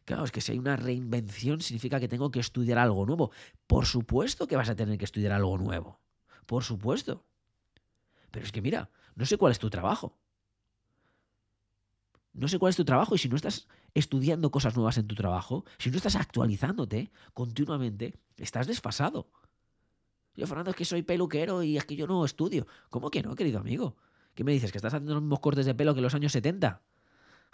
claro, 0.04 0.24
es 0.24 0.32
que 0.32 0.40
si 0.40 0.52
hay 0.52 0.58
una 0.58 0.76
reinvención 0.76 1.60
significa 1.60 2.00
que 2.00 2.08
tengo 2.08 2.30
que 2.30 2.40
estudiar 2.40 2.78
algo 2.78 3.06
nuevo. 3.06 3.30
Por 3.66 3.86
supuesto 3.86 4.46
que 4.46 4.56
vas 4.56 4.68
a 4.68 4.76
tener 4.76 4.98
que 4.98 5.04
estudiar 5.04 5.32
algo 5.32 5.56
nuevo. 5.58 6.00
Por 6.46 6.64
supuesto. 6.64 7.24
Pero 8.30 8.44
es 8.44 8.52
que 8.52 8.62
mira, 8.62 8.90
no 9.14 9.26
sé 9.26 9.36
cuál 9.38 9.52
es 9.52 9.58
tu 9.58 9.70
trabajo. 9.70 10.18
No 12.32 12.48
sé 12.48 12.58
cuál 12.58 12.70
es 12.70 12.76
tu 12.76 12.84
trabajo 12.84 13.14
y 13.14 13.18
si 13.18 13.28
no 13.28 13.36
estás 13.36 13.68
estudiando 13.94 14.50
cosas 14.50 14.74
nuevas 14.74 14.98
en 14.98 15.06
tu 15.06 15.14
trabajo, 15.14 15.64
si 15.78 15.90
no 15.90 15.96
estás 15.96 16.16
actualizándote 16.16 17.12
continuamente, 17.32 18.18
estás 18.36 18.66
desfasado. 18.66 19.30
Yo, 20.34 20.48
Fernando, 20.48 20.72
es 20.72 20.76
que 20.76 20.84
soy 20.84 21.02
peluquero 21.02 21.62
y 21.62 21.76
es 21.76 21.84
que 21.84 21.94
yo 21.94 22.08
no 22.08 22.24
estudio. 22.24 22.66
¿Cómo 22.90 23.10
que 23.10 23.22
no, 23.22 23.36
querido 23.36 23.60
amigo? 23.60 23.96
¿Qué 24.34 24.42
me 24.42 24.50
dices? 24.50 24.72
¿Que 24.72 24.78
estás 24.78 24.94
haciendo 24.94 25.14
los 25.14 25.22
mismos 25.22 25.38
cortes 25.38 25.64
de 25.64 25.76
pelo 25.76 25.94
que 25.94 26.00
los 26.00 26.14
años 26.14 26.32
70? 26.32 26.82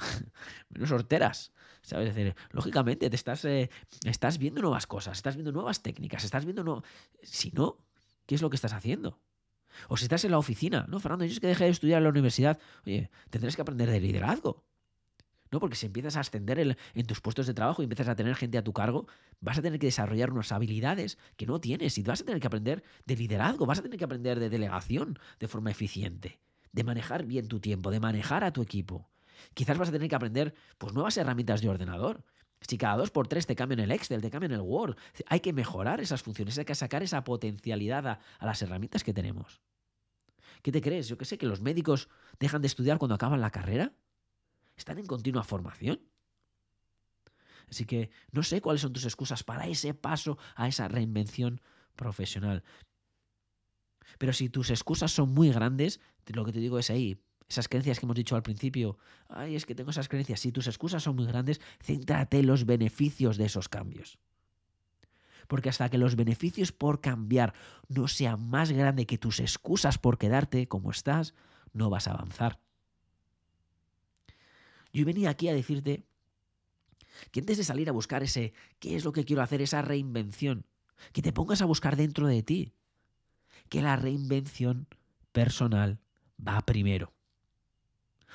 Menos 0.70 0.90
horteras. 0.90 1.52
¿Sabes? 1.82 2.14
decir, 2.14 2.34
lógicamente, 2.50 3.08
te 3.08 3.16
estás, 3.16 3.44
eh, 3.46 3.70
estás 4.04 4.38
viendo 4.38 4.60
nuevas 4.60 4.86
cosas, 4.86 5.16
estás 5.16 5.36
viendo 5.36 5.50
nuevas 5.50 5.82
técnicas, 5.82 6.24
estás 6.24 6.44
viendo. 6.44 6.62
No... 6.62 6.82
Si 7.22 7.50
no, 7.52 7.78
¿qué 8.26 8.34
es 8.34 8.42
lo 8.42 8.50
que 8.50 8.56
estás 8.56 8.74
haciendo? 8.74 9.18
O 9.88 9.96
si 9.96 10.04
estás 10.04 10.24
en 10.24 10.32
la 10.32 10.38
oficina, 10.38 10.86
no, 10.88 11.00
Fernando, 11.00 11.24
yo 11.24 11.32
es 11.32 11.40
que 11.40 11.46
dejé 11.46 11.64
de 11.64 11.70
estudiar 11.70 11.98
en 11.98 12.04
la 12.04 12.10
universidad, 12.10 12.58
oye, 12.84 13.10
tendrás 13.30 13.56
que 13.56 13.62
aprender 13.62 13.90
de 13.90 14.00
liderazgo. 14.00 14.64
¿no? 15.50 15.58
Porque 15.58 15.76
si 15.76 15.86
empiezas 15.86 16.16
a 16.16 16.20
ascender 16.20 16.76
en 16.94 17.06
tus 17.06 17.20
puestos 17.20 17.46
de 17.46 17.54
trabajo 17.54 17.82
y 17.82 17.84
empiezas 17.84 18.08
a 18.08 18.16
tener 18.16 18.34
gente 18.36 18.58
a 18.58 18.64
tu 18.64 18.72
cargo, 18.72 19.06
vas 19.40 19.58
a 19.58 19.62
tener 19.62 19.78
que 19.78 19.86
desarrollar 19.86 20.30
unas 20.30 20.52
habilidades 20.52 21.18
que 21.36 21.46
no 21.46 21.60
tienes 21.60 21.98
y 21.98 22.02
vas 22.02 22.20
a 22.20 22.24
tener 22.24 22.40
que 22.40 22.46
aprender 22.46 22.82
de 23.06 23.16
liderazgo, 23.16 23.66
vas 23.66 23.80
a 23.80 23.82
tener 23.82 23.98
que 23.98 24.04
aprender 24.04 24.38
de 24.38 24.48
delegación 24.48 25.18
de 25.38 25.48
forma 25.48 25.70
eficiente, 25.70 26.40
de 26.72 26.84
manejar 26.84 27.26
bien 27.26 27.48
tu 27.48 27.60
tiempo, 27.60 27.90
de 27.90 28.00
manejar 28.00 28.44
a 28.44 28.52
tu 28.52 28.62
equipo. 28.62 29.10
Quizás 29.54 29.78
vas 29.78 29.88
a 29.88 29.92
tener 29.92 30.08
que 30.08 30.16
aprender 30.16 30.54
pues, 30.78 30.92
nuevas 30.92 31.16
herramientas 31.16 31.60
de 31.60 31.68
ordenador. 31.68 32.24
Si 32.60 32.76
cada 32.76 32.96
dos 32.96 33.10
por 33.10 33.26
tres 33.26 33.46
te 33.46 33.56
cambian 33.56 33.80
el 33.80 33.90
Excel, 33.90 34.20
te 34.20 34.30
cambian 34.30 34.52
el 34.52 34.60
Word, 34.60 34.96
hay 35.26 35.40
que 35.40 35.52
mejorar 35.52 36.00
esas 36.00 36.22
funciones, 36.22 36.58
hay 36.58 36.66
que 36.66 36.74
sacar 36.74 37.02
esa 37.02 37.24
potencialidad 37.24 38.06
a, 38.06 38.20
las 38.40 38.60
herramientas 38.60 39.02
que 39.02 39.14
tenemos. 39.14 39.62
¿Qué 40.62 40.70
te 40.70 40.82
crees? 40.82 41.08
Yo 41.08 41.16
que 41.16 41.24
sé, 41.24 41.38
que 41.38 41.46
los 41.46 41.62
médicos 41.62 42.08
dejan 42.38 42.60
de 42.60 42.66
estudiar 42.66 42.98
cuando 42.98 43.14
acaban 43.14 43.40
la 43.40 43.50
carrera. 43.50 43.94
Están 44.76 44.98
en 44.98 45.06
continua 45.06 45.42
formación. 45.42 46.00
Así 47.70 47.86
que 47.86 48.10
no 48.32 48.42
sé 48.42 48.60
cuáles 48.60 48.82
son 48.82 48.92
tus 48.92 49.04
excusas 49.04 49.42
para 49.42 49.66
ese 49.66 49.94
paso 49.94 50.36
a 50.54 50.68
esa 50.68 50.88
reinvención 50.88 51.62
profesional. 51.96 52.62
Pero 54.18 54.32
si 54.32 54.50
tus 54.50 54.70
excusas 54.70 55.12
son 55.12 55.32
muy 55.32 55.50
grandes, 55.50 56.00
lo 56.26 56.44
que 56.44 56.52
te 56.52 56.58
digo 56.58 56.78
es 56.78 56.90
ahí, 56.90 57.22
esas 57.50 57.66
creencias 57.66 57.98
que 57.98 58.06
hemos 58.06 58.16
dicho 58.16 58.36
al 58.36 58.44
principio, 58.44 58.96
ay, 59.28 59.56
es 59.56 59.66
que 59.66 59.74
tengo 59.74 59.90
esas 59.90 60.08
creencias, 60.08 60.38
si 60.38 60.52
tus 60.52 60.68
excusas 60.68 61.02
son 61.02 61.16
muy 61.16 61.26
grandes, 61.26 61.60
céntrate 61.82 62.38
en 62.38 62.46
los 62.46 62.64
beneficios 62.64 63.36
de 63.36 63.46
esos 63.46 63.68
cambios. 63.68 64.20
Porque 65.48 65.68
hasta 65.68 65.88
que 65.88 65.98
los 65.98 66.14
beneficios 66.14 66.70
por 66.70 67.00
cambiar 67.00 67.52
no 67.88 68.06
sean 68.06 68.48
más 68.48 68.70
grandes 68.70 69.06
que 69.06 69.18
tus 69.18 69.40
excusas 69.40 69.98
por 69.98 70.16
quedarte 70.16 70.68
como 70.68 70.92
estás, 70.92 71.34
no 71.72 71.90
vas 71.90 72.06
a 72.06 72.12
avanzar. 72.12 72.60
Yo 74.92 75.04
venía 75.04 75.30
aquí 75.30 75.48
a 75.48 75.54
decirte 75.54 76.04
que 77.32 77.40
antes 77.40 77.58
de 77.58 77.64
salir 77.64 77.88
a 77.88 77.92
buscar 77.92 78.22
ese 78.22 78.52
qué 78.78 78.94
es 78.94 79.04
lo 79.04 79.10
que 79.10 79.24
quiero 79.24 79.42
hacer, 79.42 79.60
esa 79.60 79.82
reinvención, 79.82 80.66
que 81.12 81.22
te 81.22 81.32
pongas 81.32 81.62
a 81.62 81.66
buscar 81.66 81.96
dentro 81.96 82.28
de 82.28 82.44
ti, 82.44 82.74
que 83.68 83.82
la 83.82 83.96
reinvención 83.96 84.86
personal 85.32 85.98
va 86.38 86.60
primero. 86.60 87.12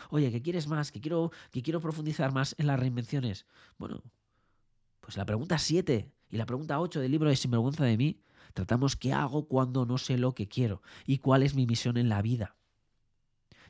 Oye, 0.10 0.32
¿qué 0.32 0.42
quieres 0.42 0.68
más? 0.68 0.92
¿Que 0.92 1.02
quiero, 1.02 1.32
que 1.52 1.62
quiero 1.62 1.82
profundizar 1.82 2.34
más 2.34 2.56
en 2.58 2.68
las 2.68 2.80
reinvenciones? 2.80 3.46
Bueno, 3.78 4.02
pues 5.00 5.18
la 5.18 5.26
pregunta 5.26 5.58
7 5.58 6.12
y 6.30 6.38
la 6.38 6.46
pregunta 6.46 6.80
8 6.80 7.00
del 7.00 7.12
libro 7.12 7.30
de 7.30 7.36
Sinvergüenza 7.36 7.84
de 7.86 7.98
mí 7.98 8.22
tratamos 8.54 8.96
qué 8.96 9.14
hago 9.14 9.48
cuando 9.48 9.86
no 9.86 9.98
sé 9.98 10.18
lo 10.18 10.34
que 10.34 10.48
quiero 10.48 10.82
y 11.06 11.20
cuál 11.20 11.44
es 11.44 11.56
mi 11.56 11.66
misión 11.66 11.98
en 11.98 12.10
la 12.10 12.22
vida. 12.22 12.56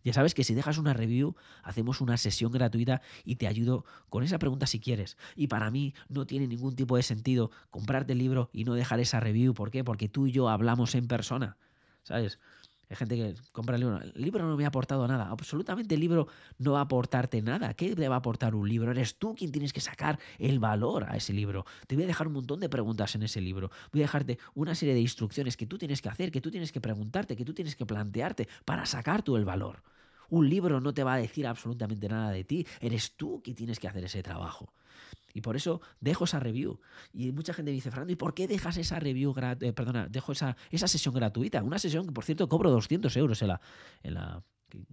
Ya 0.06 0.14
sabes 0.14 0.36
que 0.36 0.44
si 0.44 0.54
dejas 0.54 0.78
una 0.78 0.94
review, 0.94 1.36
hacemos 1.64 2.00
una 2.00 2.16
sesión 2.18 2.52
gratuita 2.52 3.02
y 3.24 3.38
te 3.38 3.48
ayudo 3.48 3.86
con 4.10 4.24
esa 4.24 4.38
pregunta 4.38 4.68
si 4.68 4.80
quieres. 4.80 5.18
Y 5.36 5.48
para 5.48 5.72
mí 5.72 5.96
no 6.10 6.28
tiene 6.28 6.48
ningún 6.48 6.76
tipo 6.76 6.96
de 6.96 7.02
sentido 7.02 7.50
comprarte 7.72 8.14
el 8.14 8.20
libro 8.20 8.52
y 8.54 8.66
no 8.66 8.76
dejar 8.76 9.00
esa 9.00 9.20
review. 9.20 9.56
¿Por 9.56 9.72
qué? 9.72 9.84
Porque 9.84 10.08
tú 10.08 10.28
y 10.28 10.32
yo 10.32 10.48
hablamos 10.48 10.94
en 10.94 11.08
persona. 11.08 11.58
¿Sabes? 12.04 12.40
Hay 12.90 12.96
gente 12.96 13.16
que 13.16 13.36
compra 13.52 13.76
el 13.76 13.82
libro. 13.82 14.00
El 14.02 14.22
libro 14.22 14.46
no 14.46 14.56
me 14.58 14.66
ha 14.66 14.68
aportado 14.68 15.08
nada. 15.08 15.30
Absolutamente 15.30 15.96
el 15.96 16.02
libro 16.02 16.28
no 16.60 16.74
va 16.74 16.80
a 16.80 16.84
aportarte 16.84 17.42
nada. 17.42 17.74
¿Qué 17.74 17.96
te 17.96 18.08
va 18.08 18.16
a 18.16 18.20
aportar 18.20 18.56
un 18.56 18.68
libro? 18.68 18.92
Eres 18.92 19.16
tú 19.16 19.36
quien 19.36 19.52
tienes 19.52 19.74
que 19.74 19.82
sacar 19.82 20.20
el 20.40 20.60
valor 20.60 21.06
a 21.10 21.18
ese 21.18 21.34
libro. 21.34 21.66
Te 21.88 21.96
voy 21.96 22.04
a 22.04 22.08
dejar 22.08 22.28
un 22.28 22.34
montón 22.34 22.60
de 22.60 22.70
preguntas 22.70 23.16
en 23.16 23.24
ese 23.24 23.42
libro. 23.42 23.72
Voy 23.92 24.02
a 24.02 24.06
dejarte 24.06 24.38
una 24.54 24.76
serie 24.76 24.94
de 24.94 25.02
instrucciones 25.02 25.58
que 25.58 25.66
tú 25.66 25.78
tienes 25.78 26.02
que 26.02 26.10
hacer, 26.10 26.32
que 26.32 26.42
tú 26.42 26.52
tienes 26.52 26.72
que 26.72 26.82
preguntarte, 26.82 27.36
que 27.36 27.46
tú 27.46 27.54
tienes 27.54 27.76
que 27.76 27.86
plantearte 27.86 28.48
para 28.66 28.86
sacar 28.86 29.24
tú 29.24 29.36
el 29.38 29.46
valor. 29.46 29.82
Un 30.30 30.50
libro 30.50 30.80
no 30.80 30.94
te 30.94 31.04
va 31.04 31.14
a 31.14 31.18
decir 31.18 31.48
absolutamente 31.48 32.08
nada 32.08 32.32
de 32.32 32.44
ti. 32.44 32.66
Eres 32.80 33.16
tú 33.16 33.42
quien 33.44 33.56
tienes 33.56 33.80
que 33.80 33.88
hacer 33.88 34.04
ese 34.04 34.24
trabajo. 34.24 34.74
Y 35.34 35.42
por 35.42 35.58
eso 35.58 35.82
dejo 36.00 36.24
esa 36.24 36.40
review. 36.40 36.80
Y 37.12 37.32
mucha 37.32 37.54
gente 37.54 37.72
me 37.72 37.76
dice, 37.76 37.92
Fernando, 37.92 38.14
¿y 38.14 38.16
por 38.16 38.34
qué 38.34 38.48
dejas 38.48 38.78
esa 38.78 39.00
review, 39.00 39.36
eh, 39.60 39.74
perdona, 39.74 40.08
dejo 40.08 40.32
esa, 40.32 40.56
esa 40.72 40.88
sesión 40.88 41.14
gratuita? 41.14 41.62
Una 41.62 41.78
sesión 41.78 42.06
que, 42.06 42.14
por 42.14 42.24
cierto, 42.24 42.48
cobro 42.48 42.72
200 42.72 43.16
euros 43.18 43.42
en 43.42 43.50
la... 43.50 43.62
En 44.02 44.14
la 44.14 44.44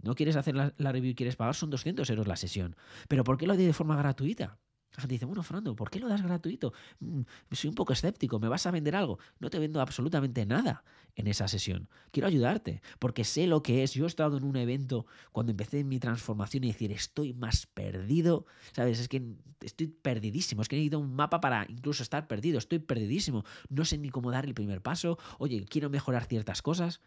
no 0.03 0.15
quieres 0.15 0.37
hacer 0.37 0.55
la, 0.55 0.93
review 0.93 1.11
y 1.11 1.15
quieres 1.15 1.37
pagar, 1.37 1.55
son 1.55 1.71
200 1.71 2.09
euros 2.11 2.27
la 2.29 2.37
sesión. 2.37 2.77
Pero 3.09 3.25
¿por 3.25 3.39
qué 3.39 3.47
lo 3.47 3.57
doy 3.57 3.65
de 3.65 3.73
forma 3.73 3.97
gratuita? 3.97 4.59
La 4.95 5.01
gente 5.01 5.15
dice, 5.15 5.25
bueno, 5.25 5.43
Fernando, 5.43 5.75
¿por 5.75 5.91
qué 5.91 5.99
lo 5.99 6.09
das 6.09 6.23
gratuito? 6.23 6.75
Mm, 7.01 7.23
soy 7.51 7.69
un 7.69 7.75
poco 7.75 7.95
escéptico, 7.95 8.39
¿me 8.39 8.49
vas 8.49 8.67
a 8.67 8.71
vender 8.71 8.95
algo? 8.95 9.19
No 9.41 9.49
te 9.49 9.59
vendo 9.59 9.81
absolutamente 9.81 10.45
nada 10.45 10.85
en 11.17 11.29
esa 11.29 11.49
sesión. 11.49 11.89
Quiero 12.11 12.27
ayudarte, 12.27 12.83
porque 12.99 13.25
sé 13.25 13.47
lo 13.47 13.63
que 13.63 13.83
es. 13.83 13.95
Yo 13.95 14.05
he 14.05 14.07
estado 14.07 14.37
en 14.37 14.45
un 14.45 14.57
evento 14.57 15.07
cuando 15.33 15.51
empecé 15.51 15.83
mi 15.83 15.99
transformación 15.99 16.65
y 16.65 16.69
decir, 16.69 16.93
estoy 16.93 17.33
más 17.33 17.67
perdido, 17.67 18.45
¿sabes? 18.73 19.01
Es 19.01 19.09
que 19.09 19.23
estoy 19.61 19.87
perdidísimo, 19.87 20.61
es 20.61 20.69
que 20.69 20.77
necesito 20.77 20.99
un 20.99 21.15
mapa 21.15 21.41
para 21.41 21.67
incluso 21.71 22.03
estar 22.03 22.27
perdido, 22.27 22.59
estoy 22.59 22.79
perdidísimo, 22.79 23.45
no 23.71 23.87
sé 23.87 23.97
ni 23.97 24.11
cómo 24.11 24.31
dar 24.31 24.45
el 24.45 24.53
primer 24.53 24.83
paso, 24.83 25.19
oye, 25.39 25.65
quiero 25.65 25.89
mejorar 25.89 26.27
ciertas 26.27 26.61
cosas. 26.61 27.01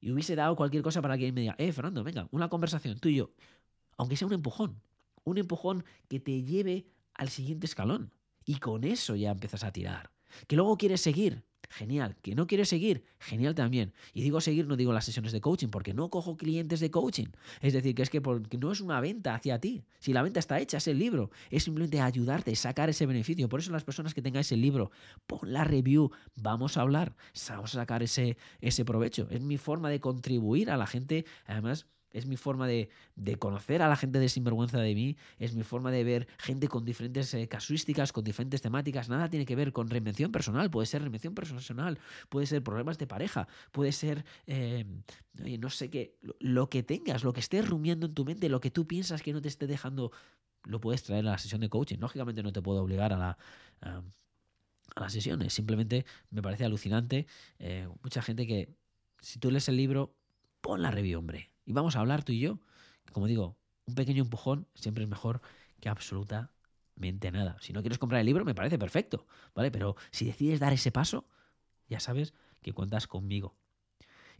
Y 0.00 0.10
hubiese 0.10 0.34
dado 0.34 0.56
cualquier 0.56 0.82
cosa 0.82 1.00
para 1.00 1.14
que 1.14 1.26
alguien 1.26 1.34
me 1.36 1.42
diga, 1.42 1.54
eh, 1.58 1.70
Fernando, 1.70 2.02
venga, 2.02 2.26
una 2.32 2.48
conversación, 2.48 2.98
tú 2.98 3.08
y 3.08 3.16
yo, 3.16 3.30
aunque 3.96 4.16
sea 4.16 4.26
un 4.26 4.32
empujón 4.32 4.80
un 5.24 5.38
empujón 5.38 5.84
que 6.08 6.20
te 6.20 6.42
lleve 6.42 6.86
al 7.14 7.28
siguiente 7.28 7.66
escalón. 7.66 8.12
Y 8.44 8.56
con 8.56 8.84
eso 8.84 9.14
ya 9.14 9.30
empiezas 9.30 9.64
a 9.64 9.72
tirar. 9.72 10.10
Que 10.46 10.56
luego 10.56 10.76
quieres 10.76 11.00
seguir, 11.00 11.44
genial. 11.72 12.16
Que 12.22 12.34
no 12.34 12.46
quieres 12.46 12.68
seguir, 12.68 13.04
genial 13.18 13.54
también. 13.54 13.92
Y 14.12 14.22
digo 14.22 14.40
seguir, 14.40 14.66
no 14.66 14.76
digo 14.76 14.92
las 14.92 15.04
sesiones 15.04 15.32
de 15.32 15.40
coaching, 15.40 15.68
porque 15.68 15.94
no 15.94 16.10
cojo 16.10 16.36
clientes 16.36 16.80
de 16.80 16.90
coaching. 16.90 17.28
Es 17.60 17.72
decir, 17.72 17.94
que 17.94 18.02
es 18.02 18.10
que 18.10 18.20
porque 18.20 18.58
no 18.58 18.72
es 18.72 18.80
una 18.80 19.00
venta 19.00 19.34
hacia 19.34 19.60
ti. 19.60 19.84
Si 19.98 20.12
la 20.12 20.22
venta 20.22 20.40
está 20.40 20.60
hecha, 20.60 20.78
es 20.78 20.88
el 20.88 20.98
libro. 20.98 21.30
Es 21.50 21.64
simplemente 21.64 22.00
ayudarte, 22.00 22.54
sacar 22.56 22.90
ese 22.90 23.06
beneficio. 23.06 23.48
Por 23.48 23.60
eso 23.60 23.72
las 23.72 23.84
personas 23.84 24.14
que 24.14 24.22
tengáis 24.22 24.50
el 24.52 24.60
libro, 24.60 24.90
pon 25.26 25.52
la 25.52 25.64
review, 25.64 26.10
vamos 26.34 26.76
a 26.76 26.82
hablar, 26.82 27.14
vamos 27.48 27.74
a 27.74 27.80
sacar 27.80 28.02
ese, 28.02 28.36
ese 28.60 28.84
provecho. 28.84 29.28
Es 29.30 29.40
mi 29.40 29.58
forma 29.58 29.90
de 29.90 30.00
contribuir 30.00 30.70
a 30.70 30.76
la 30.76 30.86
gente, 30.86 31.24
además 31.46 31.86
es 32.12 32.26
mi 32.26 32.36
forma 32.36 32.66
de, 32.66 32.88
conocer 33.38 33.82
a 33.82 33.88
la 33.88 33.96
gente 33.96 34.18
de 34.18 34.28
sinvergüenza 34.28 34.78
de 34.78 34.94
mí, 34.94 35.16
es 35.38 35.54
mi 35.54 35.62
forma 35.62 35.90
de 35.90 36.04
ver 36.04 36.28
gente 36.38 36.68
con 36.68 36.84
diferentes 36.84 37.32
eh, 37.34 37.48
casuísticas, 37.48 38.12
con 38.12 38.24
diferentes 38.24 38.60
temáticas. 38.60 39.08
Nada 39.08 39.28
tiene 39.28 39.46
que 39.46 39.56
ver 39.56 39.72
con 39.72 39.88
reinvención 39.88 40.30
personal, 40.30 40.70
puede 40.70 40.86
ser 40.86 41.00
reinvención 41.02 41.34
personal, 41.34 41.98
puede 42.28 42.46
ser 42.46 42.62
problemas 42.62 42.98
de 42.98 43.06
pareja, 43.06 43.48
puede 43.72 43.92
ser, 43.92 44.24
eh, 44.46 44.84
no 45.58 45.70
sé 45.70 45.90
qué, 45.90 46.16
lo, 46.40 46.68
que 46.68 46.82
tengas, 46.82 47.24
lo 47.24 47.32
que 47.32 47.40
estés 47.40 47.68
rumiando 47.68 48.06
en 48.06 48.14
tu 48.14 48.24
mente, 48.24 48.48
lo 48.48 48.60
que 48.60 48.70
tú 48.70 48.86
piensas 48.86 49.22
que 49.22 49.32
no 49.32 49.40
te 49.40 49.48
esté 49.48 49.66
dejando, 49.66 50.12
lo 50.64 50.80
puedes 50.80 51.02
traer 51.02 51.26
a 51.26 51.32
la 51.32 51.38
sesión 51.38 51.60
de 51.60 51.68
coaching. 51.68 51.98
Lógicamente 51.98 52.42
no 52.42 52.52
te 52.52 52.62
puedo 52.62 52.82
obligar 52.82 53.12
a 53.12 53.18
la... 53.18 53.38
A, 53.80 54.02
las 54.94 55.14
sesiones, 55.14 55.54
simplemente 55.54 56.04
me 56.28 56.42
parece 56.42 56.66
alucinante. 56.66 57.26
Eh, 57.58 57.88
mucha 58.02 58.20
gente 58.20 58.46
que, 58.46 58.68
si 59.22 59.38
tú 59.38 59.50
lees 59.50 59.66
el 59.70 59.78
libro, 59.78 60.14
pon 60.60 60.82
la 60.82 60.90
review, 60.90 61.18
hombre 61.18 61.51
y 61.64 61.72
vamos 61.72 61.96
a 61.96 62.00
hablar 62.00 62.24
tú 62.24 62.32
y 62.32 62.40
yo. 62.40 62.58
Como 63.12 63.26
digo, 63.26 63.56
un 63.86 63.94
pequeño 63.94 64.22
empujón 64.22 64.66
siempre 64.74 65.04
es 65.04 65.10
mejor 65.10 65.40
que 65.80 65.88
absolutamente 65.88 67.30
nada. 67.32 67.56
Si 67.60 67.72
no 67.72 67.80
quieres 67.80 67.98
comprar 67.98 68.20
el 68.20 68.26
libro, 68.26 68.44
me 68.44 68.54
parece 68.54 68.78
perfecto, 68.78 69.26
¿vale? 69.54 69.70
Pero 69.70 69.96
si 70.10 70.24
decides 70.24 70.60
dar 70.60 70.72
ese 70.72 70.92
paso, 70.92 71.26
ya 71.88 72.00
sabes 72.00 72.34
que 72.62 72.72
cuentas 72.72 73.06
conmigo. 73.06 73.56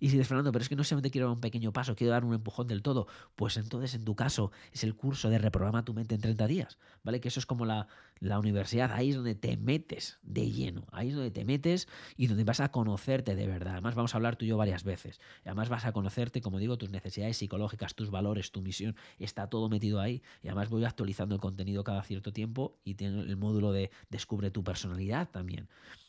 Y 0.03 0.09
si 0.09 0.16
dices, 0.16 0.26
Fernando, 0.26 0.50
pero 0.50 0.64
es 0.64 0.68
que 0.68 0.74
no 0.74 0.82
solamente 0.82 1.12
quiero 1.12 1.28
dar 1.28 1.36
un 1.36 1.40
pequeño 1.40 1.72
paso, 1.72 1.94
quiero 1.94 2.12
dar 2.12 2.24
un 2.24 2.34
empujón 2.34 2.66
del 2.66 2.82
todo, 2.82 3.07
pues 3.36 3.57
entonces 3.57 3.94
en 3.94 4.05
tu 4.05 4.16
caso 4.16 4.50
es 4.72 4.82
el 4.82 4.96
curso 4.96 5.30
de 5.30 5.38
reprograma 5.38 5.84
tu 5.84 5.94
mente 5.94 6.16
en 6.16 6.20
30 6.20 6.48
días, 6.48 6.76
¿vale? 7.05 7.20
Que 7.20 7.28
eso 7.28 7.38
es 7.38 7.46
como 7.46 7.66
la, 7.66 7.86
la 8.18 8.40
universidad, 8.40 8.90
ahí 8.90 9.11
es 9.11 9.14
donde 9.14 9.36
te 9.36 9.57
metes 9.57 10.18
de 10.24 10.50
lleno, 10.50 10.88
ahí 10.90 11.11
es 11.11 11.14
donde 11.14 11.30
te 11.30 11.44
metes 11.44 11.86
y 12.16 12.26
donde 12.26 12.42
vas 12.42 12.59
a 12.59 12.72
conocerte 12.72 13.36
de 13.36 13.46
verdad. 13.46 13.74
Además 13.74 13.94
vamos 13.94 14.12
a 14.12 14.18
hablar 14.18 14.34
tú 14.34 14.44
y 14.44 14.48
yo 14.48 14.57
varias 14.57 14.82
veces. 14.82 15.20
Además 15.44 15.68
vas 15.68 15.84
a 15.84 15.92
conocerte, 15.92 16.40
como 16.40 16.59
digo, 16.59 16.76
tus 16.76 16.90
necesidades 16.90 17.36
psicológicas, 17.36 17.94
tus 17.94 18.11
valores, 18.11 18.50
tu 18.50 18.61
misión, 18.61 18.96
está 19.20 19.46
todo 19.46 19.68
metido 19.68 20.00
ahí. 20.00 20.20
Y 20.42 20.48
además 20.48 20.68
voy 20.68 20.84
actualizando 20.84 21.36
el 21.36 21.40
contenido 21.40 21.84
cada 21.84 22.03
cierto 22.03 22.32
tiempo 22.32 22.76
y 22.82 22.94
tiene 22.94 23.20
el 23.20 23.36
módulo 23.36 23.70
de 23.70 23.92
descubre 24.11 24.50
tu 24.50 24.64
personalidad 24.64 25.28
también. 25.30 25.68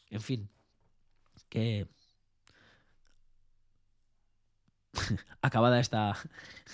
En 0.10 0.22
fin, 0.22 0.50
que 1.50 1.88
acabada 5.42 5.80
esta, 5.80 6.16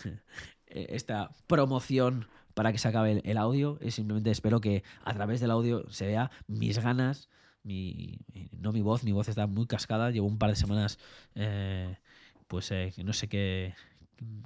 esta 0.68 1.32
promoción 1.48 2.28
para 2.54 2.72
que 2.72 2.78
se 2.78 2.88
acabe 2.88 3.22
el, 3.24 3.38
audio, 3.38 3.78
es 3.82 3.96
simplemente 3.96 4.32
espero 4.32 4.60
que 4.60 4.84
a 5.06 5.14
través 5.14 5.40
del 5.40 5.52
audio 5.52 5.90
se 5.90 6.08
vea 6.08 6.30
mis 6.48 6.80
ganas, 6.80 7.30
mi, 7.64 8.20
no 8.52 8.72
mi 8.74 8.82
voz, 8.82 9.04
mi 9.04 9.12
voz 9.12 9.30
está 9.30 9.48
muy 9.48 9.66
cascada, 9.66 10.12
llevo 10.12 10.28
un 10.28 10.38
par 10.38 10.50
de 10.50 10.56
semanas, 10.58 11.00
eh, 11.36 11.96
pues 12.48 12.72
eh, 12.72 12.92
no 13.06 13.14
sé 13.14 13.30
qué, 13.30 13.76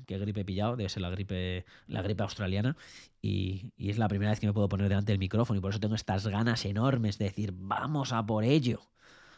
qué 0.05 0.19
gripe 0.19 0.41
he 0.41 0.45
pillado, 0.45 0.76
debe 0.76 0.89
ser 0.89 1.01
la 1.01 1.09
gripe, 1.09 1.65
la 1.88 2.03
gripe 2.03 2.21
australiana, 2.21 2.78
y, 3.19 3.71
y, 3.78 3.89
es 3.89 3.97
la 3.97 4.07
primera 4.07 4.30
vez 4.30 4.39
que 4.39 4.47
me 4.47 4.53
puedo 4.53 4.69
poner 4.69 4.89
delante 4.89 5.11
del 5.11 5.19
micrófono, 5.19 5.57
y 5.57 5.61
por 5.61 5.71
eso 5.71 5.80
tengo 5.80 5.95
estas 5.95 6.28
ganas 6.28 6.65
enormes 6.65 7.17
de 7.17 7.26
decir, 7.26 7.51
vamos 7.55 8.13
a 8.13 8.24
por 8.24 8.43
ello 8.43 8.93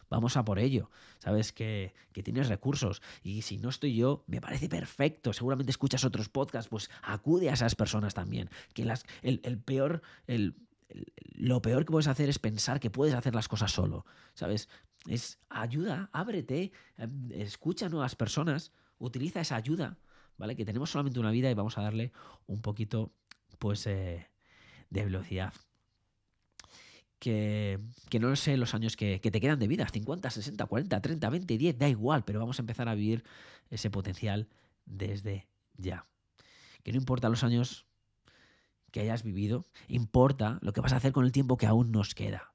vamos 0.09 0.37
a 0.37 0.45
por 0.45 0.59
ello. 0.59 0.89
Sabes 1.19 1.51
que, 1.51 1.93
tienes 2.23 2.47
recursos 2.47 3.01
y 3.23 3.41
si 3.41 3.57
no 3.57 3.69
estoy 3.69 3.95
yo, 3.95 4.23
me 4.27 4.41
parece 4.41 4.69
perfecto. 4.69 5.33
Seguramente 5.33 5.71
escuchas 5.71 6.03
otros 6.03 6.29
podcasts, 6.29 6.69
pues 6.69 6.89
acude 7.01 7.49
a 7.49 7.53
esas 7.53 7.75
personas 7.75 8.13
también. 8.13 8.49
Que 8.73 8.85
las, 8.85 9.05
el, 9.21 9.39
peor, 9.59 10.01
el, 10.27 10.55
lo 11.33 11.61
peor 11.61 11.85
que 11.85 11.91
puedes 11.91 12.07
hacer 12.07 12.29
es 12.29 12.39
pensar 12.39 12.79
que 12.79 12.89
puedes 12.89 13.15
hacer 13.15 13.35
las 13.35 13.47
cosas 13.47 13.71
solo. 13.71 14.05
¿Sabes? 14.33 14.69
Es 15.07 15.39
ayuda, 15.49 16.09
ábrete, 16.13 16.71
em, 16.97 17.31
escucha 17.31 17.85
a 17.85 17.89
nuevas 17.89 18.15
personas, 18.15 18.71
utiliza 18.97 19.41
esa 19.41 19.55
ayuda, 19.55 19.97
¿vale? 20.37 20.55
Que 20.55 20.65
tenemos 20.65 20.89
solamente 20.89 21.19
una 21.19 21.31
vida 21.31 21.51
y 21.51 21.53
vamos 21.53 21.77
a 21.77 21.81
darle 21.81 22.11
un 22.47 22.61
poquito, 22.61 23.11
pues, 23.59 23.85
eh, 23.87 24.27
de 24.89 25.03
velocidad 25.05 25.53
que, 27.19 27.79
no 28.19 28.35
sé 28.35 28.57
los 28.57 28.73
años 28.73 28.95
que, 28.95 29.19
te 29.19 29.41
quedan 29.41 29.59
de 29.59 29.67
vida, 29.67 29.87
50, 29.87 30.29
60, 30.29 30.65
40, 30.65 31.01
30, 31.01 31.29
20, 31.29 31.57
10, 31.57 31.77
da 31.77 31.89
igual, 31.89 32.23
pero 32.23 32.39
vamos 32.39 32.59
a 32.59 32.61
empezar 32.61 32.89
a 32.89 32.95
vivir 32.95 33.23
ese 33.69 33.89
potencial 33.89 34.47
desde 34.85 35.47
ya. 35.77 36.05
Que 36.83 36.91
no 36.91 36.97
importa 36.97 37.29
los 37.29 37.43
años 37.43 37.85
que 38.91 39.01
hayas 39.01 39.23
vivido, 39.23 39.65
importa 39.87 40.59
lo 40.61 40.71
que 40.73 40.81
vas 40.81 40.93
a 40.93 40.97
hacer 40.97 41.11
con 41.11 41.25
el 41.25 41.31
tiempo 41.31 41.57
que 41.57 41.67
aún 41.67 41.91
nos 41.91 42.15
queda. 42.15 42.53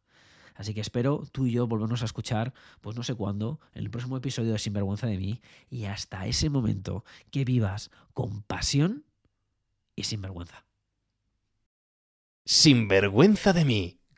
Así 0.55 0.75
que 0.75 0.81
espero 0.81 1.27
tú 1.33 1.47
y 1.47 1.53
yo 1.53 1.67
volvernos 1.67 2.03
a 2.03 2.05
escuchar, 2.05 2.53
pues 2.81 2.97
no 2.97 3.03
sé 3.03 3.15
cuándo, 3.15 3.61
en 3.73 3.85
el 3.85 3.91
próximo 3.91 4.17
episodio 4.17 4.53
de 4.53 4.59
Sinvergüenza 4.59 5.07
de 5.07 5.17
mí, 5.17 5.41
y 5.71 5.85
hasta 5.85 6.27
ese 6.27 6.51
momento 6.51 7.05
que 7.31 7.45
vivas 7.45 7.91
con 8.13 8.43
pasión 8.43 9.05
y 9.97 10.05
sin 10.05 10.21
vergüenza. 10.21 10.65
Sinvergüenza 12.45 13.53
de 13.53 13.65
mí 13.65 14.00